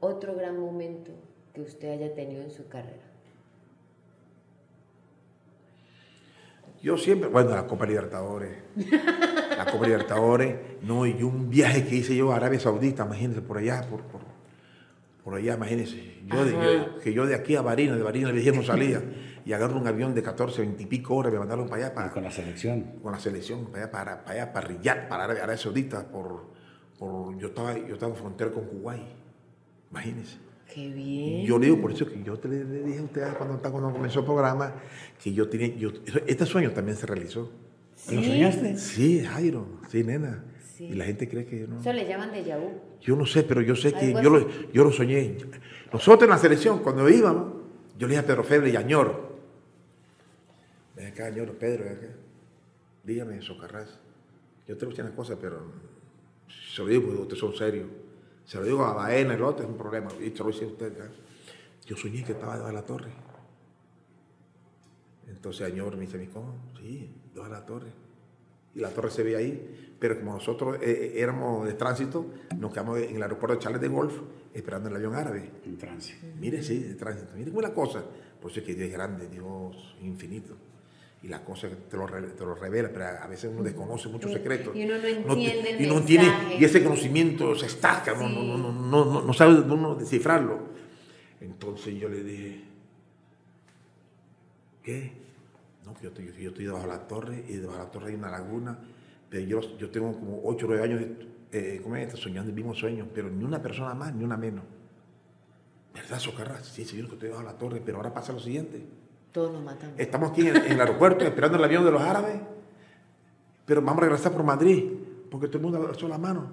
otro 0.00 0.34
gran 0.36 0.58
momento 0.58 1.10
que 1.54 1.62
usted 1.62 1.90
haya 1.92 2.14
tenido 2.14 2.42
en 2.42 2.50
su 2.50 2.68
carrera. 2.68 3.02
Yo 6.82 6.96
siempre, 6.96 7.28
bueno, 7.28 7.50
la 7.50 7.66
Copa 7.66 7.84
Libertadores. 7.86 8.56
La 9.56 9.66
Copa 9.70 9.84
Libertadores, 9.86 10.56
no, 10.82 11.06
y 11.06 11.22
un 11.22 11.50
viaje 11.50 11.84
que 11.86 11.96
hice 11.96 12.16
yo 12.16 12.32
a 12.32 12.36
Arabia 12.36 12.58
Saudita, 12.58 13.04
imagínense, 13.04 13.42
por 13.42 13.58
allá, 13.58 13.82
por, 13.90 14.00
por, 14.04 14.22
por 15.22 15.34
allá, 15.34 15.54
imagínense. 15.54 16.20
Yo, 16.26 16.40
Ajá. 16.40 16.48
yo- 16.50 16.98
que 17.00 17.12
yo 17.12 17.26
de 17.26 17.34
aquí 17.34 17.54
a 17.56 17.60
Barinas, 17.60 17.96
de 17.98 18.02
Barinas 18.02 18.32
le 18.32 18.38
dije 18.40 18.52
no 18.52 18.62
salía, 18.62 19.02
y 19.44 19.52
agarro 19.52 19.78
un 19.78 19.86
avión 19.86 20.14
de 20.14 20.22
14, 20.22 20.62
20 20.62 20.82
y 20.82 20.86
pico 20.86 21.16
horas, 21.16 21.32
me 21.32 21.38
mandaron 21.38 21.68
para 21.68 21.84
allá, 21.86 21.94
para, 21.94 22.10
con 22.12 22.22
la 22.24 22.30
selección. 22.30 22.82
con 23.02 23.12
la 23.12 23.18
selección, 23.20 23.66
para 23.66 23.82
allá, 23.84 23.90
para, 23.92 24.24
para, 24.24 24.32
allá, 24.42 24.52
para 24.52 24.66
Riyadh, 24.68 25.08
para 25.08 25.24
Arabia 25.24 25.56
Saudita, 25.58 26.08
por, 26.10 26.46
por, 26.98 27.36
yo, 27.36 27.48
estaba, 27.48 27.76
yo 27.76 27.94
estaba 27.94 28.12
en 28.12 28.18
frontera 28.18 28.50
con 28.52 28.64
Kuwait, 28.64 29.02
imagínense. 29.90 30.38
Qué 30.72 30.88
bien. 30.88 31.44
Yo 31.44 31.58
le 31.58 31.66
digo, 31.66 31.80
por 31.80 31.92
eso 31.92 32.06
que 32.06 32.22
yo 32.22 32.38
te 32.38 32.48
le, 32.48 32.64
le 32.64 32.82
dije 32.82 32.98
a 33.00 33.02
ustedes 33.02 33.34
cuando, 33.34 33.58
cuando 33.58 33.92
comenzó 33.92 34.20
el 34.20 34.24
programa, 34.24 34.74
que 35.22 35.32
yo 35.32 35.48
tenía, 35.48 35.68
yo, 35.68 35.90
este 36.26 36.46
sueño 36.46 36.70
también 36.70 36.96
se 36.96 37.06
realizó. 37.06 37.50
¿Lo 38.10 38.22
soñaste? 38.22 38.76
Sí, 38.78 39.20
Jairo, 39.24 39.66
sí, 39.88 40.04
nena. 40.04 40.44
Sí. 40.76 40.84
Y 40.84 40.94
la 40.94 41.04
gente 41.04 41.28
cree 41.28 41.44
que 41.44 41.60
yo 41.60 41.66
no. 41.66 41.80
Eso 41.80 41.92
le 41.92 42.06
llaman 42.06 42.32
de 42.32 42.42
vu. 42.56 42.80
Yo 43.00 43.16
no 43.16 43.26
sé, 43.26 43.42
pero 43.42 43.60
yo 43.60 43.76
sé 43.76 43.92
que 43.92 44.12
yo 44.12 44.30
lo, 44.30 44.70
yo 44.72 44.84
lo 44.84 44.92
soñé. 44.92 45.36
Nosotros 45.92 46.24
en 46.24 46.30
la 46.30 46.38
selección, 46.38 46.78
cuando 46.78 47.08
íbamos, 47.08 47.52
yo 47.98 48.06
le 48.06 48.14
dije 48.14 48.24
a 48.24 48.26
Pedro 48.26 48.44
Febre 48.44 48.70
y 48.70 48.76
a 48.76 48.82
Ñor, 48.82 49.36
ven 50.96 51.08
acá, 51.08 51.28
Ñor, 51.30 51.52
Pedro, 51.52 51.84
ven 51.84 51.92
acá. 51.92 52.08
Dígame, 53.04 53.42
Socarrás. 53.42 53.98
Yo 54.66 54.76
te 54.76 54.86
voy 54.86 54.94
a 54.94 54.96
decir 54.96 55.04
una 55.04 55.14
cosa, 55.14 55.36
pero 55.40 55.60
se 56.74 56.82
lo 56.82 56.88
digo 56.88 57.02
porque 57.06 57.22
ustedes 57.22 57.40
son 57.40 57.54
serios. 57.54 57.88
Se 58.50 58.58
lo 58.58 58.64
digo 58.64 58.84
a 58.84 58.92
Baena, 58.92 59.34
el 59.34 59.44
otro 59.44 59.62
es 59.62 59.70
un 59.70 59.76
problema. 59.76 60.10
Y 60.20 60.30
se 60.30 60.38
lo 60.38 60.46
dice 60.46 60.64
a 60.64 60.66
usted. 60.66 60.92
¿eh? 60.92 61.08
Yo 61.86 61.96
soñé 61.96 62.24
que 62.24 62.32
estaba 62.32 62.54
debajo 62.54 62.66
de 62.66 62.80
la 62.80 62.84
torre. 62.84 63.10
Entonces 65.28 65.70
Añor 65.70 65.94
me 65.94 66.00
dice, 66.00 66.18
¿mi 66.18 66.26
cómo? 66.26 66.56
Sí, 66.76 67.14
debajo 67.32 67.52
de 67.52 67.60
la 67.60 67.64
torre. 67.64 67.92
Y 68.74 68.80
la 68.80 68.88
torre 68.88 69.12
se 69.12 69.22
ve 69.22 69.36
ahí, 69.36 69.94
pero 70.00 70.18
como 70.18 70.32
nosotros 70.32 70.78
eh, 70.82 70.90
eh, 70.90 71.22
éramos 71.22 71.64
de 71.64 71.74
tránsito, 71.74 72.26
nos 72.58 72.72
quedamos 72.72 72.98
en 72.98 73.14
el 73.14 73.22
aeropuerto 73.22 73.54
de 73.54 73.62
Charles 73.62 73.80
de 73.80 73.86
Golf 73.88 74.14
esperando 74.52 74.88
el 74.88 74.96
avión 74.96 75.14
árabe. 75.14 75.48
En 75.64 75.78
Francia. 75.78 76.16
Mire, 76.40 76.60
sí, 76.64 76.80
de 76.80 76.96
tránsito. 76.96 77.34
Mire 77.36 77.52
cómo 77.52 77.60
es 77.60 77.68
la 77.68 77.74
cosa. 77.74 78.02
Por 78.42 78.50
eso 78.50 78.58
es 78.58 78.66
que 78.66 78.74
Dios 78.74 78.88
es 78.88 78.92
grande, 78.92 79.28
Dios 79.28 79.96
infinito. 80.02 80.56
Y 81.22 81.28
la 81.28 81.44
cosa 81.44 81.68
te 81.68 81.96
lo, 81.98 82.06
te 82.06 82.44
lo 82.44 82.54
revela, 82.54 82.88
pero 82.90 83.04
a 83.06 83.26
veces 83.26 83.50
uno 83.52 83.62
desconoce 83.62 84.08
muchos 84.08 84.32
secretos. 84.32 84.74
y 84.74 84.84
uno 84.84 84.94
no 84.98 85.06
entiende 85.34 85.70
el 85.70 85.82
y 85.82 85.86
no 85.86 86.02
tiene. 86.02 86.56
Y 86.58 86.64
ese 86.64 86.82
conocimiento 86.82 87.54
se 87.54 87.66
estaca, 87.66 88.14
no, 88.14 88.26
Sí. 88.28 88.34
no, 88.34 88.56
no, 88.56 88.72
no, 88.72 89.04
no, 89.04 89.22
no 89.22 89.32
sabe 89.34 89.60
uno 89.60 89.94
descifrarlo. 89.94 90.58
Entonces 91.40 91.94
yo 91.94 92.08
le 92.08 92.22
dije, 92.22 92.64
¿qué? 94.82 95.12
No, 95.84 95.94
que 95.94 96.04
yo 96.04 96.08
estoy, 96.08 96.26
que 96.28 96.42
yo 96.42 96.50
estoy 96.50 96.64
debajo 96.64 96.86
de 96.86 96.92
la 96.92 97.06
torre 97.06 97.44
y 97.48 97.54
debajo 97.56 97.78
de 97.78 97.84
la 97.84 97.90
torre 97.90 98.08
hay 98.10 98.14
una 98.14 98.30
laguna. 98.30 98.78
Pero 99.28 99.44
yo, 99.46 99.78
yo 99.78 99.90
tengo 99.90 100.12
como 100.12 100.40
8 100.44 100.66
o 100.66 100.68
9 100.70 100.82
años 100.84 101.02
eh, 101.52 101.80
¿cómo 101.82 101.96
es? 101.96 102.12
soñando 102.14 102.48
el 102.50 102.54
mismo 102.56 102.74
sueño, 102.74 103.08
pero 103.14 103.28
ni 103.30 103.44
una 103.44 103.60
persona 103.62 103.94
más 103.94 104.14
ni 104.14 104.24
una 104.24 104.36
menos. 104.36 104.64
¿Verdad, 105.94 106.18
Socarrás? 106.18 106.66
Sí, 106.66 106.84
señor, 106.84 107.08
que 107.08 107.14
estoy 107.14 107.28
debajo 107.28 107.44
de 107.46 107.52
la 107.52 107.58
torre, 107.58 107.82
pero 107.84 107.98
ahora 107.98 108.14
pasa 108.14 108.32
lo 108.32 108.38
siguiente. 108.40 108.84
Todos 109.32 109.52
nos 109.52 109.62
matan. 109.62 109.92
Estamos 109.96 110.30
aquí 110.30 110.42
en, 110.48 110.56
en 110.56 110.72
el 110.72 110.80
aeropuerto 110.80 111.24
esperando 111.24 111.56
el 111.58 111.64
avión 111.64 111.84
de 111.84 111.90
los 111.92 112.02
árabes, 112.02 112.36
pero 113.64 113.80
vamos 113.82 113.98
a 114.02 114.06
regresar 114.06 114.32
por 114.32 114.42
Madrid, 114.42 114.84
porque 115.30 115.46
todo 115.46 115.58
el 115.58 115.62
mundo 115.64 115.88
alzó 115.88 116.08
la 116.08 116.18
mano. 116.18 116.50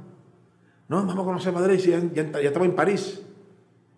No, 0.88 0.98
vamos 1.06 1.20
a 1.20 1.24
conocer 1.26 1.54
Madrid, 1.54 1.80
si 1.80 1.90
ya, 1.92 2.00
ya, 2.14 2.24
ya 2.32 2.40
estamos 2.48 2.68
en 2.70 2.76
París, 2.76 3.22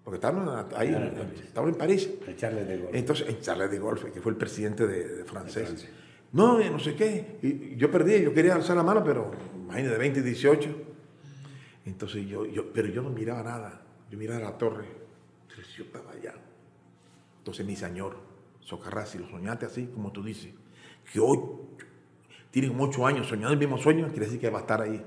porque 0.03 0.15
estábamos 0.15 0.65
ahí, 0.75 0.89
Claro, 0.89 1.11
París. 1.13 1.41
estamos 1.45 1.69
en 1.71 1.75
París. 1.75 2.09
Echarle 2.27 2.63
de 2.65 2.77
gol. 2.77 2.89
Entonces, 2.93 3.27
en 3.29 3.39
Charles 3.41 3.69
de 3.69 3.79
Golfe, 3.79 4.11
que 4.11 4.21
fue 4.21 4.31
el 4.31 4.37
presidente 4.37 4.87
de, 4.87 5.07
de 5.17 5.23
francés. 5.25 5.67
Francia. 5.67 5.89
No, 6.31 6.57
no 6.59 6.79
sé 6.79 6.95
qué. 6.95 7.37
Y 7.41 7.75
yo 7.75 7.91
perdí, 7.91 8.21
yo 8.21 8.33
quería 8.33 8.55
alzar 8.55 8.77
la 8.77 8.83
mano, 8.83 9.03
pero 9.03 9.31
imagínate, 9.55 9.93
de 9.93 9.97
20 9.99 10.19
y 10.19 10.23
18. 10.23 10.69
Entonces 11.85 12.25
yo, 12.27 12.45
yo, 12.45 12.71
pero 12.71 12.87
yo 12.87 13.01
no 13.01 13.09
miraba 13.09 13.43
nada. 13.43 13.81
Yo 14.09 14.17
miraba 14.17 14.39
la 14.39 14.57
torre. 14.57 14.85
Entonces 15.49 15.73
yo 15.75 15.83
estaba 15.85 16.11
allá. 16.11 16.33
Entonces 17.39 17.65
mi 17.65 17.75
señor, 17.75 18.15
Socarrás, 18.61 19.09
si 19.09 19.17
lo 19.17 19.27
soñaste 19.27 19.65
así, 19.65 19.87
como 19.87 20.11
tú 20.11 20.23
dices, 20.23 20.53
que 21.11 21.19
hoy 21.19 21.39
tienen 22.51 22.75
ocho 22.79 23.05
años 23.05 23.27
soñando 23.27 23.53
el 23.53 23.59
mismo 23.59 23.77
sueño, 23.77 24.07
quiere 24.09 24.25
decir 24.25 24.39
que 24.39 24.49
va 24.49 24.59
a 24.59 24.61
estar 24.61 24.81
ahí. 24.81 25.03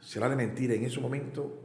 Será 0.00 0.28
de 0.28 0.36
mentira, 0.36 0.74
en 0.74 0.84
ese 0.84 1.00
momento 1.00 1.60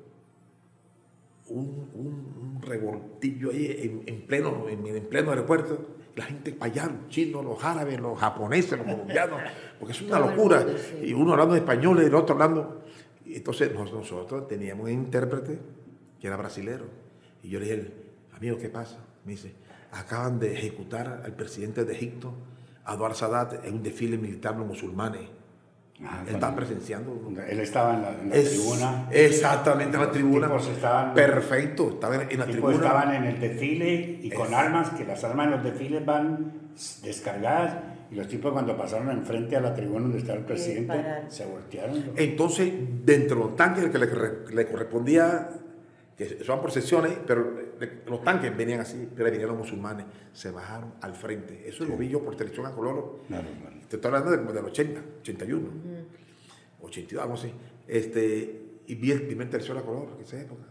un, 1.48 1.90
un- 1.94 2.56
un 2.56 2.62
revoltillo 2.62 3.50
ahí 3.52 3.66
en, 3.80 4.04
en 4.06 4.22
pleno, 4.28 4.68
en, 4.70 4.86
en 4.86 5.06
pleno 5.08 5.32
aeropuerto. 5.32 5.96
La 6.16 6.26
gente 6.26 6.52
para 6.54 6.72
allá, 6.72 6.86
los 6.88 7.10
chinos, 7.10 7.44
los 7.46 7.64
árabes, 7.64 8.00
los 8.00 8.20
japoneses, 8.20 8.78
los 8.78 8.88
colombianos, 8.88 9.40
porque 9.80 9.94
es 9.94 10.02
una 10.02 10.20
locura. 10.20 10.66
Y 11.02 11.14
uno 11.14 11.32
hablando 11.34 11.56
español 11.56 12.02
y 12.02 12.06
el 12.06 12.16
otro 12.16 12.34
hablando. 12.34 12.84
Entonces 13.26 13.74
nos- 13.74 13.92
nosotros 13.94 14.48
teníamos 14.48 14.86
un 14.86 14.92
intérprete 14.92 15.60
que 16.20 16.28
era 16.28 16.36
brasilero. 16.36 16.86
Y 17.44 17.50
yo 17.50 17.60
le 17.60 17.66
dije, 17.66 17.94
amigo, 18.36 18.58
¿qué 18.58 18.70
pasa? 18.70 18.98
Me 19.26 19.32
dice, 19.34 19.54
acaban 19.92 20.40
de 20.40 20.54
ejecutar 20.54 21.22
al 21.26 21.34
presidente 21.34 21.86
de 21.86 21.94
Egipto, 21.94 22.34
Anwar 22.86 23.16
Sadat, 23.16 23.66
en 23.66 23.76
un 23.76 23.84
desfile 23.84 24.18
militar 24.18 24.54
de 24.54 24.60
los 24.60 24.68
musulmanes. 24.68 25.22
Ah, 26.02 26.02
Él 26.02 26.08
cuando- 26.10 26.32
estaba 26.32 26.56
presenciando. 26.56 27.32
Él 27.50 27.60
estaba 27.60 27.94
en 27.96 28.02
la, 28.02 28.10
en 28.22 28.30
la 28.30 28.36
Es- 28.36 28.50
tribuna. 28.52 29.08
Exactamente, 29.12 29.96
en 29.96 30.00
la 30.00 30.06
Los 30.08 30.14
tribuna. 30.14 30.48
tipos 30.48 30.68
estaban- 30.70 31.14
Perfecto, 31.14 31.90
estaban 31.90 32.22
en 32.32 32.40
la 32.40 32.46
tribuna. 32.46 32.76
estaban 32.76 33.14
en 33.16 33.24
el 33.26 33.40
desfile 33.40 34.20
y 34.24 34.30
con 34.32 34.48
Es- 34.48 34.54
armas, 34.54 34.90
que 34.92 35.04
las 35.06 35.22
armas 35.26 35.48
en 35.48 35.52
los 35.52 35.64
desfiles 35.64 36.06
van 36.06 36.54
descargadas. 37.04 37.78
Y 38.12 38.16
los 38.16 38.28
tipos 38.28 38.52
cuando 38.54 38.76
pasaron 38.76 39.12
enfrente 39.12 39.56
a 39.56 39.62
la 39.62 39.74
tribuna 39.76 40.02
donde 40.04 40.18
estaba 40.20 40.40
el 40.40 40.46
presidente, 40.46 40.94
se 41.28 41.46
voltearon. 41.46 42.04
Entonces, 42.16 42.74
dentro 43.06 43.36
de 43.38 43.44
los 43.44 43.56
tanques 43.56 43.86
que 43.90 43.98
le, 44.00 44.10
corre- 44.10 44.52
le 44.52 44.66
correspondía, 44.68 45.50
que 46.18 46.44
son 46.44 46.60
por 46.62 46.72
secciones, 46.72 47.12
pero 47.28 47.60
los 48.08 48.24
tanques 48.24 48.56
venían 48.56 48.80
así, 48.80 49.08
pero 49.16 49.30
venían 49.30 49.50
los 49.50 49.58
musulmanes, 49.58 50.06
se 50.34 50.52
bajaron 50.52 50.94
al 51.02 51.16
frente. 51.16 51.68
Eso 51.68 51.86
lo 51.86 51.98
vi 51.98 52.10
yo 52.10 52.24
por 52.24 52.36
televisión 52.36 52.66
a 52.66 52.72
color. 52.72 53.22
Claro, 53.28 53.48
claro. 53.60 53.76
Te 53.88 53.96
estoy 53.96 54.08
hablando 54.08 54.32
de, 54.32 54.38
como 54.38 54.54
del 54.54 54.66
80, 54.66 55.02
81, 55.22 55.70
82, 56.82 57.24
algo 57.24 57.36
así. 57.36 57.54
Este, 57.88 58.62
y 58.88 58.96
vi 58.96 59.12
el 59.12 59.24
primer 59.24 59.50
tercio 59.50 59.78
a 59.78 59.82
color, 59.84 60.14
en 60.18 60.24
esa 60.24 60.40
época. 60.40 60.64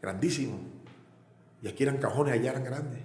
Grandísimo. 0.00 0.58
Y 1.62 1.68
aquí 1.68 1.82
eran 1.82 1.98
cajones, 1.98 2.34
allá 2.34 2.50
eran 2.50 2.64
grandes. 2.64 3.00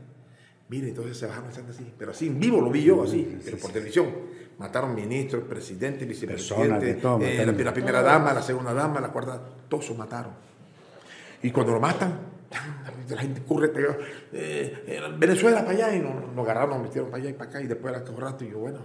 Mire, 0.69 0.89
entonces 0.89 1.17
se 1.17 1.27
bajaron 1.27 1.49
así. 1.49 1.93
Pero 1.97 2.11
así 2.11 2.27
en 2.27 2.39
vivo 2.39 2.59
lo 2.59 2.71
vi 2.71 2.83
yo, 2.83 3.03
así, 3.03 3.37
pero 3.43 3.57
por 3.57 3.71
televisión. 3.71 4.07
Mataron 4.57 4.95
ministros, 4.95 5.43
presidentes, 5.43 6.07
Personas 6.07 6.79
de 6.79 6.93
vicepresidentes, 6.93 7.01
todo, 7.01 7.21
eh, 7.21 7.45
la 7.63 7.73
primera 7.73 8.01
dama, 8.01 8.33
la 8.33 8.41
segunda 8.41 8.73
dama, 8.73 9.01
la 9.01 9.09
cuarta, 9.09 9.41
todos 9.67 9.85
se 9.85 9.93
mataron. 9.93 10.31
Y 11.43 11.51
cuando 11.51 11.73
lo 11.73 11.79
matan, 11.79 12.19
la 13.09 13.21
gente 13.21 13.43
corre, 13.43 13.71
eh, 14.33 14.83
eh, 14.87 15.01
Venezuela 15.17 15.59
para 15.59 15.71
allá, 15.71 15.95
y 15.95 15.99
nos, 15.99 16.33
nos 16.33 16.45
agarraron, 16.45 16.77
nos 16.77 16.81
metieron 16.83 17.09
para 17.09 17.23
allá 17.23 17.31
y 17.31 17.33
para 17.33 17.49
acá, 17.49 17.61
y 17.61 17.67
después 17.67 17.95
a 17.95 18.11
un 18.11 18.21
rato, 18.21 18.43
y 18.43 18.51
yo, 18.51 18.59
bueno, 18.59 18.79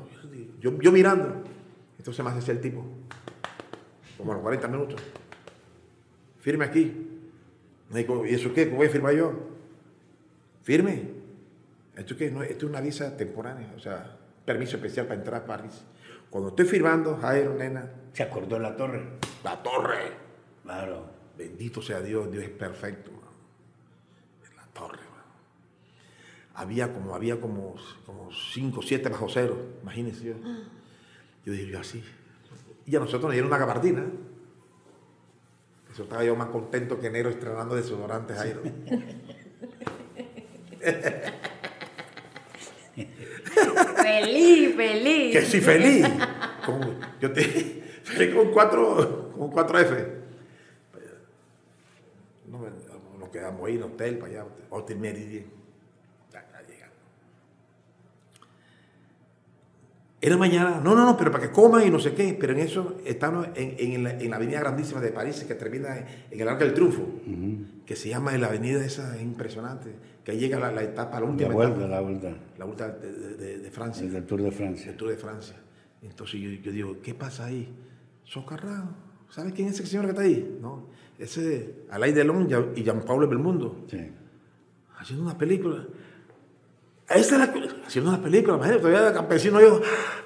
yo, 0.61 0.79
yo 0.79 0.93
mirando. 0.93 1.43
Entonces 1.99 2.25
me 2.25 2.31
hace 2.31 2.53
el 2.53 2.61
tipo, 2.61 2.85
como 4.16 4.33
a 4.33 4.35
los 4.35 4.43
40 4.43 4.68
minutos, 4.68 5.03
firme 6.41 6.64
aquí. 6.64 7.07
Me 7.91 8.01
dijo, 8.01 8.25
¿y 8.25 8.35
eso 8.35 8.55
qué? 8.55 8.66
¿Cómo 8.66 8.79
voy 8.79 8.87
a 8.87 8.91
firmar 8.91 9.14
yo? 9.14 9.33
Firme. 10.62 11.11
¿Esto 11.97 12.16
qué? 12.16 12.31
No, 12.31 12.43
esto 12.43 12.66
es 12.66 12.71
una 12.71 12.81
visa 12.81 13.16
temporánea, 13.16 13.73
o 13.77 13.81
sea, 13.81 14.16
permiso 14.45 14.77
especial 14.77 15.07
para 15.07 15.18
entrar 15.18 15.43
a 15.43 15.47
París. 15.47 15.83
Cuando 16.31 16.51
estoy 16.51 16.64
firmando, 16.66 17.16
Jairo, 17.16 17.55
nena, 17.55 17.91
Se 18.12 18.23
acordó 18.23 18.59
la 18.59 18.77
torre. 18.77 19.03
la 19.43 19.62
torre. 19.62 20.12
Claro. 20.62 21.11
Bendito 21.37 21.83
sea 21.83 22.01
Dios, 22.01 22.31
Dios 22.31 22.45
es 22.45 22.51
perfecto. 22.51 23.11
mano. 23.11 23.33
En 24.49 24.57
la 24.57 24.64
torre. 24.73 24.99
mano. 24.99 26.50
Había 26.61 26.93
como, 26.93 27.15
había 27.15 27.41
como, 27.41 27.75
como 28.05 28.29
cinco, 28.33 28.83
siete 28.83 29.09
bajo 29.09 29.29
cero, 29.31 29.57
imagínense 29.83 30.25
yo. 30.25 30.35
Yo 31.47 31.53
dije, 31.55 31.69
yo 31.69 31.81
así. 31.81 32.05
Y 32.85 32.95
a 32.97 32.99
nosotros 33.01 33.23
nos 33.25 33.33
dieron 33.33 33.49
una 33.49 33.57
gabardina. 33.59 34.05
Eso 35.91 36.03
estaba 36.03 36.23
yo 36.23 36.37
más 36.37 36.49
contento 36.49 37.01
que 37.01 37.07
enero 37.07 37.31
estrenando 37.31 37.75
desodorantes, 37.77 38.37
Jairo. 38.37 38.61
Feliz, 44.03 44.75
feliz. 44.77 45.33
que 45.33 45.43
sí, 45.43 45.61
feliz. 45.61 46.07
Con- 46.65 46.99
yo 47.21 47.33
te, 47.33 47.43
feliz 48.05 48.35
con 48.35 48.51
cuatro, 48.51 49.33
con 49.37 49.51
cuatro 49.51 49.79
F. 49.79 50.21
No, 52.49 52.59
me- 52.59 52.71
nos 53.19 53.29
quedamos 53.31 53.67
ahí 53.67 53.75
en 53.77 53.79
el 53.79 53.85
hotel, 53.85 54.19
para 54.19 54.33
allá, 54.33 54.47
Hotel 54.71 54.99
Meridian. 54.99 55.45
Ya, 56.33 56.47
ya 56.53 56.63
llegamos. 56.69 56.97
Era 60.23 60.37
mañana, 60.37 60.81
no, 60.85 60.95
no, 60.95 61.05
no, 61.07 61.16
pero 61.16 61.31
para 61.31 61.47
que 61.47 61.51
coman 61.53 61.87
y 61.87 61.91
no 61.91 61.99
sé 61.99 62.12
qué, 62.12 62.37
pero 62.39 62.53
en 62.53 62.59
eso 62.59 62.99
estamos 63.07 63.49
en, 63.55 63.75
en 63.95 64.05
la, 64.05 64.11
en 64.11 64.29
la 64.29 64.37
avenida 64.37 64.61
grandísima 64.61 65.01
de 65.01 65.12
París, 65.12 65.43
que 65.49 65.55
termina 65.55 65.97
en, 65.97 66.05
en 66.31 66.41
el 66.41 66.47
Arco 66.49 66.64
del 66.64 66.75
Triunfo, 66.75 67.07
que 67.87 67.97
se 67.97 68.11
llama 68.11 68.37
la 68.37 68.49
avenida 68.49 68.85
esa, 68.85 69.16
es 69.16 69.23
impresionante, 69.23 69.95
que 70.23 70.33
ahí 70.33 70.39
llega 70.39 70.59
la, 70.59 70.73
la 70.73 70.83
etapa, 70.83 71.14
la 71.21 71.27
La 71.27 71.33
última 71.33 71.55
vuelta, 71.55 71.77
etapa, 71.79 71.89
la 71.89 72.01
vuelta. 72.03 72.37
la 72.59 72.64
vuelta 72.66 72.89
de, 72.91 73.59
de- 73.61 73.71
Francia 73.71 74.05
El 74.07 74.12
del 74.12 74.25
Tour 74.27 74.43
de 74.43 74.51
Francia. 74.51 74.91
el 74.91 74.97
Tour 74.99 75.09
de 75.11 75.16
Francia. 75.16 75.57
Entonces 76.03 76.39
yo, 76.41 76.51
yo 76.51 76.71
digo, 76.73 76.97
¿qué 77.03 77.14
pasa 77.14 77.47
ahí? 77.47 77.73
Socarrao. 78.25 78.91
¿Sabes 79.31 79.55
quién 79.55 79.68
es 79.68 79.75
ese 79.81 79.87
señor 79.87 80.05
que 80.05 80.11
está 80.11 80.23
ahí? 80.23 80.59
No, 80.61 80.89
ese 81.18 81.85
Alain 81.91 82.14
Delon 82.14 82.47
y 82.77 82.83
Jean-Paul 82.83 83.27
Belmundo. 83.27 83.87
Sí. 83.89 83.99
haciendo 84.99 85.25
una 85.25 85.39
película. 85.39 85.87
Esta 87.11 87.43
es 87.43 87.55
la, 87.55 87.85
haciendo 87.85 88.11
una 88.11 88.23
película, 88.23 88.57
imagínate, 88.57 88.83
todavía 88.83 89.09
de 89.09 89.13
campesino, 89.13 89.61
yo, 89.61 89.81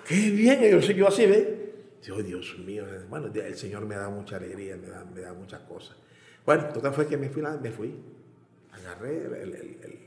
qué 0.06 0.30
bien, 0.30 0.60
yo, 0.62 0.78
yo 0.78 1.08
así, 1.08 1.24
¿ve? 1.24 1.72
Digo, 2.04 2.22
Dios 2.22 2.58
mío, 2.58 2.84
bueno, 3.08 3.30
el 3.34 3.56
Señor 3.56 3.86
me 3.86 3.94
da 3.94 4.10
mucha 4.10 4.36
alegría, 4.36 4.76
me 4.76 4.88
da, 4.88 5.02
me 5.04 5.22
da 5.22 5.32
muchas 5.32 5.60
cosas. 5.62 5.96
Bueno, 6.44 6.68
total 6.68 6.92
fue 6.92 7.06
que 7.06 7.16
me 7.16 7.30
fui, 7.30 7.42
me 7.62 7.70
fui, 7.70 7.94
agarré 8.70 9.24
el, 9.24 9.32
el, 9.32 9.54
el, 9.54 9.98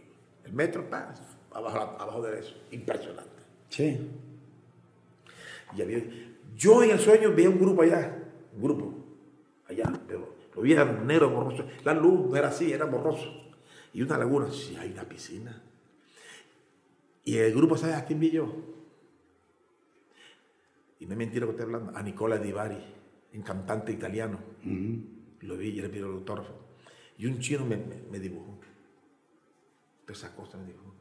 el 0.46 0.54
metro, 0.54 0.88
pa, 0.88 1.16
abajo, 1.52 1.98
abajo 2.00 2.22
de 2.22 2.40
eso, 2.40 2.56
impresionante. 2.70 3.42
Sí. 3.70 4.12
Y 5.76 5.82
había, 5.82 6.04
yo 6.56 6.84
en 6.84 6.92
el 6.92 7.00
sueño 7.00 7.34
veía 7.34 7.50
un 7.50 7.60
grupo 7.60 7.82
allá, 7.82 8.20
un 8.56 8.62
grupo, 8.62 8.94
allá, 9.68 9.92
pero 10.08 10.36
lo 10.56 10.62
veía 10.62 10.86
negro, 10.86 11.32
borroso. 11.32 11.66
La 11.84 11.96
luz 11.96 12.30
no 12.30 12.36
era 12.36 12.50
así, 12.50 12.72
era 12.72 12.86
borroso. 12.86 13.34
Y 13.94 14.04
una 14.04 14.20
laguna, 14.20 14.52
sí, 14.52 14.78
hay 14.80 14.92
una 14.92 15.04
piscina. 15.04 15.64
Y 17.28 17.38
el 17.40 17.54
grupo, 17.54 17.76
¿sabes 17.78 17.96
a 17.98 18.06
quién 18.06 18.22
vi 18.22 18.32
yo? 18.32 18.50
Y 21.02 21.06
no 21.06 21.12
es 21.12 21.18
mentira 21.18 21.46
que 21.46 21.52
estoy 21.52 21.66
hablando, 21.66 21.92
a 21.98 22.02
Nicola 22.02 22.38
Di 22.38 22.54
Bari, 22.54 22.78
un 23.34 23.42
cantante 23.42 23.92
italiano. 23.92 24.40
Lo 25.42 25.58
vi 25.58 25.68
y 25.68 25.82
le 25.82 25.90
pidió 25.90 26.06
el 26.06 26.14
autógrafo. 26.14 26.54
Y 27.18 27.26
un 27.26 27.40
chino 27.42 27.66
me, 27.66 27.76
me, 27.76 27.98
me 28.10 28.20
dibujó. 28.20 28.58
Todas 30.06 30.20
esas 30.20 30.32
cosas 30.32 30.62
me 30.62 30.68
dibujó. 30.68 30.94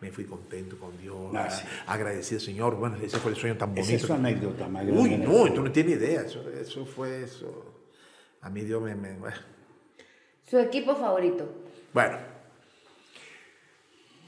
Me 0.00 0.10
fui 0.10 0.24
contento 0.24 0.78
con 0.78 0.96
Dios, 0.96 1.34
Ah, 1.34 1.50
sí. 1.50 1.66
agradecido, 1.86 2.40
Señor. 2.40 2.76
Bueno, 2.76 2.96
ese 2.96 3.18
fue 3.18 3.32
el 3.32 3.36
sueño 3.36 3.58
tan 3.58 3.70
bonito. 3.74 3.86
Esa 3.86 3.96
es 3.96 4.02
su 4.02 4.12
anécdota 4.14 4.68
grande 4.68 4.92
Uy, 4.92 5.18
no, 5.18 5.52
tú 5.52 5.62
no 5.62 5.70
tienes 5.70 5.96
idea. 5.96 6.22
Eso, 6.22 6.48
eso 6.50 6.86
fue 6.86 7.22
eso. 7.22 7.82
A 8.40 8.48
mí 8.48 8.62
Dios 8.62 8.82
me. 8.82 8.94
me- 8.94 9.14
Su 10.48 10.58
equipo 10.58 10.96
favorito. 10.96 11.46
Bueno. 11.92 12.16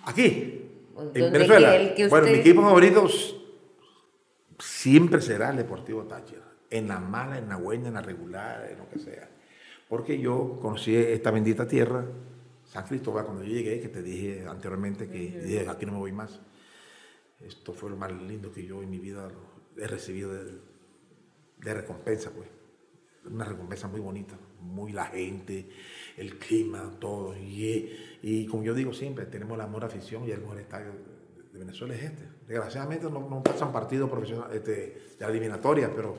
Aquí. 0.05 0.68
En 0.99 1.05
¿dónde 1.07 1.31
Venezuela. 1.31 1.71
quiere 1.71 1.89
el 1.89 1.95
que 1.95 2.09
Bueno, 2.09 2.27
mi 2.27 2.35
equipo 2.35 2.63
favorito 2.63 3.09
siempre 4.59 5.21
será 5.21 5.51
el 5.51 5.57
Deportivo 5.57 6.05
Táchira. 6.05 6.43
En 6.71 6.89
la 6.89 6.99
mala, 6.99 7.39
en 7.39 7.49
la 7.49 7.57
buena, 7.57 7.89
en 7.89 7.95
la 7.95 8.03
regular, 8.03 8.69
en 8.71 8.79
lo 8.79 8.89
que 8.89 8.99
sea. 8.99 9.31
Porque 9.89 10.19
yo 10.19 10.59
conocí 10.61 10.95
esta 10.95 11.31
bendita 11.31 11.67
tierra, 11.67 12.05
San 12.65 12.85
Cristóbal, 12.85 13.25
cuando 13.25 13.43
yo 13.43 13.53
llegué, 13.53 13.81
que 13.81 13.89
te 13.89 14.03
dije 14.03 14.45
anteriormente 14.47 15.09
que 15.09 15.19
dije, 15.19 15.67
aquí 15.69 15.87
no 15.87 15.93
me 15.93 15.99
voy 15.99 16.13
más. 16.13 16.41
Esto 17.41 17.73
fue 17.73 17.89
lo 17.89 17.97
más 17.97 18.13
lindo 18.13 18.53
que 18.53 18.67
yo 18.67 18.83
en 18.83 18.91
mi 18.91 18.99
vida 18.99 19.31
he 19.77 19.87
recibido 19.87 20.35
de, 20.35 20.59
de 21.59 21.75
recompensa, 21.75 22.31
pues. 22.31 22.49
Una 23.25 23.45
recompensa 23.45 23.89
muy 23.89 24.01
bonita, 24.01 24.39
muy 24.61 24.93
la 24.93 25.07
gente, 25.07 25.69
el 26.19 26.39
clima, 26.39 26.97
todo. 26.99 27.37
Y, 27.37 28.19
y 28.23 28.47
como 28.47 28.63
yo 28.63 28.75
digo 28.75 28.93
siempre, 28.93 29.27
tenemos 29.27 29.55
el 29.55 29.61
amor, 29.63 29.85
afición 29.85 30.27
y 30.27 30.33
el 30.33 30.41
mejor 30.41 30.61
estadio 30.61 30.93
de, 30.93 31.59
Venezuela 31.59 31.95
es 31.95 32.03
este. 32.05 32.23
Desgraciadamente 32.47 33.11
no, 33.11 33.29
no 33.29 33.43
pasan 33.43 33.73
partidos 33.73 34.09
profesionales 34.09 34.57
este, 34.57 34.71
de 34.71 35.17
la 35.19 35.27
eliminatoria, 35.29 35.91
pero 35.95 36.17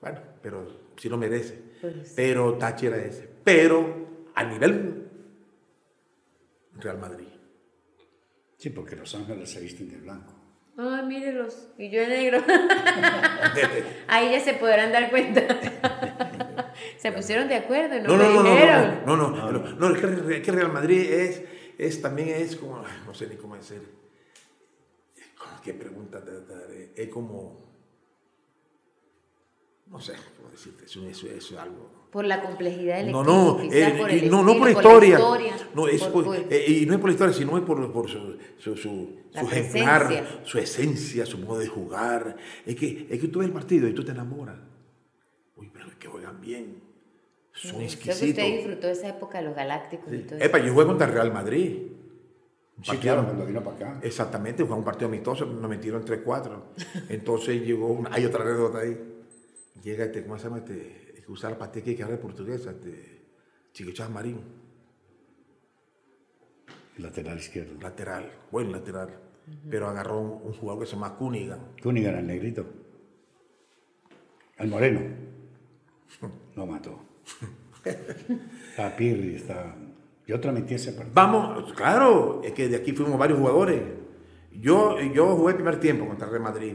bueno, 0.00 0.20
pero 0.42 0.90
sí 0.96 1.08
lo 1.08 1.16
merece. 1.16 1.58
Pues. 1.80 2.12
Pero 2.14 2.58
Táchira 2.58 2.98
es 2.98 3.16
ese. 3.16 3.28
Pero 3.44 4.08
a 4.34 4.44
nivel 4.44 5.08
Real 6.74 6.98
Madrid. 6.98 7.28
Sí, 8.56 8.70
porque 8.70 8.96
los 8.96 9.14
ángeles 9.14 9.50
se 9.50 9.60
visten 9.60 9.88
de 9.88 9.96
blanco. 9.96 10.34
Ay, 10.76 11.06
mírelos. 11.06 11.68
Y 11.76 11.90
yo 11.90 12.00
de 12.00 12.08
negro. 12.08 12.38
Ahí 14.06 14.30
ya 14.30 14.40
se 14.40 14.54
podrán 14.54 14.92
dar 14.92 15.10
cuenta. 15.10 15.42
se 16.98 17.12
pusieron 17.12 17.48
de 17.48 17.54
acuerdo, 17.56 17.94
No, 18.02 18.16
no, 18.16 18.16
no, 18.16 18.34
no, 18.34 18.42
no, 18.42 18.50
dijeron. 18.50 19.00
no, 19.06 19.16
no, 19.16 19.30
no, 19.30 19.52
no, 19.52 19.88
no, 19.90 19.94
es 19.94 20.42
que, 20.42 20.52
Real 20.52 20.72
Madrid 20.72 21.00
es, 21.00 21.42
es 21.78 22.02
también 22.02 22.28
es 22.30 22.56
como, 22.56 22.82
no 23.06 23.14
sé 23.14 23.26
ni 23.28 23.36
cómo 23.36 23.54
decir, 23.56 23.82
qué 25.62 25.74
pregunta 25.74 26.22
te 26.24 26.32
daré, 26.44 26.92
es 26.96 27.08
como, 27.08 27.68
no 29.86 30.00
sé 30.00 30.12
cómo 30.36 30.50
decirte, 30.50 30.84
eso, 30.84 31.06
eso, 31.06 31.26
eso 31.28 31.54
es 31.54 31.60
algo. 31.60 31.98
Por 32.10 32.24
la 32.24 32.40
complejidad 32.42 33.02
del 33.02 33.12
No, 33.12 33.22
no, 33.22 33.60
eh, 33.70 33.94
por 33.98 34.10
el 34.10 34.30
no, 34.30 34.42
no 34.42 34.56
por 34.58 34.70
historia, 34.70 35.18
la 35.18 35.24
historia, 35.24 35.56
no, 35.74 35.88
es 35.88 36.02
por- 36.04 36.36
eh, 36.50 36.64
y 36.66 36.86
no 36.86 36.94
es 36.94 37.00
por 37.00 37.10
la 37.10 37.12
historia, 37.12 37.34
sino 37.34 37.58
es 37.58 37.64
por, 37.64 37.92
por 37.92 38.08
su, 38.08 38.38
su, 38.56 38.76
su, 38.76 39.18
su 39.30 39.46
ejemplar, 39.50 40.40
su 40.44 40.58
esencia, 40.58 41.26
su 41.26 41.36
modo 41.38 41.58
de 41.58 41.66
jugar. 41.66 42.36
Es 42.64 42.76
que, 42.76 43.06
es 43.10 43.20
que 43.20 43.28
tú 43.28 43.40
ves 43.40 43.48
el 43.48 43.52
partido 43.54 43.86
y 43.88 43.92
tú 43.92 44.02
te 44.04 44.12
enamoras. 44.12 44.56
Uy, 45.56 45.68
pero 45.70 45.88
es 45.88 45.96
que 45.96 46.08
juegan 46.08 46.40
bien. 46.40 46.82
Son 47.60 47.70
Creo 47.70 47.78
que 47.80 47.84
exquisitos. 47.86 48.28
usted 48.28 48.56
disfrutó 48.56 48.88
esa 48.88 49.08
época 49.08 49.38
de 49.38 49.44
los 49.44 49.56
galácticos 49.56 50.12
y 50.12 50.18
todo 50.18 50.36
eso. 50.36 50.44
Epa, 50.44 50.58
yo 50.58 50.72
jugué 50.72 50.86
contra 50.86 51.06
el 51.08 51.12
Real 51.12 51.32
Madrid. 51.32 51.88
Sí, 52.82 52.96
claro, 52.98 53.24
cuando 53.24 53.44
vino 53.44 53.62
para 53.64 53.76
acá. 53.76 54.00
Exactamente, 54.04 54.64
fue 54.64 54.76
un 54.76 54.84
partido 54.84 55.08
amistoso, 55.08 55.44
nos 55.46 55.68
metieron 55.68 56.04
3-4. 56.04 56.62
Entonces 57.08 57.60
llegó, 57.66 57.88
una- 57.88 58.14
hay 58.14 58.24
otra 58.24 58.44
anécdota 58.44 58.78
ahí. 58.78 58.96
Llega 59.82 60.04
este, 60.04 60.22
¿cómo 60.22 60.38
se 60.38 60.44
llama? 60.44 60.58
Este, 60.58 61.14
el 61.16 61.24
que 61.24 61.32
usa 61.32 61.50
la 61.50 61.58
pastilla 61.58 61.96
que 61.96 62.02
habla 62.04 62.16
portuguesa, 62.20 62.70
este, 62.70 63.22
Chiquichás 63.72 64.08
Marín, 64.10 64.40
Lateral 66.98 67.38
izquierdo. 67.38 67.80
lateral, 67.80 68.30
buen 68.50 68.72
lateral. 68.72 69.10
Pero 69.70 69.88
agarró 69.88 70.20
un, 70.20 70.42
un 70.44 70.52
jugador 70.52 70.82
que 70.82 70.86
se 70.86 70.92
llama 70.92 71.16
Cunigan. 71.16 71.60
Cunigan, 71.82 72.16
el 72.16 72.26
negrito. 72.26 72.66
El 74.58 74.68
moreno. 74.68 75.00
Lo 76.56 76.66
mató. 76.66 76.98
Está 77.84 78.96
Pirri, 78.96 79.36
está. 79.36 79.74
Yo 80.26 80.38
transmití 80.40 80.74
ese 80.74 80.92
partido. 80.92 81.14
Vamos, 81.14 81.72
claro, 81.72 82.42
es 82.44 82.52
que 82.52 82.68
de 82.68 82.76
aquí 82.76 82.92
fuimos 82.92 83.18
varios 83.18 83.38
jugadores. 83.38 83.80
Yo, 84.52 85.00
yo 85.00 85.36
jugué 85.36 85.52
el 85.52 85.56
primer 85.56 85.80
tiempo 85.80 86.06
contra 86.06 86.26
el 86.26 86.32
Real 86.32 86.44
Madrid. 86.44 86.74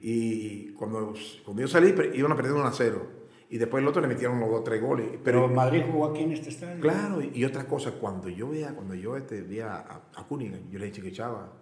Y 0.00 0.68
cuando, 0.72 1.12
cuando 1.44 1.62
yo 1.62 1.68
salí, 1.68 1.94
iban 2.14 2.32
a 2.32 2.36
perder 2.36 2.52
1 2.52 2.64
a 2.64 2.72
0. 2.72 3.06
Y 3.48 3.58
después 3.58 3.82
el 3.82 3.88
otro 3.88 4.02
le 4.02 4.08
metieron 4.08 4.40
los 4.40 4.50
dos 4.50 4.64
tres 4.64 4.80
goles. 4.82 5.06
Pero 5.22 5.42
Pero, 5.42 5.48
Madrid 5.48 5.82
jugó 5.90 6.06
aquí 6.06 6.22
en 6.22 6.32
este 6.32 6.48
estadio. 6.48 6.80
claro, 6.80 7.22
y, 7.22 7.30
y 7.34 7.44
otra 7.44 7.66
cosa, 7.66 7.92
cuando 7.92 8.28
yo 8.28 8.48
vea, 8.48 8.74
cuando 8.74 8.94
yo 8.94 9.16
este, 9.16 9.42
vi 9.42 9.60
a, 9.60 9.76
a, 10.14 10.26
Cunigan, 10.26 10.68
yo 10.70 10.78
le 10.78 10.86
dije 10.86 11.02
que 11.02 11.12
chava, 11.12 11.52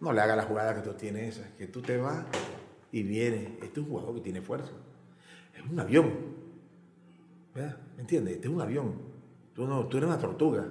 no 0.00 0.12
le 0.12 0.20
haga 0.20 0.34
la 0.34 0.42
jugada 0.44 0.74
que 0.74 0.80
tú 0.80 0.94
tienes 0.94 1.38
esa, 1.38 1.56
que 1.56 1.66
tú 1.66 1.82
te 1.82 1.98
vas 1.98 2.24
y 2.90 3.02
vienes. 3.02 3.50
Este 3.62 3.66
es 3.66 3.78
un 3.78 3.86
jugador 3.86 4.14
que 4.16 4.20
tiene 4.22 4.40
fuerza. 4.42 4.72
Es 5.54 5.70
un 5.70 5.78
avión. 5.78 6.39
¿Verdad? 7.54 7.76
¿Me 7.96 8.02
entiendes? 8.02 8.34
Este 8.36 8.48
es 8.48 8.54
un 8.54 8.60
avión. 8.60 8.94
Tú, 9.54 9.66
no, 9.66 9.86
tú 9.86 9.96
eres 9.96 10.08
una 10.08 10.18
tortuga. 10.18 10.66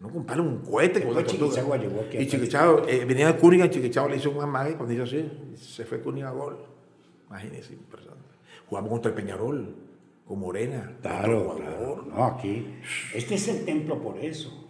No 0.00 0.10
compara 0.10 0.42
un 0.42 0.58
cohete 0.58 1.00
con 1.02 1.12
una 1.12 1.24
tortuga. 1.24 1.78
Y 2.20 2.26
Chiquichao, 2.26 2.86
eh, 2.88 3.04
venía 3.06 3.28
de 3.32 3.36
Cunigan, 3.38 3.70
Chiquichao 3.70 4.08
le 4.08 4.16
hizo 4.16 4.30
un 4.30 4.42
amague 4.42 4.74
cuando 4.74 4.92
hizo 4.92 5.04
así, 5.04 5.30
se 5.56 5.84
fue 5.84 6.00
Cunigan 6.00 6.28
a 6.28 6.32
gol. 6.32 6.58
Imagínense, 7.28 7.72
impresionante. 7.72 8.22
Jugamos 8.68 8.90
contra 8.90 9.08
el 9.10 9.14
Peñarol, 9.14 9.74
con 10.26 10.38
Morena. 10.38 10.96
Claro, 11.00 11.56
claro. 11.56 12.04
No, 12.08 12.24
aquí. 12.24 12.66
Este 13.14 13.36
es 13.36 13.48
el 13.48 13.64
templo 13.64 14.00
por 14.02 14.18
eso. 14.18 14.64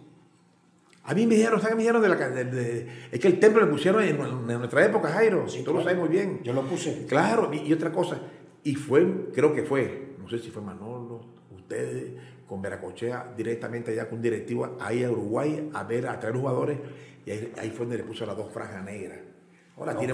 A 1.03 1.13
mí 1.13 1.25
me 1.25 1.35
dijeron, 1.35 1.59
¿sabes 1.61 1.75
me 1.75 1.81
dijeron? 1.83 2.01
De 2.01 2.09
la, 2.09 2.15
de- 2.15 2.43
de- 2.45 2.87
es 3.11 3.19
que 3.19 3.27
el 3.27 3.39
templo 3.39 3.65
le 3.65 3.71
pusieron 3.71 4.03
en, 4.03 4.19
en 4.21 4.45
nuestra 4.59 4.85
época, 4.85 5.09
Jairo. 5.09 5.47
Sí, 5.47 5.61
Tú 5.63 5.73
lo 5.73 5.81
sabes 5.81 5.97
muy 5.97 6.09
bien. 6.09 6.41
Yo 6.43 6.53
lo 6.53 6.63
puse. 6.63 7.05
Claro, 7.07 7.49
y, 7.53 7.59
y 7.67 7.73
otra 7.73 7.91
cosa, 7.91 8.19
y 8.63 8.75
fue, 8.75 9.29
creo 9.33 9.53
que 9.53 9.63
fue, 9.63 10.15
no 10.19 10.27
sé 10.29 10.39
si 10.39 10.49
fue 10.51 10.61
Manolo, 10.61 10.96
ustedes, 11.71 12.13
con 12.47 12.61
Veracochea, 12.61 13.33
directamente 13.35 13.91
allá 13.91 14.07
con 14.07 14.17
un 14.19 14.21
directivo, 14.23 14.77
ahí 14.79 15.03
a 15.03 15.11
Uruguay, 15.11 15.69
a 15.73 15.83
ver, 15.83 16.07
a 16.07 16.17
traer 16.19 16.35
jugadores, 16.35 16.77
y 17.25 17.31
ahí, 17.31 17.53
ahí 17.59 17.69
fue 17.69 17.85
donde 17.85 17.97
le 17.97 18.03
puso 18.03 18.25
las 18.25 18.37
dos 18.37 18.49
franjas 18.51 18.83
negras. 18.85 19.19
Ahora, 19.77 19.93
No, 19.93 19.99
tiene, 19.99 20.13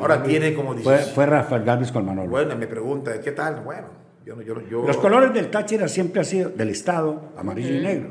ahora 0.00 0.22
tiene 0.22 0.54
como 0.54 0.74
Fue, 0.74 0.92
16. 0.94 1.14
fue 1.14 1.24
Rafael 1.26 1.62
Galvis 1.64 1.92
con 1.92 2.04
Manolo. 2.04 2.28
Bueno, 2.28 2.56
me 2.56 2.66
pregunta, 2.66 3.18
¿qué 3.20 3.30
tal? 3.32 3.62
Bueno, 3.62 3.86
yo 4.26 4.34
no, 4.36 4.42
yo, 4.42 4.86
Los 4.86 4.96
colores 4.98 5.32
del 5.32 5.50
Táchira 5.50 5.86
siempre 5.88 6.20
han 6.20 6.26
sido 6.26 6.50
del 6.50 6.68
Estado, 6.70 7.32
amarillo 7.36 7.74
y 7.74 7.80
negro. 7.80 8.08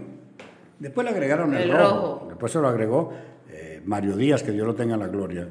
Después 0.80 1.06
le 1.06 1.12
agregaron 1.12 1.54
el, 1.54 1.64
El 1.64 1.72
rojo. 1.78 1.84
rojo. 2.20 2.26
Después 2.30 2.52
se 2.52 2.60
lo 2.60 2.68
agregó 2.70 3.14
eh, 3.50 3.82
Mario 3.86 4.16
Díaz, 4.16 4.42
que 4.44 4.52
Dios 4.52 4.66
lo 4.66 4.74
tenga 4.76 4.94
en 4.94 5.02
la 5.02 5.08
gloria, 5.08 5.48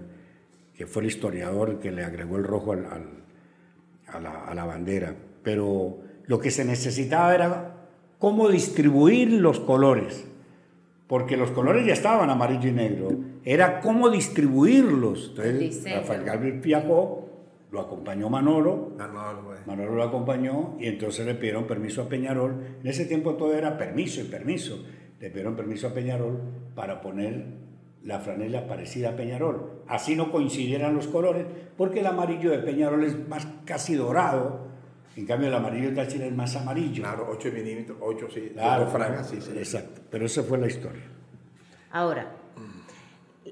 que 0.75 0.87
fue 0.87 1.03
el 1.03 1.09
historiador 1.09 1.79
que 1.79 1.93
le 1.93 2.03
agregó 2.03 2.37
el 2.39 2.45
rojo 2.45 2.73
al- 2.73 2.87
al- 2.87 3.23
a, 4.09 4.21
la, 4.21 4.45
a 4.47 4.55
la 4.55 4.65
bandera. 4.65 5.15
Pero 5.45 5.99
lo 6.27 6.41
que 6.41 6.51
se 6.51 6.65
necesitaba 6.65 7.35
era 7.35 7.75
cómo 8.19 8.49
distribuir 8.49 9.33
los 9.33 9.61
colores. 9.61 10.27
Porque 11.07 11.37
los 11.37 11.53
colores 11.53 11.87
ya 11.87 11.93
estaban 11.93 12.31
amarillo 12.31 12.69
y 12.69 12.73
negro. 12.73 13.11
Era 13.45 13.81
cómo 13.81 14.11
distribuirlos. 14.11 15.35
Entonces. 15.37 15.85
Rafael 15.85 16.25
Galvis 16.25 16.61
viajó, 16.61 17.29
lo 17.71 17.81
acompañó 17.81 18.29
Manolo, 18.29 18.93
No, 18.97 19.07
no, 19.09 19.33
no, 19.33 19.43
güey. 19.43 19.59
Manolo 19.67 19.95
lo 19.95 20.03
acompañó 20.03 20.77
y 20.81 20.87
entonces 20.87 21.27
le 21.27 21.35
pidieron 21.35 21.67
permiso 21.67 22.03
a 22.03 22.09
Peñarol. 22.09 22.79
En 22.83 22.87
ese 22.87 23.05
tiempo 23.05 23.35
todo 23.35 23.55
era 23.55 23.79
permiso 23.79 24.21
y 24.21 24.25
permiso. 24.25 24.85
Le 25.21 25.31
pidieron 25.31 25.55
permiso 25.55 25.87
a 25.87 25.95
Peñarol 25.95 26.41
para 26.75 27.01
poner 27.01 27.45
la 28.03 28.21
franela 28.21 28.67
parecida 28.67 29.11
a 29.11 29.17
Peñarol. 29.17 29.83
Así 29.89 30.15
no 30.15 30.31
coincidieran 30.31 30.95
los 30.95 31.09
colores, 31.09 31.45
porque 31.77 32.01
el 32.01 32.07
amarillo 32.07 32.51
de 32.51 32.59
Peñarol 32.59 33.05
es 33.05 33.29
más 33.29 33.47
casi 33.65 33.95
dorado, 33.95 34.69
en 35.17 35.27
cambio 35.27 35.49
el 35.49 35.55
amarillo 35.55 35.91
de 35.91 35.97
Táchira 35.97 36.27
es 36.27 36.33
más 36.33 36.55
amarillo. 36.57 37.03
Claro, 37.03 37.29
8 37.31 37.51
milímetros, 37.53 37.99
8, 38.01 38.29
sí, 38.33 38.51
Claro, 38.53 38.87
franjas, 38.89 39.31
sí, 39.31 39.41
sí. 39.41 39.53
Exacto, 39.57 40.03
pero 40.11 40.27
esa 40.27 40.43
fue 40.43 40.59
la 40.59 40.67
historia. 40.67 41.03
Ahora, 41.91 42.31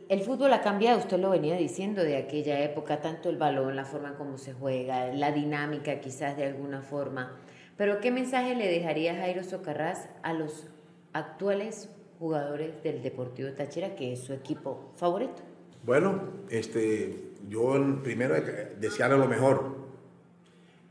el 0.09 0.21
fútbol 0.21 0.53
ha 0.53 0.61
cambiado, 0.61 0.99
usted 0.99 1.19
lo 1.19 1.31
venía 1.31 1.57
diciendo 1.57 2.03
de 2.03 2.19
aquella 2.19 2.61
época, 2.61 3.01
tanto 3.01 3.31
el 3.31 3.39
balón, 3.39 3.75
la 3.77 3.87
forma 3.87 4.11
en 4.11 4.15
cómo 4.17 4.37
se 4.37 4.53
juega, 4.53 5.07
la 5.07 5.33
dinámica 5.33 6.01
quizás 6.01 6.37
de 6.37 6.45
alguna 6.45 6.83
forma. 6.83 7.39
Pero 7.77 8.01
¿qué 8.01 8.11
mensaje 8.11 8.55
le 8.55 8.69
dejaría 8.69 9.15
Jairo 9.15 9.43
Socarrás 9.43 10.09
a 10.23 10.35
los 10.35 10.69
actuales 11.15 11.89
jugadores 12.19 12.83
del 12.83 13.03
Deportivo 13.03 13.51
Táchira, 13.53 13.97
que 13.97 14.13
es 14.13 14.21
su 14.21 14.35
equipo 14.35 14.93
favorito? 14.97 15.43
Bueno, 15.85 16.45
este, 16.51 17.33
yo 17.49 17.75
primero 18.03 18.35
desearle 18.79 19.19
lo 19.19 19.27
mejor 19.27 19.84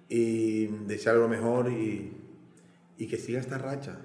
y 0.09 0.67
desearle 0.85 1.21
lo 1.21 1.29
mejor 1.29 1.71
y, 1.71 2.11
y 2.97 3.07
que 3.07 3.17
siga 3.17 3.39
esta 3.39 3.57
racha. 3.57 3.99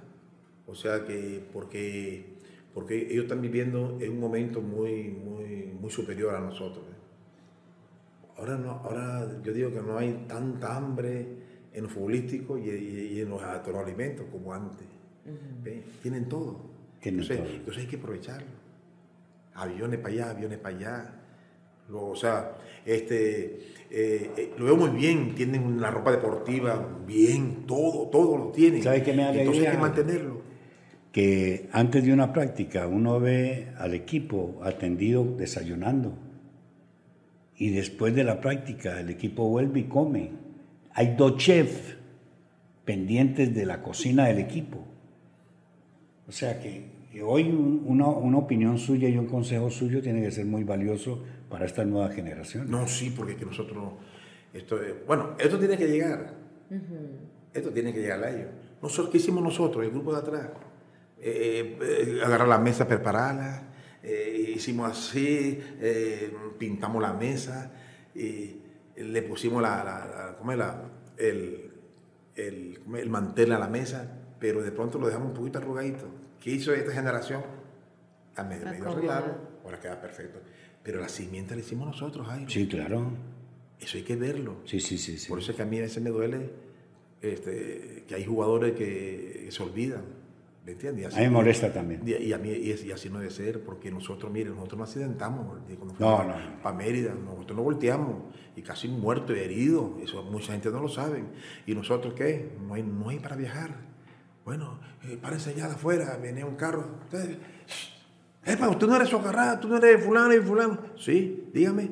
O 0.67 0.75
sea 0.75 1.05
que, 1.05 1.43
porque 1.53 2.39
porque 2.79 3.11
ellos 3.11 3.25
están 3.25 3.41
viviendo 3.41 3.99
en 4.01 4.13
un 4.13 4.21
momento 4.21 4.61
muy, 4.61 5.09
muy, 5.09 5.73
muy 5.81 5.91
superior 5.91 6.33
a 6.37 6.39
nosotros. 6.39 6.85
¿eh? 6.85 8.37
Ahora, 8.37 8.57
no, 8.57 8.71
ahora 8.71 9.43
yo 9.43 9.53
digo 9.53 9.73
que 9.73 9.81
no 9.81 9.99
hay 9.99 10.27
tanta 10.29 10.77
hambre 10.77 11.27
en 11.73 11.83
lo 11.83 11.89
futbolístico 11.89 12.57
y, 12.57 13.21
en 13.21 13.31
los 13.31 13.43
alimentos 13.43 14.27
como 14.31 14.55
antes. 14.55 14.87
Tienen 16.03 16.29
todo. 16.29 16.61
entonces, 17.03 17.41
hay 17.77 17.87
que 17.87 17.97
aprovecharlo. 17.97 18.47
Aviones 19.55 19.99
para 19.99 20.15
allá, 20.15 20.31
aviones 20.31 20.59
para 20.59 20.77
allá. 20.77 21.18
O 21.93 22.17
sea, 22.17 22.57
este, 22.85 23.45
eh, 23.91 24.31
eh, 24.37 24.53
lo 24.59 24.67
veo 24.67 24.77
muy 24.77 24.91
bien, 24.91 25.35
tienen 25.35 25.81
la 25.81 25.91
ropa 25.91 26.11
deportiva 26.11 26.87
bien, 27.07 27.65
todo, 27.67 28.09
todo 28.09 28.37
lo 28.37 28.47
tienen. 28.49 28.83
¿Sabes 28.83 29.03
qué 29.03 29.13
me 29.13 29.29
Entonces 29.29 29.67
hay 29.67 29.73
que 29.73 29.79
mantenerlo 29.79 30.49
que 31.13 31.69
antes 31.73 32.05
de 32.05 32.13
una 32.13 32.33
práctica 32.33 32.87
uno 32.87 33.19
ve 33.19 33.69
al 33.79 33.95
equipo 33.95 34.61
atendido 34.63 35.25
desayunando 35.25 36.13
y 37.57 37.71
después 37.71 38.15
de 38.15 38.25
la 38.25 38.41
práctica 38.41 39.01
el 39.01 39.11
equipo 39.11 39.49
vuelve 39.49 39.81
y 39.81 39.85
come. 39.85 40.31
Hay 40.93 41.15
dos 41.17 41.37
chefs 41.37 41.97
pendientes 42.85 43.55
de 43.55 43.67
la 43.67 43.83
cocina 43.83 44.27
del 44.27 44.39
equipo. 44.39 44.79
O 46.29 46.33
sea 46.33 46.61
que, 46.61 46.85
hoy 47.23 47.51
una, 47.51 48.07
opinión 48.07 48.79
suya 48.79 49.09
y 49.09 49.19
un 49.19 49.27
consejo 49.27 49.71
suyo 49.71 50.01
tiene 50.01 50.23
que 50.23 50.31
ser 50.31 50.47
muy 50.47 50.63
valioso 50.63 51.25
para 51.49 51.67
esta 51.67 51.85
nueva 51.85 52.11
generación. 52.11 52.71
No, 52.71 52.87
sí, 52.87 53.11
porque 53.17 53.37
que 53.37 53.45
nosotros, 53.45 53.95
esto, 54.53 54.79
bueno, 55.07 55.35
esto 55.39 55.59
tiene 55.59 55.77
que 55.77 55.87
llegar. 55.87 56.35
Esto 57.53 57.71
tiene 57.71 57.93
que 57.93 58.01
llegar 58.01 58.23
a 58.23 58.31
ellos. 58.31 58.51
Nosotros, 58.83 59.11
¿Qué 59.11 59.19
hicimos 59.19 59.43
nosotros, 59.43 59.85
el 59.85 59.91
grupo 59.91 60.13
de 60.13 60.19
atrás? 60.19 60.49
Eh, 61.21 61.79
eh, 61.81 62.21
agarrar 62.25 62.47
la 62.47 62.59
mesa, 62.59 62.87
prepararla, 62.87 63.63
eh, 64.03 64.53
hicimos 64.55 64.91
así, 64.91 65.61
pintamos 66.59 67.03
la 67.03 67.13
mesa, 67.13 67.73
y 68.15 68.63
le 68.97 69.23
pusimos 69.23 69.61
la, 69.63 70.37
el, 71.17 71.73
el, 72.37 72.81
mantel 73.09 73.53
a 73.53 73.59
la 73.59 73.69
mesa, 73.69 74.09
pero 74.39 74.63
de 74.63 74.71
pronto 74.71 74.99
lo 74.99 75.07
dejamos 75.07 75.29
un 75.29 75.35
poquito 75.35 75.59
arrugadito. 75.59 76.07
¿Qué 76.41 76.51
hizo 76.51 76.73
esta 76.73 76.93
generación? 76.93 77.43
A 78.37 78.45
medio, 78.45 78.67
medio 78.67 78.89
arreglado, 78.89 79.59
ahora 79.65 79.81
queda 79.81 80.01
perfecto. 80.01 80.39
Pero 80.83 81.01
la 81.01 81.09
simiente 81.09 81.55
la 81.55 81.61
hicimos 81.61 81.87
nosotros, 81.87 82.27
Jairo. 82.27 82.51
Sí, 82.51 82.67
claro. 82.67 83.11
Eso 83.81 83.99
hay 83.99 84.05
que 84.05 84.17
verlo. 84.17 84.57
Sí, 84.65 84.81
sí, 84.81 84.99
sí. 84.99 85.29
Por 85.29 85.39
eso 85.39 85.53
es 85.53 85.57
que 85.57 85.63
a 85.63 85.67
mí 85.67 85.79
a 85.79 85.83
veces 85.83 86.03
me 86.03 86.11
duele 86.11 86.51
este, 87.21 88.05
que 88.07 88.15
hay 88.15 88.25
jugadores 88.25 88.75
que 88.75 89.49
se 89.51 89.63
olvidan 89.63 90.19
¿Me 90.69 90.73
entiendes? 90.73 91.15
a 91.15 91.21
mí 91.21 91.25
me 91.25 91.31
molesta 91.31 91.73
también. 91.73 92.03
Y, 92.07 92.31
a 92.31 92.37
mí, 92.37 92.51
y, 92.51 92.93
así 92.93 93.09
no 93.09 93.21
debe 93.21 93.31
ser, 93.31 93.65
porque 93.65 93.91
nosotros, 93.91 94.31
miren, 94.31 94.55
nosotros 94.55 94.79
nos 94.79 94.91
accidentamos. 94.91 95.47
no, 95.99 96.25
no. 96.25 96.35
Para 96.63 96.77
Mérida, 96.77 97.15
nosotros 97.15 97.57
nos 97.57 97.65
volteamos 97.65 98.17
y 98.55 98.61
casi 98.61 98.87
muertos 98.87 99.35
y 99.35 99.41
heridos. 99.41 99.93
Eso 100.03 100.23
mucha 100.25 100.53
gente 100.53 100.71
no 100.71 100.83
lo 100.83 100.89
sabe. 100.89 101.25
¿Y 101.67 101.75
nosotros 101.75 102.13
qué? 102.13 102.51
No 102.67 102.75
hay, 102.75 102.83
no 102.83 103.09
hay 103.09 103.19
para 103.19 103.35
viajar. 103.35 103.77
Bueno, 104.45 104.79
eh, 105.05 105.17
para 105.17 105.37
enseñar 105.37 105.71
afuera, 105.71 106.19
venía 106.21 106.45
un 106.45 106.57
carro. 106.57 106.99
Ustedes, 107.05 107.39
Epa, 108.49 108.69
usted 108.69 108.87
no 108.87 108.97
eres 108.97 109.09
socarrada, 109.09 109.61
tú 109.61 109.69
no 109.69 109.77
eres 109.77 110.05
fulano 110.05 110.35
y 110.35 110.41
fulano. 110.41 110.79
Sí, 110.97 111.51
dígame. 111.53 111.91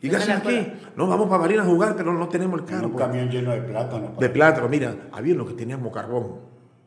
¿Y 0.00 0.08
qué 0.08 0.16
hacen 0.16 0.36
aquí? 0.36 0.72
No, 0.96 1.08
vamos 1.08 1.28
para 1.28 1.42
Marina 1.42 1.62
a 1.62 1.66
jugar, 1.66 1.96
pero 1.96 2.12
no 2.12 2.28
tenemos 2.28 2.60
el 2.60 2.66
carro. 2.66 2.88
Un 2.88 2.96
camión 2.96 3.28
lleno 3.28 3.50
de 3.50 3.60
plátano. 3.60 4.14
De 4.18 4.28
plátano, 4.28 4.68
mira, 4.68 4.94
había 5.12 5.34
lo 5.34 5.46
que 5.46 5.54
teníamos 5.54 5.92
carbón. 5.92 6.36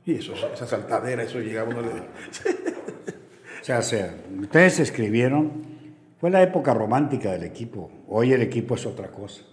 Y 0.06 0.16
eso, 0.16 0.34
esa 0.34 0.66
saltadera, 0.66 1.24
eso 1.24 1.40
llegaba 1.40 1.70
uno 1.70 1.82
de... 1.84 1.90
o 3.62 3.64
sea, 3.64 3.80
o 3.80 3.84
sea, 3.84 4.16
ustedes 4.42 4.80
escribieron, 4.80 5.52
fue 6.20 6.32
la 6.32 6.42
época 6.42 6.74
romántica 6.74 7.32
del 7.32 7.44
equipo. 7.44 7.92
Hoy 8.08 8.34
el 8.34 8.42
equipo 8.42 8.76
es 8.76 8.86
otra 8.86 9.12
cosa. 9.12 9.44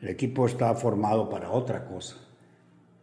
El 0.00 0.08
equipo 0.08 0.46
está 0.46 0.74
formado 0.74 1.28
para 1.28 1.50
otra 1.50 1.84
cosa. 1.84 2.16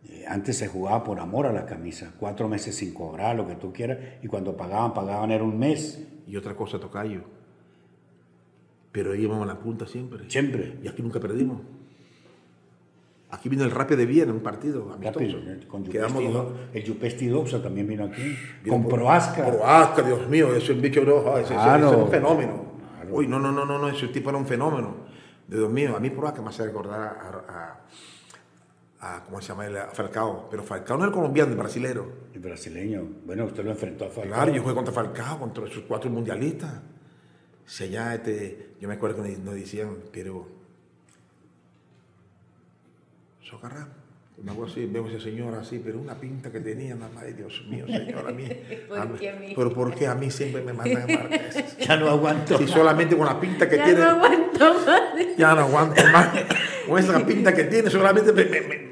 Eh, 0.09 0.25
antes 0.27 0.57
se 0.57 0.67
jugaba 0.67 1.03
por 1.03 1.19
amor 1.19 1.45
a 1.45 1.51
la 1.51 1.65
camisa, 1.65 2.13
cuatro 2.19 2.47
meses 2.47 2.75
sin 2.75 2.93
cobrar, 2.93 3.35
lo 3.35 3.47
que 3.47 3.55
tú 3.55 3.73
quieras, 3.73 3.97
y 4.21 4.27
cuando 4.27 4.55
pagaban, 4.55 4.93
pagaban 4.93 5.31
era 5.31 5.43
un 5.43 5.57
mes. 5.57 6.05
Y 6.27 6.35
otra 6.37 6.55
cosa, 6.55 6.79
Tocayo. 6.79 7.21
Pero 8.91 9.13
íbamos 9.13 9.43
a 9.43 9.45
la 9.45 9.59
punta 9.59 9.85
siempre. 9.87 10.29
Siempre. 10.29 10.79
Y 10.81 10.87
aquí 10.87 11.01
nunca 11.01 11.19
perdimos. 11.19 11.61
Aquí 13.35 13.49
vino 13.49 13.63
el 13.63 13.71
Rapid 13.71 13.97
de 13.97 14.05
Viena, 14.05 14.31
un 14.31 14.39
partido 14.39 14.93
amistoso. 14.93 15.37
con 15.67 15.83
Quedamos 15.83 16.23
el 16.73 16.83
Yupesti 16.83 17.27
Doxa 17.27 17.61
también 17.61 17.87
vino 17.87 18.05
aquí. 18.05 18.35
con 18.67 18.87
Proasca. 18.87 19.45
Proasca, 19.45 20.03
Dios 20.03 20.29
mío, 20.29 20.55
ese 20.55 20.73
bicho 20.73 21.03
rojo, 21.03 21.37
ese, 21.37 21.55
ese, 21.55 21.75
es 21.75 21.95
un 21.95 22.09
fenómeno. 22.09 22.63
Uy, 23.11 23.27
no, 23.27 23.39
no, 23.39 23.51
no, 23.51 23.65
no, 23.65 23.89
ese 23.89 24.07
tipo 24.07 24.29
era 24.29 24.37
un 24.37 24.45
fenómeno. 24.45 24.95
Dios 25.47 25.69
mío, 25.69 25.95
a 25.97 25.99
mí 25.99 26.09
Proasca 26.11 26.41
me 26.41 26.49
hace 26.49 26.65
recordar 26.65 27.01
a, 27.01 27.29
a, 27.49 27.79
¿cómo 29.25 29.41
se 29.41 29.49
llama? 29.49 29.65
A 29.65 29.87
Falcao. 29.91 30.47
Pero 30.49 30.63
Falcao 30.63 30.97
no 30.97 31.03
es 31.03 31.09
el 31.09 31.13
colombiano, 31.13 31.51
el 31.51 31.57
brasilero. 31.57 32.11
El 32.33 32.39
brasileño. 32.39 33.03
Bueno, 33.25 33.45
usted 33.45 33.63
lo 33.63 33.71
enfrentó 33.71 34.05
a 34.05 34.09
Falcao. 34.09 34.33
Claro, 34.33 34.51
yo 34.51 34.61
jugué 34.61 34.75
contra 34.75 34.93
Falcao, 34.93 35.39
contra 35.39 35.67
sus 35.67 35.83
cuatro 35.83 36.09
mundialistas. 36.09 36.81
Si 37.65 37.85
allá, 37.85 38.15
este, 38.15 38.75
yo 38.79 38.87
me 38.87 38.95
acuerdo 38.95 39.23
que 39.23 39.37
nos 39.37 39.55
decían, 39.55 39.97
pero 40.11 40.55
Socarrá. 43.45 43.87
Me 44.43 44.51
hago 44.51 44.65
así, 44.65 44.85
veo 44.85 45.05
a 45.05 45.09
ese 45.09 45.21
señor 45.21 45.55
así, 45.55 45.81
pero 45.83 45.97
una 45.97 46.15
pinta 46.15 46.51
que 46.51 46.59
tenía, 46.59 46.93
mamá 46.93 47.23
de 47.23 47.33
Dios 47.33 47.63
mío, 47.69 47.85
señor, 47.87 48.27
a 48.27 48.31
mí. 48.31 48.49
Pero 49.55 49.73
¿por 49.73 49.95
qué 49.95 50.07
a 50.07 50.15
mí 50.15 50.29
siempre 50.29 50.61
me 50.61 50.73
mandan 50.73 51.03
a 51.03 51.07
martes? 51.07 51.77
ya 51.87 51.95
no 51.95 52.09
aguanto. 52.09 52.57
Si 52.57 52.67
solamente 52.67 53.15
con 53.15 53.25
la 53.25 53.39
pinta 53.39 53.69
que 53.69 53.77
ya 53.77 53.85
tiene. 53.85 53.99
Ya 53.99 54.05
no 54.05 54.15
aguanto 54.17 54.73
más. 54.73 55.37
Ya 55.37 55.55
no 55.55 55.61
aguanto 55.61 56.03
más. 56.11 56.29
Con 56.87 56.99
esa 56.99 57.25
pinta 57.25 57.53
que 57.53 57.63
tiene, 57.63 57.89
solamente 57.89 58.33
me, 58.33 58.43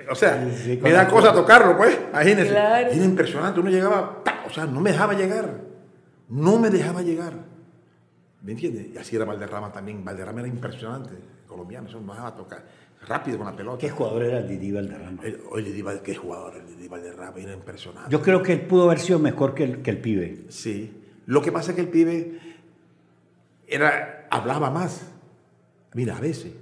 o 0.10 0.16
sea, 0.16 0.47
me 0.82 0.91
da 0.91 1.08
cosa 1.08 1.34
tocarlo, 1.34 1.78
pues. 1.78 1.97
Imagínense. 2.12 2.51
Claro. 2.51 2.91
Era 2.91 3.06
impresionante, 3.06 3.60
uno 3.60 3.70
llegaba, 3.70 4.24
o 4.45 4.49
sea, 4.49 4.66
no 4.66 4.80
me 4.80 4.91
dejaba 4.91 5.14
llegar. 5.14 5.62
No 6.30 6.58
me 6.60 6.70
dejaba 6.70 7.01
llegar. 7.01 7.34
¿Me 8.41 8.51
entiendes? 8.51 8.88
Y 8.93 8.97
así 8.97 9.16
era 9.16 9.26
Valderrama 9.26 9.72
también. 9.72 10.04
Valderrama 10.04 10.41
era 10.41 10.49
impresionante, 10.49 11.14
colombiano, 11.47 11.88
eso 11.88 11.99
no 11.99 12.08
me 12.08 12.14
dejaba 12.14 12.36
tocar 12.36 12.64
rápido 13.08 13.38
con 13.38 13.47
la 13.47 13.56
pelota. 13.56 13.78
¿Qué 13.78 13.89
jugador 13.89 14.24
era 14.24 14.39
el 14.39 14.47
Didi 14.47 14.72
Valderrama? 14.72 15.22
oye, 15.51 15.72
Didi, 15.72 15.84
qué 16.04 16.16
jugador 16.16 16.56
el 16.56 16.68
Didi 16.68 16.88
Valderrama, 16.88 17.38
era 17.38 17.54
impresionante. 17.54 18.10
Yo 18.10 18.22
creo 18.22 18.41
que 18.41 18.54
él 18.54 18.62
pudo 18.62 18.84
haber 18.86 18.99
sido 18.99 19.20
mejor 19.20 19.54
que 19.54 19.64
el, 19.64 19.82
que 19.82 19.91
el 19.91 19.97
pibe. 19.99 20.45
Sí. 20.49 21.01
Lo 21.26 21.41
que 21.41 21.51
pasa 21.51 21.72
es 21.72 21.76
que 21.76 21.82
el 21.82 21.89
pibe 21.89 22.39
era, 23.68 24.28
hablaba 24.30 24.70
más. 24.70 25.10
Mira, 25.93 26.18
a 26.18 26.20
veces 26.20 26.54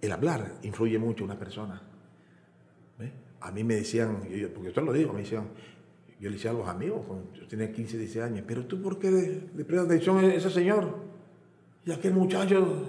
el 0.00 0.12
hablar 0.12 0.52
influye 0.62 0.98
mucho 0.98 1.24
en 1.24 1.30
una 1.30 1.38
persona. 1.38 1.82
A 3.40 3.50
mí 3.52 3.64
me 3.64 3.76
decían, 3.76 4.18
porque 4.54 4.68
usted 4.68 4.82
lo 4.82 4.92
digo, 4.92 5.12
me 5.12 5.20
decían, 5.20 5.48
yo 6.20 6.28
le 6.28 6.36
decía 6.36 6.50
a 6.50 6.54
los 6.54 6.68
amigos, 6.68 7.00
yo 7.34 7.46
tenía 7.46 7.70
15, 7.70 7.98
16 7.98 8.24
años, 8.24 8.44
pero 8.46 8.66
tú 8.66 8.82
por 8.82 8.98
qué 8.98 9.10
le, 9.10 9.40
le 9.56 9.64
prestas 9.64 9.86
atención 9.86 10.18
a 10.18 10.34
ese 10.34 10.50
señor? 10.50 10.96
Y 11.86 11.92
aquel 11.92 12.14
muchacho 12.14 12.88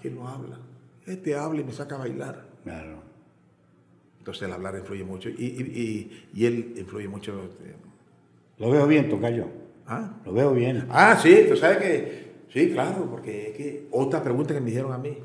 ¿Quién 0.00 0.14
no 0.16 0.28
habla. 0.28 0.58
Este 1.06 1.34
habla 1.34 1.60
y 1.60 1.64
me 1.64 1.72
saca 1.72 1.96
a 1.96 1.98
bailar. 1.98 2.46
Claro. 2.64 3.02
Entonces 4.18 4.42
el 4.42 4.52
hablar 4.52 4.76
influye 4.76 5.04
mucho 5.04 5.28
y, 5.30 6.10
él 6.36 6.74
influye 6.76 7.08
mucho. 7.08 7.44
Este, 7.44 7.74
Lo 8.58 8.70
veo 8.70 8.86
bien, 8.86 9.08
Tocayo. 9.08 9.46
¿Ah? 9.86 10.20
Lo 10.24 10.32
veo 10.32 10.52
bien. 10.52 10.86
Ah, 10.90 11.18
sí, 11.20 11.46
tú 11.48 11.56
sabes 11.56 11.78
que. 11.78 12.28
Sí, 12.52 12.70
claro, 12.70 13.06
porque 13.10 13.50
es 13.50 13.56
que 13.56 13.88
otra 13.90 14.22
pregunta 14.22 14.54
que 14.54 14.60
me 14.60 14.70
dijeron 14.70 14.92
a 14.92 14.98
mí. 14.98 15.16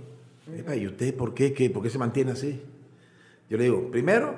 ¿Y 0.75 0.87
usted 0.87 1.15
por 1.15 1.33
qué, 1.33 1.53
qué, 1.53 1.69
por 1.69 1.83
qué 1.83 1.89
se 1.89 1.97
mantiene 1.97 2.31
así? 2.31 2.61
Yo 3.49 3.57
le 3.57 3.63
digo, 3.65 3.89
primero, 3.91 4.35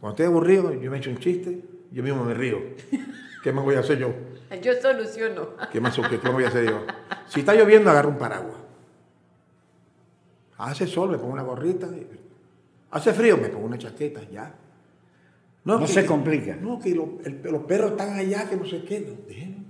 cuando 0.00 0.10
estoy 0.14 0.26
aburrido, 0.26 0.72
yo 0.74 0.90
me 0.90 0.98
echo 0.98 1.10
un 1.10 1.18
chiste, 1.18 1.62
yo 1.90 2.02
mismo 2.02 2.24
me 2.24 2.34
río. 2.34 2.58
¿Qué 3.42 3.52
más 3.52 3.64
voy 3.64 3.74
a 3.76 3.80
hacer 3.80 3.98
yo? 3.98 4.12
Yo 4.62 4.72
soluciono. 4.80 5.48
¿Qué 5.72 5.80
más 5.80 5.96
qué, 6.10 6.20
qué 6.20 6.28
voy 6.28 6.44
a 6.44 6.48
hacer 6.48 6.66
yo? 6.68 6.84
Si 7.26 7.40
está 7.40 7.54
lloviendo, 7.54 7.90
agarro 7.90 8.10
un 8.10 8.18
paraguas. 8.18 8.56
Hace 10.58 10.86
sol, 10.86 11.10
me 11.10 11.18
pongo 11.18 11.32
una 11.32 11.42
gorrita. 11.42 11.88
Hace 12.90 13.12
frío, 13.12 13.36
me 13.38 13.48
pongo 13.48 13.66
una 13.66 13.78
chaqueta, 13.78 14.20
ya. 14.30 14.54
No, 15.64 15.78
que- 15.80 15.86
se 15.86 16.04
complica. 16.06 16.56
No, 16.56 16.78
que 16.78 16.94
lo- 16.94 17.18
el- 17.24 17.40
los 17.44 17.62
perros 17.64 17.92
están 17.92 18.14
allá, 18.14 18.48
que 18.48 18.56
no 18.56 18.66
sé 18.66 18.84
qué. 18.84 19.00
No, 19.00 19.14
déjenlo. 19.26 19.62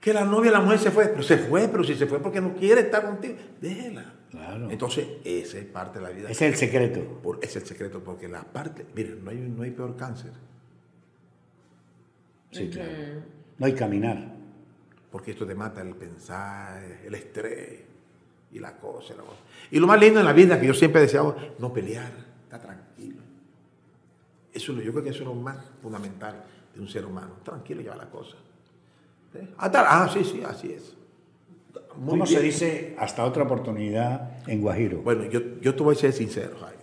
Que 0.00 0.12
la 0.14 0.24
novia, 0.24 0.50
la 0.50 0.60
mujer 0.60 0.78
se 0.78 0.90
fue, 0.90 1.06
pero 1.08 1.22
se 1.22 1.36
fue, 1.36 1.68
pero 1.68 1.84
si 1.84 1.94
se 1.94 2.06
fue 2.06 2.18
porque 2.20 2.40
no 2.40 2.54
quiere 2.54 2.80
estar 2.82 3.04
contigo, 3.04 3.34
déjela. 3.60 4.14
Claro. 4.30 4.70
Entonces, 4.70 5.06
esa 5.24 5.58
es 5.58 5.64
parte 5.66 5.98
de 5.98 6.04
la 6.04 6.10
vida. 6.10 6.30
Ese 6.30 6.46
es 6.46 6.52
el 6.52 6.58
secreto. 6.68 7.00
Por- 7.22 7.38
ese 7.42 7.58
es 7.58 7.64
el 7.64 7.66
secreto, 7.66 8.02
porque 8.04 8.28
la 8.28 8.42
parte, 8.44 8.86
miren, 8.94 9.24
no 9.24 9.30
hay, 9.30 9.38
no 9.38 9.62
hay 9.64 9.70
peor 9.72 9.96
cáncer, 9.96 10.32
Sí, 12.52 12.68
claro. 12.68 12.90
No 13.58 13.66
hay 13.66 13.74
caminar. 13.74 14.36
porque 15.10 15.32
esto 15.32 15.44
te 15.46 15.54
mata 15.56 15.80
el 15.82 15.94
pensar, 15.96 16.82
el 17.04 17.14
estrés 17.14 17.80
y 18.52 18.58
la 18.60 18.76
cosa. 18.76 19.14
la 19.14 19.22
cosa. 19.22 19.38
Y 19.70 19.78
lo 19.80 19.86
más 19.88 19.98
lindo 20.00 20.20
en 20.20 20.26
la 20.26 20.32
vida 20.32 20.60
que 20.60 20.66
yo 20.68 20.74
siempre 20.74 21.00
he 21.00 21.04
deseado, 21.04 21.36
no 21.58 21.72
pelear, 21.72 22.12
estar 22.44 22.60
tranquilo. 22.60 23.20
Eso, 24.52 24.72
yo 24.74 24.92
creo 24.92 25.02
que 25.04 25.10
eso 25.10 25.20
es 25.20 25.26
lo 25.26 25.34
más 25.34 25.56
fundamental 25.82 26.44
de 26.74 26.80
un 26.80 26.88
ser 26.88 27.04
humano, 27.04 27.34
tranquilo 27.44 27.82
lleva 27.82 27.96
la 27.96 28.08
cosa. 28.08 28.36
¿Sí? 29.32 29.40
Ah, 29.58 29.70
tal, 29.70 29.84
ah, 29.88 30.08
sí, 30.12 30.22
sí, 30.24 30.42
así 30.44 30.72
es. 30.72 30.94
Muy 31.96 32.10
¿Cómo 32.10 32.24
bien. 32.24 32.38
se 32.38 32.42
dice 32.42 32.94
hasta 32.98 33.24
otra 33.24 33.42
oportunidad 33.44 34.46
en 34.48 34.60
Guajiro? 34.60 35.02
Bueno, 35.02 35.24
yo, 35.26 35.40
yo 35.60 35.74
te 35.74 35.82
voy 35.82 35.94
a 35.94 35.98
ser 35.98 36.12
sincero, 36.12 36.56
Jairo. 36.60 36.80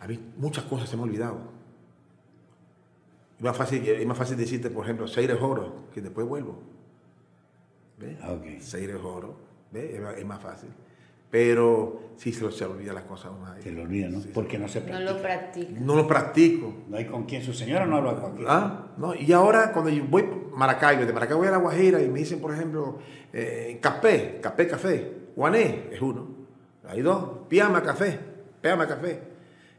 A 0.00 0.06
mí 0.06 0.18
muchas 0.36 0.64
cosas 0.64 0.88
se 0.88 0.96
me 0.96 1.02
han 1.02 1.08
olvidado. 1.08 1.38
Es 3.38 3.44
más 3.44 3.56
fácil, 3.56 3.86
es 3.86 4.06
más 4.06 4.18
fácil 4.18 4.36
decirte, 4.36 4.70
por 4.70 4.84
ejemplo, 4.84 5.06
Seire 5.06 5.34
Joro, 5.34 5.84
que 5.94 6.00
después 6.00 6.26
vuelvo. 6.26 6.58
¿Ves? 7.98 8.16
Ah, 8.22 8.32
ok. 8.32 8.60
Seire 8.60 8.94
Joro, 8.94 9.36
¿ves? 9.70 9.94
Es, 9.94 10.00
más- 10.00 10.16
es 10.16 10.26
más 10.26 10.40
fácil. 10.42 10.70
Pero 11.30 12.00
sí 12.16 12.32
se, 12.32 12.42
lo- 12.42 12.50
se 12.50 12.64
olvida 12.64 12.92
las 12.92 13.04
cosas 13.04 13.26
a 13.26 13.30
uno. 13.32 13.46
Jairo. 13.46 13.62
Se 13.62 13.72
lo 13.72 13.82
olvida, 13.82 14.08
¿no? 14.08 14.20
Sí. 14.20 14.30
Porque 14.32 14.58
no 14.58 14.68
se 14.68 14.80
No 14.80 14.86
practica. 14.86 15.12
lo 15.12 15.20
practica. 15.22 15.80
No 15.80 15.96
lo 15.96 16.06
practico. 16.06 16.74
No 16.88 16.96
hay 16.96 17.06
con 17.06 17.24
quién. 17.24 17.42
Su 17.42 17.52
señora 17.52 17.86
no 17.86 17.96
habla 17.96 18.14
con 18.14 18.34
quién. 18.36 18.46
¿Ah? 18.48 18.86
No, 18.96 19.14
y 19.14 19.30
ahora 19.32 19.72
cuando 19.72 19.90
yo 19.90 20.04
voy 20.08 20.22
a 20.22 20.56
Maracaibo, 20.56 21.04
de 21.04 21.12
Maracaibo 21.12 21.40
voy 21.40 21.48
a 21.48 21.52
La 21.52 21.58
Guajira 21.58 22.00
y 22.02 22.08
me 22.08 22.20
dicen, 22.20 22.40
por 22.40 22.52
ejemplo, 22.54 22.98
eh, 23.32 23.78
café, 23.82 24.38
café, 24.42 24.66
café, 24.66 25.12
guané, 25.36 25.84
es 25.92 26.00
uno. 26.00 26.26
Hay 26.88 27.02
dos, 27.02 27.40
piama, 27.48 27.82
café, 27.82 28.18
piama, 28.62 28.88
café. 28.88 29.20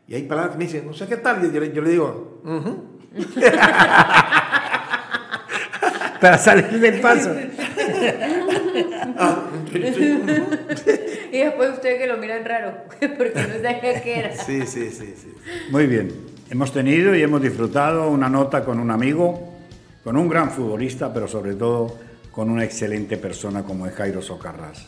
Y 0.08 0.14
hay 0.16 0.24
palabras 0.24 0.54
que 0.54 0.60
me 0.60 0.66
dicen, 0.66 0.86
no 0.86 0.94
sé 0.94 1.08
qué 1.08 1.18
tal, 1.18 1.44
y 1.44 1.52
yo, 1.52 1.60
le- 1.60 1.74
yo 1.74 1.82
le 1.82 1.90
digo. 1.90 2.42
Para 6.22 6.38
salir 6.38 6.80
del 6.80 7.02
paso. 7.02 7.32
Ah, 9.22 9.44
sí, 9.74 9.82
sí, 9.94 10.24
Y 11.40 11.42
después 11.44 11.72
usted 11.72 11.98
que 11.98 12.06
lo 12.06 12.18
miran 12.18 12.44
raro, 12.44 12.74
porque 13.00 13.34
no 13.34 13.64
sabía 13.64 14.02
qué 14.04 14.20
era. 14.20 14.36
sí, 14.36 14.68
sí, 14.68 14.92
sí, 14.92 15.14
sí. 15.16 15.34
Muy 15.72 15.88
bien. 15.88 16.12
Hemos 16.50 16.74
tenido 16.74 17.16
y 17.16 17.22
hemos 17.22 17.42
disfrutado 17.42 18.10
una 18.10 18.28
nota 18.28 18.66
con 18.66 18.78
un 18.78 18.92
amigo, 18.92 19.54
con 20.04 20.18
un 20.18 20.28
gran 20.28 20.52
futbolista, 20.52 21.14
pero 21.14 21.30
sobre 21.30 21.54
todo 21.54 21.96
con 22.32 22.50
una 22.50 22.66
excelente 22.66 23.16
persona 23.16 23.64
como 23.64 23.88
es 23.88 23.94
Jairo 23.94 24.22
Socarrás. 24.22 24.88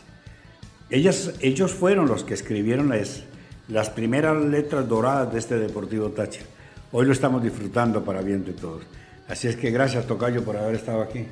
Ellas, 0.90 1.32
ellos 1.40 1.72
fueron 1.72 2.06
los 2.06 2.22
que 2.22 2.34
escribieron 2.34 2.90
las, 2.90 3.22
las 3.68 3.88
primeras 3.88 4.36
letras 4.44 4.86
doradas 4.86 5.32
de 5.32 5.38
este 5.38 5.58
Deportivo 5.58 6.10
Táchira. 6.10 6.44
Hoy 6.90 7.06
lo 7.06 7.12
estamos 7.12 7.42
disfrutando 7.42 8.04
para 8.04 8.20
bien 8.20 8.44
de 8.44 8.52
todos. 8.52 8.82
Así 9.26 9.48
es 9.48 9.56
que 9.56 9.70
gracias, 9.70 10.06
Tocayo, 10.06 10.44
por 10.44 10.58
haber 10.58 10.74
estado 10.74 11.00
aquí. 11.00 11.26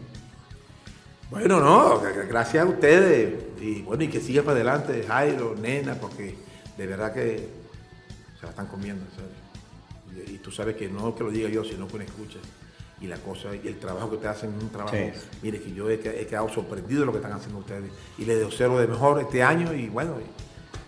Bueno, 1.30 1.60
no, 1.60 2.00
gracias 2.28 2.64
a 2.64 2.68
ustedes. 2.68 3.34
Y 3.60 3.82
bueno, 3.82 4.02
y 4.02 4.08
que 4.08 4.20
siga 4.20 4.42
para 4.42 4.56
adelante, 4.56 5.04
Jairo, 5.06 5.54
Nena, 5.60 5.94
porque 5.94 6.34
de 6.76 6.86
verdad 6.86 7.12
que 7.12 7.48
se 8.38 8.42
la 8.46 8.50
están 8.50 8.66
comiendo, 8.66 9.04
en 9.04 9.10
serio. 9.12 10.26
Y, 10.32 10.34
y 10.36 10.38
tú 10.38 10.50
sabes 10.50 10.74
que 10.76 10.88
no 10.88 11.14
que 11.14 11.22
lo 11.22 11.30
diga 11.30 11.48
yo, 11.48 11.62
sino 11.64 11.86
que 11.86 11.96
uno 11.96 12.04
escucha. 12.04 12.38
Y 13.00 13.06
la 13.06 13.16
cosa, 13.16 13.48
y 13.54 13.66
el 13.66 13.78
trabajo 13.78 14.10
que 14.10 14.16
ustedes 14.16 14.36
hacen 14.36 14.54
es 14.56 14.62
un 14.62 14.70
trabajo. 14.70 14.96
Sí. 14.96 15.10
Mire, 15.42 15.60
que 15.60 15.72
yo 15.72 15.88
he, 15.88 16.00
que- 16.00 16.20
he 16.20 16.26
quedado 16.26 16.48
sorprendido 16.48 17.00
de 17.00 17.06
lo 17.06 17.12
que 17.12 17.18
están 17.18 17.32
haciendo 17.32 17.58
ustedes. 17.60 17.90
Y 18.18 18.24
les 18.24 18.40
deseo 18.40 18.68
lo 18.70 18.78
de 18.80 18.88
mejor 18.88 19.20
este 19.20 19.42
año 19.42 19.72
y 19.72 19.88
bueno, 19.88 20.14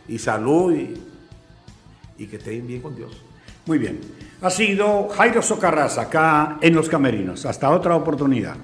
y, 0.09 0.15
y 0.15 0.19
salud 0.19 0.75
y, 0.75 0.95
y 2.19 2.27
que 2.27 2.37
estén 2.37 2.67
bien 2.67 2.83
con 2.83 2.97
Dios. 2.97 3.13
Muy 3.65 3.79
bien. 3.79 4.01
Ha 4.43 4.51
sido 4.51 5.09
Jairo 5.09 5.41
Socarrás 5.41 5.97
acá 5.99 6.59
en 6.61 6.75
Los 6.75 6.89
Camerinos. 6.89 7.47
Hasta 7.47 7.71
otra 7.71 7.95
oportunidad. 7.95 8.57